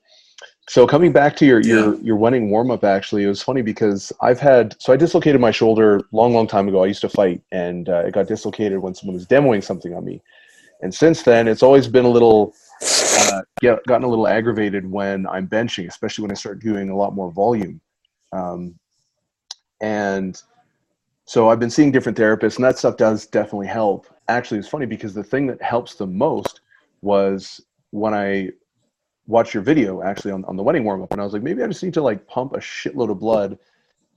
So 0.66 0.87
coming 0.87 1.12
back 1.12 1.37
to 1.37 1.44
your 1.44 1.60
Yeah. 1.60 1.74
your 1.74 2.00
your 2.00 2.16
Wenning 2.16 2.48
warm 2.48 2.70
up, 2.70 2.84
actually, 2.84 3.24
it 3.24 3.28
was 3.28 3.42
funny 3.42 3.60
because 3.60 4.12
I've 4.22 4.40
had 4.40 4.74
so 4.80 4.94
I 4.94 4.96
dislocated 4.96 5.38
my 5.40 5.50
shoulder 5.50 6.00
long, 6.10 6.32
long 6.32 6.46
time 6.46 6.68
ago. 6.68 6.82
I 6.82 6.87
used 6.87 7.02
to 7.02 7.08
fight, 7.10 7.42
and 7.52 7.88
uh, 7.90 8.06
it 8.06 8.14
got 8.14 8.28
dislocated 8.28 8.78
when 8.78 8.94
someone 8.94 9.14
was 9.14 9.26
demoing 9.26 9.62
something 9.62 9.94
on 9.94 10.06
me, 10.06 10.22
and 10.80 10.94
since 10.94 11.22
then 11.22 11.48
it's 11.48 11.62
always 11.62 11.87
been 11.87 12.06
a 12.06 12.10
little 12.10 12.54
get, 13.64 13.85
gotten 13.87 14.05
a 14.05 14.09
little 14.09 14.29
aggravated 14.29 14.90
when 14.90 15.27
I'm 15.27 15.48
benching, 15.48 15.88
especially 15.88 16.22
when 16.22 16.31
I 16.31 16.35
start 16.35 16.61
doing 16.61 16.90
a 16.90 16.96
lot 16.96 17.14
more 17.14 17.33
volume, 17.33 17.81
um, 18.33 18.79
and 19.81 20.40
so 21.27 21.48
I've 21.48 21.61
been 21.61 21.70
seeing 21.70 21.90
different 21.90 22.18
therapists, 22.18 22.57
and 22.57 22.64
that 22.64 22.79
stuff 22.79 22.96
does 22.96 23.27
definitely 23.27 23.66
help. 23.66 24.07
Actually, 24.29 24.59
it's 24.59 24.68
funny 24.68 24.87
because 24.87 25.14
the 25.14 25.24
thing 25.24 25.46
that 25.46 25.61
helps 25.62 25.94
the 25.94 26.07
most 26.07 26.61
was 27.00 27.61
when 27.90 28.14
I 28.14 28.50
watched 29.27 29.55
your 29.55 29.62
video 29.62 30.03
actually 30.03 30.33
on, 30.33 30.44
on 30.44 30.57
the 30.57 30.62
Wenning 30.62 30.85
warm 30.85 31.03
up 31.03 31.12
and 31.12 31.20
I 31.20 31.24
was 31.24 31.33
like, 31.33 31.42
maybe 31.42 31.62
I 31.62 31.66
just 31.66 31.83
need 31.83 31.94
to 31.94 32.03
like 32.03 32.27
pump 32.27 32.53
a 32.53 32.59
shitload 32.59 33.11
of 33.11 33.18
blood 33.18 33.59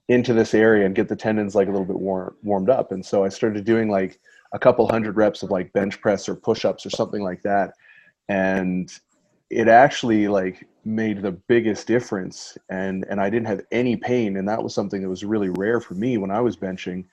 into 0.10 0.34
this 0.34 0.54
area 0.54 0.86
and 0.86 0.96
get 0.96 1.08
the 1.08 1.16
tendons 1.16 1.56
like 1.56 1.68
a 1.68 1.72
little 1.72 1.86
bit 1.86 2.00
warm, 2.00 2.36
warmed 2.44 2.70
up. 2.70 2.92
And 2.92 3.06
so 3.06 3.24
I 3.24 3.30
started 3.30 3.64
doing 3.66 3.90
like 3.90 4.20
a 4.54 4.60
couple 4.60 4.88
hundred 4.88 5.16
reps 5.16 5.44
of 5.44 5.52
like 5.52 5.72
bench 5.74 6.02
press 6.02 6.28
or 6.28 6.36
push 6.36 6.66
ups 6.66 6.86
or 6.86 6.90
something 6.90 7.24
like 7.24 7.42
that. 7.44 7.74
And 8.30 8.92
it 9.50 9.68
actually 9.68 10.28
like 10.28 10.68
made 10.84 11.22
the 11.22 11.32
biggest 11.32 11.88
difference 11.88 12.58
and 12.70 13.06
and 13.10 13.20
I 13.20 13.30
didn't 13.30 13.48
have 13.48 13.62
any 13.72 13.96
pain 13.96 14.38
and 14.38 14.48
that 14.48 14.62
was 14.62 14.74
something 14.74 15.02
that 15.02 15.10
was 15.10 15.24
really 15.24 15.50
rare 15.50 15.80
for 15.82 15.94
me 15.96 16.18
when 16.18 16.32
I 16.32 16.42
was 16.42 16.56
benching 16.58 17.06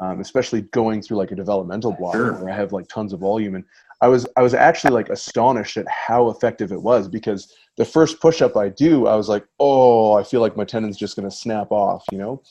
um, 0.00 0.20
especially 0.20 0.62
going 0.62 1.00
through 1.02 1.18
like 1.18 1.30
a 1.30 1.36
developmental 1.36 1.92
block 1.92 2.14
Sure. 2.16 2.32
where 2.34 2.50
I 2.50 2.56
have 2.56 2.72
like 2.72 2.88
tons 2.88 3.12
of 3.12 3.20
volume 3.20 3.54
and 3.54 3.64
I 4.00 4.08
was 4.08 4.26
I 4.36 4.42
was 4.42 4.52
actually 4.54 4.92
like 4.92 5.08
astonished 5.08 5.76
at 5.76 5.86
how 5.88 6.28
effective 6.30 6.72
it 6.72 6.82
was 6.82 7.08
because 7.08 7.54
the 7.76 7.84
first 7.84 8.20
push 8.20 8.42
up 8.42 8.56
I 8.56 8.68
do, 8.68 9.06
I 9.06 9.14
was 9.16 9.28
like, 9.28 9.44
oh, 9.58 10.14
I 10.14 10.22
feel 10.22 10.40
like 10.40 10.56
my 10.56 10.64
tendon's 10.64 10.96
just 10.96 11.16
gonna 11.16 11.30
snap 11.30 11.70
off, 11.70 12.04
you 12.12 12.18
know. 12.18 12.42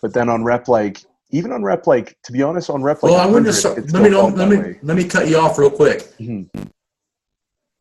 But 0.00 0.14
then 0.14 0.28
on 0.28 0.44
rep 0.44 0.68
like 0.68 1.02
even 1.30 1.52
on 1.52 1.62
rep 1.62 1.86
like 1.86 2.16
to 2.24 2.32
be 2.32 2.42
honest, 2.42 2.70
on 2.70 2.82
rep 2.82 3.02
like 3.02 3.12
Well, 3.12 3.20
I 3.20 3.26
wouldn't 3.26 3.46
100, 3.54 3.76
have, 3.76 3.92
let 3.92 4.02
me 4.02 4.10
felt 4.10 4.34
let 4.36 4.48
me 4.48 4.56
way. 4.56 4.78
let 4.82 4.96
me 4.96 5.04
cut 5.04 5.28
you 5.28 5.36
off 5.38 5.58
real 5.58 5.70
quick. 5.70 6.00
Mhm. 6.20 6.48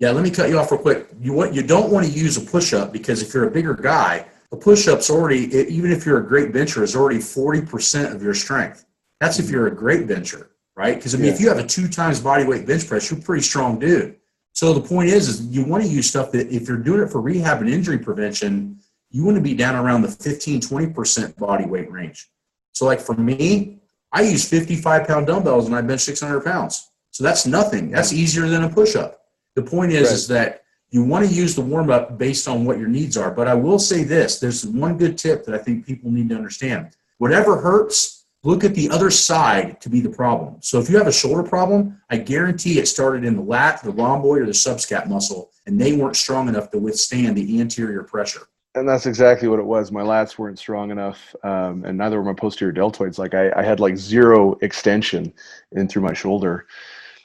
Yeah, 0.01 0.09
let 0.09 0.23
me 0.23 0.31
cut 0.31 0.49
you 0.49 0.57
off 0.57 0.71
real 0.71 0.81
quick. 0.81 1.07
You 1.21 1.31
what 1.31 1.53
you 1.53 1.61
don't 1.61 1.91
want 1.91 2.07
to 2.07 2.11
use 2.11 2.35
a 2.35 2.41
push 2.41 2.73
up 2.73 2.91
because 2.91 3.21
if 3.21 3.35
you're 3.35 3.47
a 3.47 3.51
bigger 3.51 3.75
guy, 3.75 4.25
a 4.51 4.57
push 4.57 4.87
up's 4.87 5.11
already 5.11 5.55
even 5.55 5.91
if 5.91 6.07
you're 6.07 6.17
a 6.17 6.27
great 6.27 6.51
bencher 6.51 6.83
is 6.83 6.95
already 6.95 7.19
forty 7.19 7.61
percent 7.61 8.11
of 8.13 8.23
your 8.23 8.33
strength. 8.33 8.83
That's 9.19 9.37
if 9.37 9.45
mm-hmm. 9.45 9.53
you're 9.53 9.67
a 9.67 9.75
great 9.75 10.07
bencher, 10.07 10.49
right? 10.75 10.95
Because 10.95 11.13
I 11.13 11.19
mean, 11.19 11.31
if 11.31 11.39
you 11.39 11.49
have 11.49 11.59
a 11.59 11.67
two 11.67 11.87
times 11.87 12.19
body 12.19 12.43
weight 12.45 12.65
bench 12.65 12.87
press, 12.87 13.11
you're 13.11 13.19
a 13.19 13.23
pretty 13.23 13.43
strong 13.43 13.77
dude. 13.77 14.17
So 14.53 14.73
the 14.73 14.81
point 14.81 15.09
is, 15.09 15.29
is 15.29 15.45
you 15.45 15.63
want 15.63 15.83
to 15.83 15.89
use 15.89 16.09
stuff 16.09 16.31
that 16.31 16.51
if 16.51 16.67
you're 16.67 16.77
doing 16.77 17.01
it 17.01 17.11
for 17.11 17.21
rehab 17.21 17.61
and 17.61 17.69
injury 17.69 17.99
prevention, 17.99 18.79
you 19.11 19.23
want 19.23 19.37
to 19.37 19.41
be 19.41 19.53
down 19.53 19.75
around 19.75 20.01
the 20.01 20.09
15, 20.09 20.61
20% 20.61 21.37
body 21.37 21.65
weight 21.65 21.91
range. 21.91 22.27
So 22.73 22.85
like 22.85 22.99
for 22.99 23.13
me, 23.13 23.81
I 24.11 24.23
use 24.23 24.49
55 24.49 25.07
pound 25.07 25.27
dumbbells 25.27 25.67
and 25.67 25.75
I 25.75 25.81
bench 25.81 26.01
600 26.01 26.43
pounds. 26.43 26.89
So 27.11 27.23
that's 27.23 27.45
nothing. 27.45 27.91
That's 27.91 28.11
easier 28.11 28.47
than 28.47 28.63
a 28.63 28.69
push 28.69 28.95
up. 28.95 29.20
The 29.55 29.63
point 29.63 29.91
is, 29.91 30.07
Right. 30.07 30.13
is 30.13 30.27
that 30.29 30.61
you 30.89 31.03
want 31.03 31.27
to 31.27 31.33
use 31.33 31.55
the 31.55 31.61
warm 31.61 31.89
up 31.89 32.17
based 32.17 32.47
on 32.47 32.65
what 32.65 32.77
your 32.77 32.89
needs 32.89 33.15
are. 33.17 33.31
But 33.31 33.47
I 33.47 33.53
will 33.53 33.79
say 33.79 34.03
this: 34.03 34.39
there's 34.39 34.65
one 34.65 34.97
good 34.97 35.17
tip 35.17 35.45
that 35.45 35.55
I 35.55 35.57
think 35.57 35.85
people 35.85 36.11
need 36.11 36.29
to 36.29 36.35
understand. 36.35 36.89
Whatever 37.17 37.57
hurts, 37.57 38.25
look 38.43 38.63
at 38.63 38.73
the 38.73 38.89
other 38.89 39.11
side 39.11 39.79
to 39.81 39.89
be 39.89 40.01
the 40.01 40.09
problem. 40.09 40.55
So 40.61 40.79
if 40.79 40.89
you 40.89 40.97
have 40.97 41.07
a 41.07 41.11
shoulder 41.11 41.43
problem, 41.43 42.01
I 42.09 42.17
guarantee 42.17 42.79
it 42.79 42.87
started 42.87 43.23
in 43.23 43.35
the 43.35 43.41
lat, 43.41 43.83
the 43.83 43.91
rhomboid, 43.91 44.41
or 44.41 44.45
the 44.45 44.51
subscap 44.51 45.07
muscle, 45.07 45.51
and 45.67 45.79
they 45.79 45.95
weren't 45.95 46.15
strong 46.15 46.49
enough 46.49 46.71
to 46.71 46.79
withstand 46.79 47.37
the 47.37 47.61
anterior 47.61 48.03
pressure. 48.03 48.41
And 48.73 48.87
that's 48.87 49.05
exactly 49.05 49.49
what 49.49 49.59
it 49.59 49.65
was. 49.65 49.91
My 49.91 50.01
lats 50.01 50.37
weren't 50.37 50.57
strong 50.57 50.91
enough, 50.91 51.35
um, 51.43 51.83
and 51.85 51.97
neither 51.97 52.17
were 52.17 52.23
my 52.23 52.33
posterior 52.33 52.73
deltoids. 52.73 53.17
Like 53.17 53.33
I, 53.33 53.51
I 53.55 53.63
had 53.63 53.79
like 53.81 53.97
zero 53.97 54.57
extension 54.61 55.31
in 55.73 55.87
through 55.89 56.03
my 56.03 56.13
shoulder. 56.13 56.67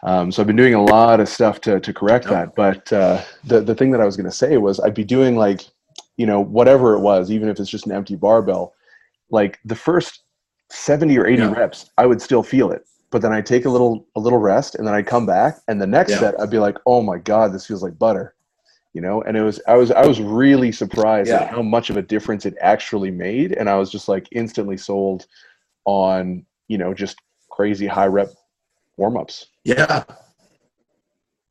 Um, 0.06 0.30
so 0.30 0.40
I've 0.40 0.46
been 0.46 0.56
doing 0.56 0.74
a 0.74 0.82
lot 0.84 1.18
of 1.20 1.28
stuff 1.28 1.60
to 1.62 1.80
to 1.80 1.92
correct 1.92 2.28
that. 2.28 2.54
But 2.54 2.92
uh, 2.92 3.22
the 3.44 3.60
the 3.60 3.74
thing 3.74 3.90
that 3.90 4.00
I 4.00 4.04
was 4.04 4.16
going 4.16 4.30
to 4.30 4.36
say 4.36 4.56
was 4.56 4.78
I'd 4.80 4.94
be 4.94 5.04
doing 5.04 5.36
like, 5.36 5.62
you 6.16 6.26
know, 6.26 6.40
whatever 6.40 6.94
it 6.94 7.00
was, 7.00 7.30
even 7.30 7.48
if 7.48 7.58
it's 7.60 7.68
just 7.70 7.86
an 7.86 7.92
empty 7.92 8.14
barbell. 8.16 8.72
Like 9.30 9.58
the 9.64 9.74
first 9.74 10.22
seventy 10.70 11.18
or 11.18 11.26
eighty 11.26 11.42
Yeah. 11.42 11.52
reps, 11.52 11.90
I 11.98 12.06
would 12.06 12.22
still 12.22 12.42
feel 12.44 12.70
it. 12.70 12.86
But 13.10 13.20
then 13.22 13.32
I'd 13.32 13.46
take 13.46 13.64
a 13.64 13.70
little 13.70 14.06
a 14.14 14.20
little 14.20 14.38
rest, 14.38 14.76
and 14.76 14.86
then 14.86 14.94
I'd 14.94 15.06
come 15.08 15.26
back, 15.26 15.58
and 15.68 15.80
the 15.82 15.86
next 15.88 16.12
Yeah. 16.12 16.20
set 16.20 16.40
I'd 16.40 16.50
be 16.50 16.58
like, 16.60 16.78
oh 16.86 17.02
my 17.02 17.18
god, 17.18 17.52
this 17.52 17.66
feels 17.66 17.82
like 17.82 17.98
butter 17.98 18.32
you 18.94 19.02
know 19.02 19.20
and 19.24 19.36
it 19.36 19.42
was 19.42 19.60
i 19.68 19.74
was 19.74 19.90
i 19.90 20.06
was 20.06 20.22
really 20.22 20.72
surprised 20.72 21.28
Yeah. 21.28 21.42
at 21.42 21.48
how 21.50 21.60
much 21.60 21.90
of 21.90 21.98
a 21.98 22.02
difference 22.02 22.46
it 22.46 22.54
actually 22.62 23.10
made 23.10 23.52
and 23.52 23.68
i 23.68 23.74
was 23.76 23.90
just 23.90 24.08
like 24.08 24.26
instantly 24.32 24.78
sold 24.78 25.26
on 25.84 26.46
you 26.68 26.78
know 26.78 26.94
just 26.94 27.18
crazy 27.50 27.86
high 27.86 28.06
rep 28.06 28.30
warm-ups 28.96 29.48
Yeah. 29.64 30.04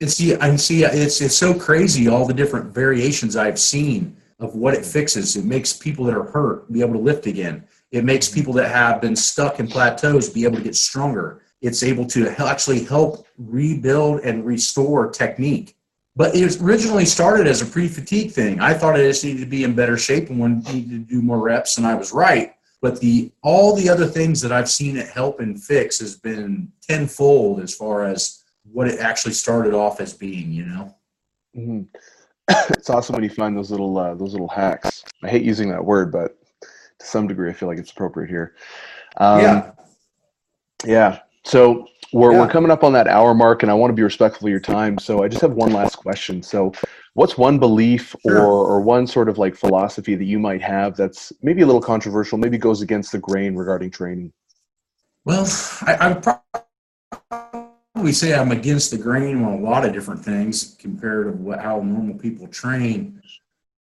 And 0.01 0.11
see, 0.11 0.33
and 0.33 0.59
see, 0.59 0.83
it's 0.83 1.21
it's 1.21 1.37
so 1.37 1.57
crazy 1.57 2.09
all 2.09 2.25
the 2.25 2.33
different 2.33 2.73
variations 2.73 3.37
I've 3.37 3.57
seen 3.57 4.17
of 4.39 4.53
what 4.55 4.73
it 4.73 4.85
fixes. 4.85 5.37
It 5.37 5.45
makes 5.45 5.71
people 5.71 6.03
that 6.05 6.15
are 6.15 6.23
hurt 6.23 6.71
be 6.71 6.81
able 6.81 6.93
to 6.93 6.99
lift 6.99 7.27
again. 7.27 7.65
It 7.91 8.03
makes 8.03 8.27
people 8.27 8.51
that 8.53 8.69
have 8.69 8.99
been 8.99 9.15
stuck 9.15 9.59
in 9.61 9.67
plateaus 9.67 10.29
be 10.29 10.43
able 10.43 10.57
to 10.57 10.63
get 10.63 10.75
stronger. 10.75 11.43
It's 11.61 11.81
able 11.81 12.05
to 12.07 12.29
actually 12.45 12.83
help 12.83 13.25
rebuild 13.37 14.21
and 14.21 14.45
restore 14.45 15.09
technique. 15.09 15.77
But 16.17 16.35
it 16.35 16.61
originally 16.61 17.05
started 17.05 17.47
as 17.47 17.61
a 17.61 17.65
pre-fatigue 17.65 18.31
thing. 18.31 18.59
I 18.59 18.73
thought 18.73 18.95
I 18.95 18.99
just 18.99 19.23
needed 19.23 19.39
to 19.41 19.45
be 19.45 19.63
in 19.63 19.75
better 19.75 19.97
shape 19.97 20.29
and 20.29 20.63
needed 20.73 20.89
to 20.89 21.15
do 21.15 21.21
more 21.21 21.39
reps, 21.39 21.77
and 21.77 21.87
I 21.87 21.95
was 21.95 22.11
right. 22.11 22.54
But 22.85 22.99
the 22.99 23.31
all 23.41 23.75
the 23.75 23.89
other 23.89 24.05
things 24.05 24.39
that 24.41 24.51
I've 24.51 24.69
seen 24.69 24.95
it 24.95 25.07
help 25.07 25.39
and 25.39 25.59
fix 25.59 25.97
has 26.01 26.15
been 26.15 26.71
tenfold 26.87 27.59
as 27.59 27.73
far 27.73 28.05
as 28.05 28.43
what 28.71 28.87
it 28.87 28.99
actually 28.99 29.33
started 29.33 29.73
off 29.73 29.99
as 29.99 30.13
being. 30.13 30.51
You 30.51 30.65
know. 30.67 30.95
hmm 31.55 31.81
it's 32.69 32.91
awesome 32.91 33.15
when 33.15 33.23
you 33.23 33.29
find 33.31 33.57
those 33.57 33.71
little 33.71 33.97
uh, 33.97 34.13
those 34.13 34.33
little 34.33 34.47
hacks 34.47 35.03
i 35.23 35.27
hate 35.27 35.41
using 35.41 35.67
that 35.67 35.83
word 35.83 36.11
but 36.11 36.37
to 36.99 37.07
some 37.07 37.25
degree 37.27 37.49
i 37.49 37.53
feel 37.53 37.67
like 37.67 37.79
it's 37.79 37.89
appropriate 37.89 38.29
here 38.29 38.53
um, 39.17 39.41
yeah. 39.41 39.71
yeah 40.85 41.19
so 41.43 41.87
we're, 42.13 42.33
Yeah. 42.33 42.41
we're 42.41 42.49
coming 42.49 42.69
up 42.69 42.83
on 42.83 42.93
that 42.93 43.07
hour 43.07 43.33
mark 43.33 43.63
and 43.63 43.71
i 43.71 43.73
want 43.73 43.89
to 43.89 43.95
be 43.95 44.03
respectful 44.03 44.45
of 44.45 44.51
your 44.51 44.59
time 44.59 44.99
so 44.99 45.23
i 45.23 45.27
just 45.27 45.41
have 45.41 45.53
one 45.53 45.71
last 45.71 45.95
question 45.95 46.43
so 46.43 46.71
what's 47.15 47.37
one 47.37 47.57
belief 47.57 48.15
Sure. 48.27 48.39
or, 48.39 48.67
or 48.67 48.81
one 48.81 49.07
sort 49.07 49.27
of 49.27 49.37
like 49.37 49.55
philosophy 49.55 50.15
that 50.15 50.25
you 50.25 50.37
might 50.39 50.61
have 50.61 50.95
that's 50.95 51.33
maybe 51.41 51.63
a 51.63 51.65
little 51.65 51.81
controversial 51.81 52.37
maybe 52.37 52.57
goes 52.57 52.81
against 52.81 53.11
the 53.11 53.17
grain 53.19 53.55
regarding 53.55 53.89
training 53.89 54.31
Well, 55.25 55.47
I, 55.81 55.93
I 55.95 56.07
would 56.13 56.23
probably 57.93 58.13
say 58.13 58.33
I'm 58.35 58.51
against 58.51 58.91
the 58.91 58.97
grain 58.97 59.43
on 59.43 59.53
a 59.53 59.57
lot 59.57 59.85
of 59.85 59.93
different 59.93 60.23
things 60.23 60.75
compared 60.77 61.25
to 61.25 61.31
what, 61.31 61.59
how 61.59 61.81
normal 61.81 62.15
people 62.15 62.47
train. 62.47 63.21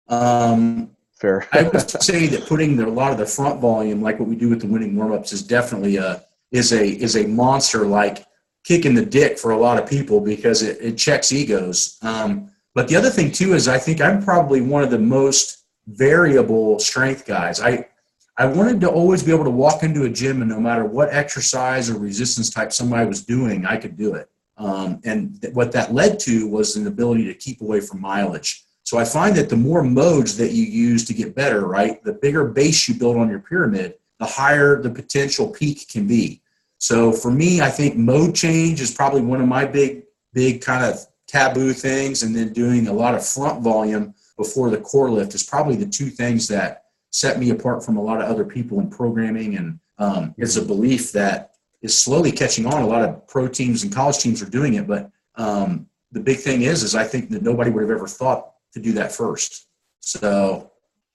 Um, 0.09 0.91
fair 1.21 1.47
I 1.53 1.63
would 1.65 1.91
say 2.03 2.27
that 2.29 2.47
putting 2.47 2.77
the, 2.77 2.87
a 2.87 2.89
lot 2.89 3.13
of 3.13 3.19
the 3.19 3.27
front 3.27 3.61
volume, 3.61 4.01
like 4.01 4.19
what 4.21 4.29
we 4.29 4.37
do 4.37 4.49
with 4.49 4.61
the 4.61 4.67
Wenning 4.67 4.95
warmups, 4.95 5.33
is 5.33 5.43
definitely 5.43 5.97
a 5.97 6.25
is 6.53 6.73
a 6.73 6.87
is 6.87 7.17
a 7.17 7.27
monster 7.27 7.85
like 7.87 8.27
kicking 8.65 8.95
the 8.95 9.05
dick 9.05 9.39
for 9.39 9.51
a 9.51 9.57
lot 9.59 9.79
of 9.83 9.89
people 9.89 10.21
because 10.21 10.63
it, 10.63 10.79
it 10.81 10.97
checks 10.97 11.33
egos. 11.33 11.99
Um, 12.03 12.51
but 12.75 12.89
the 12.89 12.97
other 12.97 13.11
thing 13.11 13.31
too 13.31 13.55
is 13.55 13.69
I 13.69 13.79
think 13.79 14.01
I'm 14.01 14.23
probably 14.23 14.61
one 14.61 14.83
of 14.83 14.91
the 14.91 14.99
most 14.99 15.65
variable 15.87 16.79
strength 16.79 17.27
guys. 17.27 17.61
I 17.61 17.89
I 18.37 18.47
wanted 18.47 18.81
to 18.81 18.91
always 18.91 19.23
be 19.23 19.31
able 19.31 19.45
to 19.45 19.51
walk 19.51 19.85
into 19.85 20.05
a 20.05 20.11
gym 20.11 20.43
and 20.43 20.51
no 20.51 20.59
matter 20.59 20.85
what 20.85 21.15
exercise 21.15 21.89
or 21.89 21.99
resistance 21.99 22.51
type 22.51 22.73
somebody 22.73 23.07
was 23.07 23.25
doing, 23.25 23.65
I 23.65 23.77
could 23.77 23.97
do 23.97 24.15
it. 24.15 24.29
Um, 24.57 25.01
and 25.05 25.41
th- 25.41 25.55
what 25.55 25.71
that 25.73 25.95
led 25.95 26.19
to 26.21 26.49
was 26.49 26.75
an 26.75 26.89
ability 26.89 27.27
to 27.27 27.35
keep 27.35 27.61
away 27.61 27.81
from 27.81 28.01
mileage. 28.01 28.65
So 28.83 28.99
I 28.99 29.05
find 29.05 29.37
that 29.37 29.49
the 29.49 29.57
more 29.57 29.85
modes 29.85 30.37
that 30.37 30.51
you 30.51 30.65
use 30.65 31.05
to 31.07 31.15
get 31.15 31.35
better, 31.37 31.67
right, 31.67 32.03
the 32.03 32.13
bigger 32.13 32.45
base 32.49 32.89
you 32.89 32.95
build 32.95 33.17
on 33.17 33.31
your 33.31 33.39
pyramid, 33.39 33.95
the 34.19 34.27
higher 34.27 34.83
the 34.83 34.91
potential 34.91 35.49
peak 35.49 35.89
can 35.89 36.07
be. 36.07 36.43
So 36.79 37.13
for 37.13 37.31
me, 37.31 37.61
I 37.61 37.71
think 37.71 37.97
mode 37.97 38.35
change 38.35 38.81
is 38.81 38.93
probably 38.93 39.23
one 39.23 39.41
of 39.41 39.49
my 39.49 39.65
big, 39.65 40.03
big 40.33 40.61
kind 40.61 40.85
of 40.85 41.07
taboo 41.35 41.73
things. 41.73 42.23
And 42.23 42.35
then 42.35 42.53
doing 42.53 42.87
a 42.87 42.93
lot 42.93 43.15
of 43.15 43.27
front 43.27 43.63
volume 43.63 44.15
before 44.37 44.71
the 44.71 44.79
core 44.79 45.11
lift 45.11 45.35
is 45.35 45.43
probably 45.43 45.77
the 45.77 45.87
two 45.87 46.09
things 46.09 46.47
that 46.49 46.85
set 47.11 47.39
me 47.39 47.51
apart 47.51 47.85
from 47.85 47.97
a 47.97 48.03
lot 48.03 48.21
of 48.21 48.29
other 48.29 48.45
people 48.45 48.81
in 48.81 48.89
programming. 48.89 49.57
And 49.57 49.81
um, 49.99 50.35
it's 50.39 50.57
a 50.57 50.65
belief 50.65 51.13
that 51.13 51.53
is 51.83 51.99
slowly 51.99 52.33
catching 52.33 52.67
on. 52.67 52.83
A 52.83 52.87
lot 52.87 53.03
of 53.03 53.27
pro 53.27 53.49
teams 53.49 53.83
and 53.83 53.93
college 53.93 54.19
teams 54.19 54.43
are 54.43 54.51
doing 54.51 54.75
it, 54.75 54.87
but 54.87 55.11
um, 55.37 55.87
the 56.13 56.21
big 56.21 56.39
thing 56.39 56.63
is, 56.63 56.83
is 56.83 56.95
I 56.95 57.05
think 57.05 57.31
that 57.31 57.43
nobody 57.43 57.71
would 57.71 57.83
have 57.83 57.91
ever 57.91 58.07
thought 58.07 58.53
to 58.73 58.81
do 58.81 58.93
that 58.93 59.13
first. 59.13 59.67
So 60.01 60.71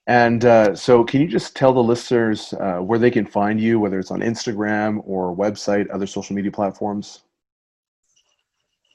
And 0.06 0.44
uh, 0.44 0.74
so, 0.74 1.04
can 1.04 1.20
you 1.20 1.28
just 1.28 1.56
tell 1.56 1.72
the 1.72 1.82
listeners 1.82 2.52
uh, 2.54 2.78
where 2.78 2.98
they 2.98 3.10
can 3.10 3.26
find 3.26 3.60
you, 3.60 3.80
whether 3.80 3.98
it's 3.98 4.10
on 4.10 4.20
Instagram 4.20 5.00
or 5.04 5.34
website, 5.34 5.86
other 5.90 6.06
social 6.06 6.36
media 6.36 6.50
platforms? 6.50 7.22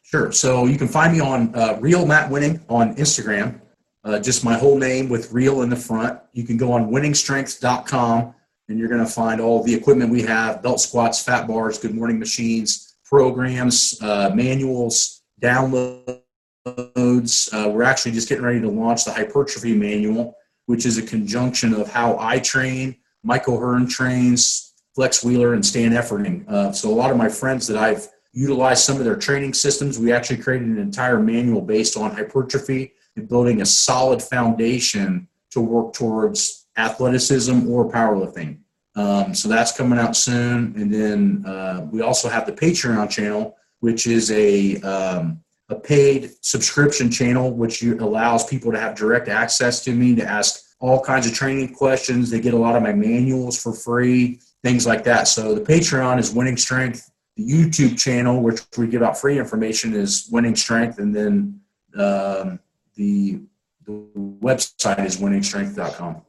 Sure. 0.08 0.32
So 0.32 0.68
you 0.68 0.78
can 0.78 0.88
find 0.88 1.12
me 1.12 1.20
on 1.20 1.54
uh, 1.56 1.78
Real 1.82 2.06
Matt 2.06 2.30
Wenning 2.30 2.62
on 2.70 2.96
Instagram. 2.96 3.60
uh, 4.06 4.20
just 4.20 4.44
my 4.46 4.54
whole 4.56 4.78
name 4.78 5.10
with 5.10 5.32
real 5.34 5.64
in 5.64 5.70
the 5.70 5.76
front. 5.76 6.20
You 6.32 6.44
can 6.44 6.58
go 6.58 6.72
on 6.72 6.92
wenningstrength.com 6.92 8.36
and 8.70 8.80
you're 8.80 8.88
going 8.88 9.04
to 9.04 9.12
find 9.12 9.42
all 9.42 9.64
the 9.64 9.74
equipment 9.74 10.12
we 10.12 10.22
have 10.22 10.62
belt 10.62 10.80
squats, 10.80 11.24
fat 11.24 11.48
bars, 11.48 11.80
good 11.80 11.96
morning 11.96 12.20
machines, 12.20 12.96
programs, 13.04 14.00
uh, 14.02 14.32
manuals, 14.34 15.24
downloads. 15.42 16.22
Uh, 16.68 17.70
we're 17.70 17.84
actually 17.84 18.12
just 18.12 18.30
getting 18.30 18.44
ready 18.46 18.62
to 18.62 18.70
launch 18.70 19.06
the 19.06 19.12
hypertrophy 19.12 19.74
manual, 19.74 20.36
which 20.68 20.86
is 20.86 21.00
a 21.00 21.02
conjunction 21.02 21.74
of 21.74 21.90
how 21.90 22.16
I 22.20 22.40
train, 22.40 22.96
Michael 23.24 23.60
Hearn 23.60 23.88
trains, 23.88 24.74
Flex 24.94 25.24
Wheeler, 25.24 25.56
and 25.56 25.66
Stan 25.66 25.92
Efferding. 25.92 26.48
Uh, 26.48 26.72
so 26.72 26.90
a 26.90 26.94
lot 26.94 27.10
of 27.10 27.18
my 27.18 27.28
friends 27.30 27.66
that 27.68 27.78
I've 27.78 28.08
utilized 28.36 28.84
some 28.84 28.98
of 28.98 29.06
their 29.06 29.16
training 29.16 29.54
systems, 29.54 29.98
we 29.98 30.12
actually 30.12 30.38
created 30.38 30.68
an 30.68 30.78
entire 30.78 31.20
manual 31.20 31.62
based 31.62 31.98
on 31.98 32.12
hypertrophy 32.12 32.94
and 33.16 33.28
building 33.28 33.62
a 33.62 33.66
solid 33.66 34.22
foundation 34.22 35.28
to 35.52 35.62
work 35.62 35.94
towards 35.94 36.68
athleticism 36.78 37.68
or 37.70 37.90
powerlifting. 37.90 38.60
Um, 38.96 39.34
so 39.34 39.48
that's 39.48 39.76
coming 39.76 39.98
out 39.98 40.16
soon. 40.16 40.74
And 40.78 40.94
then 40.94 41.44
uh, 41.46 41.88
we 41.92 42.02
also 42.02 42.30
have 42.30 42.46
the 42.46 42.52
Patreon 42.52 43.10
channel, 43.10 43.56
which 43.80 44.06
is 44.06 44.32
a 44.32 44.80
um, 44.82 45.42
a 45.70 45.76
paid 45.76 46.32
subscription 46.42 47.10
channel, 47.10 47.52
which 47.52 47.82
allows 47.82 48.46
people 48.46 48.72
to 48.72 48.80
have 48.80 48.96
direct 48.96 49.28
access 49.28 49.84
to 49.84 49.92
me 49.92 50.14
to 50.16 50.24
ask 50.24 50.64
all 50.80 51.02
kinds 51.02 51.26
of 51.26 51.34
training 51.34 51.74
questions. 51.74 52.30
They 52.30 52.40
get 52.40 52.54
a 52.54 52.58
lot 52.58 52.76
of 52.76 52.84
my 52.84 52.94
manuals 52.94 53.60
for 53.60 53.74
free, 53.74 54.40
things 54.64 54.86
like 54.86 55.04
that. 55.06 55.28
So 55.28 55.56
the 55.56 55.62
Patreon 55.62 56.20
is 56.20 56.34
Wenning 56.34 56.60
Strength. 56.60 57.10
The 57.38 57.44
YouTube 57.44 58.00
channel, 58.00 58.42
which 58.42 58.62
we 58.78 58.88
give 58.88 59.04
out 59.04 59.18
free 59.18 59.38
information, 59.38 59.94
is 59.94 60.30
Wenning 60.32 60.58
Strength, 60.58 61.00
and 61.00 61.14
then 61.14 61.60
um, 61.98 62.60
the 62.96 63.42
the 63.86 64.06
website 64.42 65.06
is 65.06 65.18
wenningstrength.com. 65.18 66.22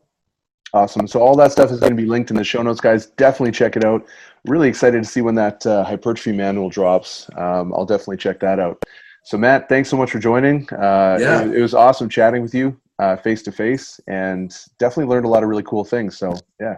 Awesome. 0.74 1.06
So 1.06 1.20
all 1.20 1.36
that 1.36 1.52
stuff 1.52 1.70
is 1.70 1.80
going 1.80 1.96
to 1.96 2.02
be 2.02 2.08
linked 2.08 2.30
in 2.30 2.36
the 2.36 2.44
show 2.44 2.60
notes, 2.60 2.80
guys. 2.80 3.06
Definitely 3.06 3.52
check 3.52 3.76
it 3.76 3.84
out. 3.84 4.04
Really 4.44 4.68
excited 4.68 5.02
to 5.02 5.08
see 5.08 5.22
when 5.22 5.34
that 5.36 5.64
uh, 5.64 5.84
hypertrophy 5.84 6.32
manual 6.32 6.68
drops. 6.68 7.30
Um, 7.36 7.72
I'll 7.72 7.86
definitely 7.86 8.18
check 8.18 8.40
that 8.40 8.58
out. 8.58 8.82
So 9.24 9.38
Matt, 9.38 9.68
thanks 9.68 9.88
so 9.88 9.96
much 9.96 10.10
for 10.10 10.18
joining. 10.18 10.68
Uh, 10.70 11.18
yeah. 11.20 11.42
It, 11.42 11.56
it, 11.56 11.62
was 11.62 11.72
awesome 11.72 12.08
chatting 12.08 12.42
with 12.42 12.54
you 12.54 12.78
face 13.22 13.42
to 13.44 13.52
face, 13.52 14.00
and 14.06 14.54
definitely 14.78 15.06
learned 15.06 15.24
a 15.24 15.28
lot 15.28 15.42
of 15.42 15.48
really 15.48 15.62
cool 15.62 15.84
things. 15.84 16.16
So 16.18 16.34
yeah. 16.60 16.76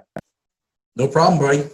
No 0.96 1.08
problem, 1.08 1.40
buddy. 1.40 1.68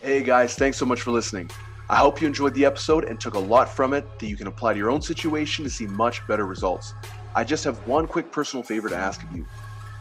Hey 0.00 0.22
guys, 0.22 0.54
thanks 0.54 0.78
so 0.78 0.86
much 0.86 1.02
for 1.02 1.10
listening. 1.10 1.50
I 1.90 1.96
hope 1.96 2.20
you 2.20 2.26
enjoyed 2.26 2.54
the 2.54 2.64
episode 2.64 3.04
and 3.04 3.20
took 3.20 3.34
a 3.34 3.38
lot 3.38 3.68
from 3.68 3.94
it 3.94 4.18
that 4.18 4.26
you 4.26 4.36
can 4.36 4.46
apply 4.46 4.74
to 4.74 4.78
your 4.78 4.90
own 4.90 5.02
situation 5.02 5.64
to 5.64 5.70
see 5.70 5.86
much 5.86 6.26
better 6.26 6.46
results. 6.46 6.94
I 7.34 7.44
just 7.44 7.64
have 7.64 7.78
one 7.86 8.06
quick 8.06 8.30
personal 8.30 8.62
favor 8.62 8.88
to 8.88 8.96
ask 8.96 9.22
of 9.22 9.34
you 9.36 9.46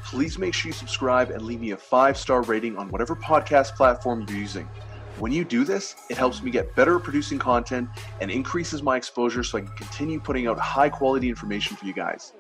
please 0.08 0.40
make 0.40 0.54
sure 0.54 0.70
you 0.70 0.74
subscribe 0.74 1.32
and 1.32 1.42
leave 1.42 1.60
me 1.60 1.72
a 1.72 1.78
five 1.78 2.18
star 2.18 2.42
rating 2.44 2.78
on 2.78 2.90
whatever 2.90 3.14
podcast 3.14 3.76
platform 3.76 4.26
you're 4.30 4.38
using. 4.38 4.66
When 5.20 5.34
you 5.34 5.44
do 5.44 5.66
this, 5.66 5.96
it 6.10 6.16
helps 6.16 6.42
me 6.42 6.50
get 6.50 6.74
better 6.76 6.96
at 6.96 7.04
producing 7.04 7.38
content 7.38 7.90
and 8.22 8.32
increases 8.32 8.82
my 8.82 8.96
exposure 8.96 9.44
so 9.44 9.58
I 9.58 9.62
can 9.62 9.76
continue 9.76 10.20
putting 10.20 10.48
out 10.48 10.58
high 10.58 10.88
quality 10.88 11.28
information 11.28 11.76
for 11.76 11.86
you 11.86 11.92
guys. 11.92 12.32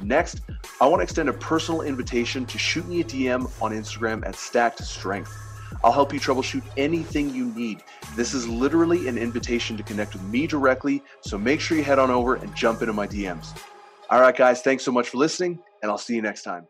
Next, 0.00 0.40
I 0.80 0.86
want 0.86 1.00
to 1.00 1.04
extend 1.04 1.28
a 1.28 1.34
personal 1.34 1.82
invitation 1.82 2.46
to 2.46 2.56
shoot 2.56 2.88
me 2.88 3.02
a 3.02 3.04
DM 3.04 3.50
on 3.60 3.72
Instagram 3.72 4.24
at 4.26 4.34
Stacked 4.34 4.82
Strength. 4.82 5.49
I'll 5.82 5.92
help 5.92 6.12
you 6.12 6.20
troubleshoot 6.20 6.62
anything 6.76 7.34
you 7.34 7.46
need. 7.46 7.82
This 8.16 8.34
is 8.34 8.46
literally 8.46 9.08
an 9.08 9.18
invitation 9.18 9.76
to 9.76 9.82
connect 9.82 10.12
with 10.12 10.22
me 10.24 10.46
directly, 10.46 11.02
so 11.20 11.38
make 11.38 11.60
sure 11.60 11.76
you 11.76 11.84
head 11.84 11.98
on 11.98 12.10
over 12.10 12.36
and 12.36 12.54
jump 12.54 12.82
into 12.82 12.92
my 12.92 13.06
DMs. 13.06 13.56
All 14.10 14.20
right, 14.20 14.36
guys, 14.36 14.62
thanks 14.62 14.84
so 14.84 14.92
much 14.92 15.08
for 15.08 15.18
listening, 15.18 15.58
and 15.82 15.90
I'll 15.90 15.98
see 15.98 16.14
you 16.14 16.22
next 16.22 16.42
time. 16.42 16.66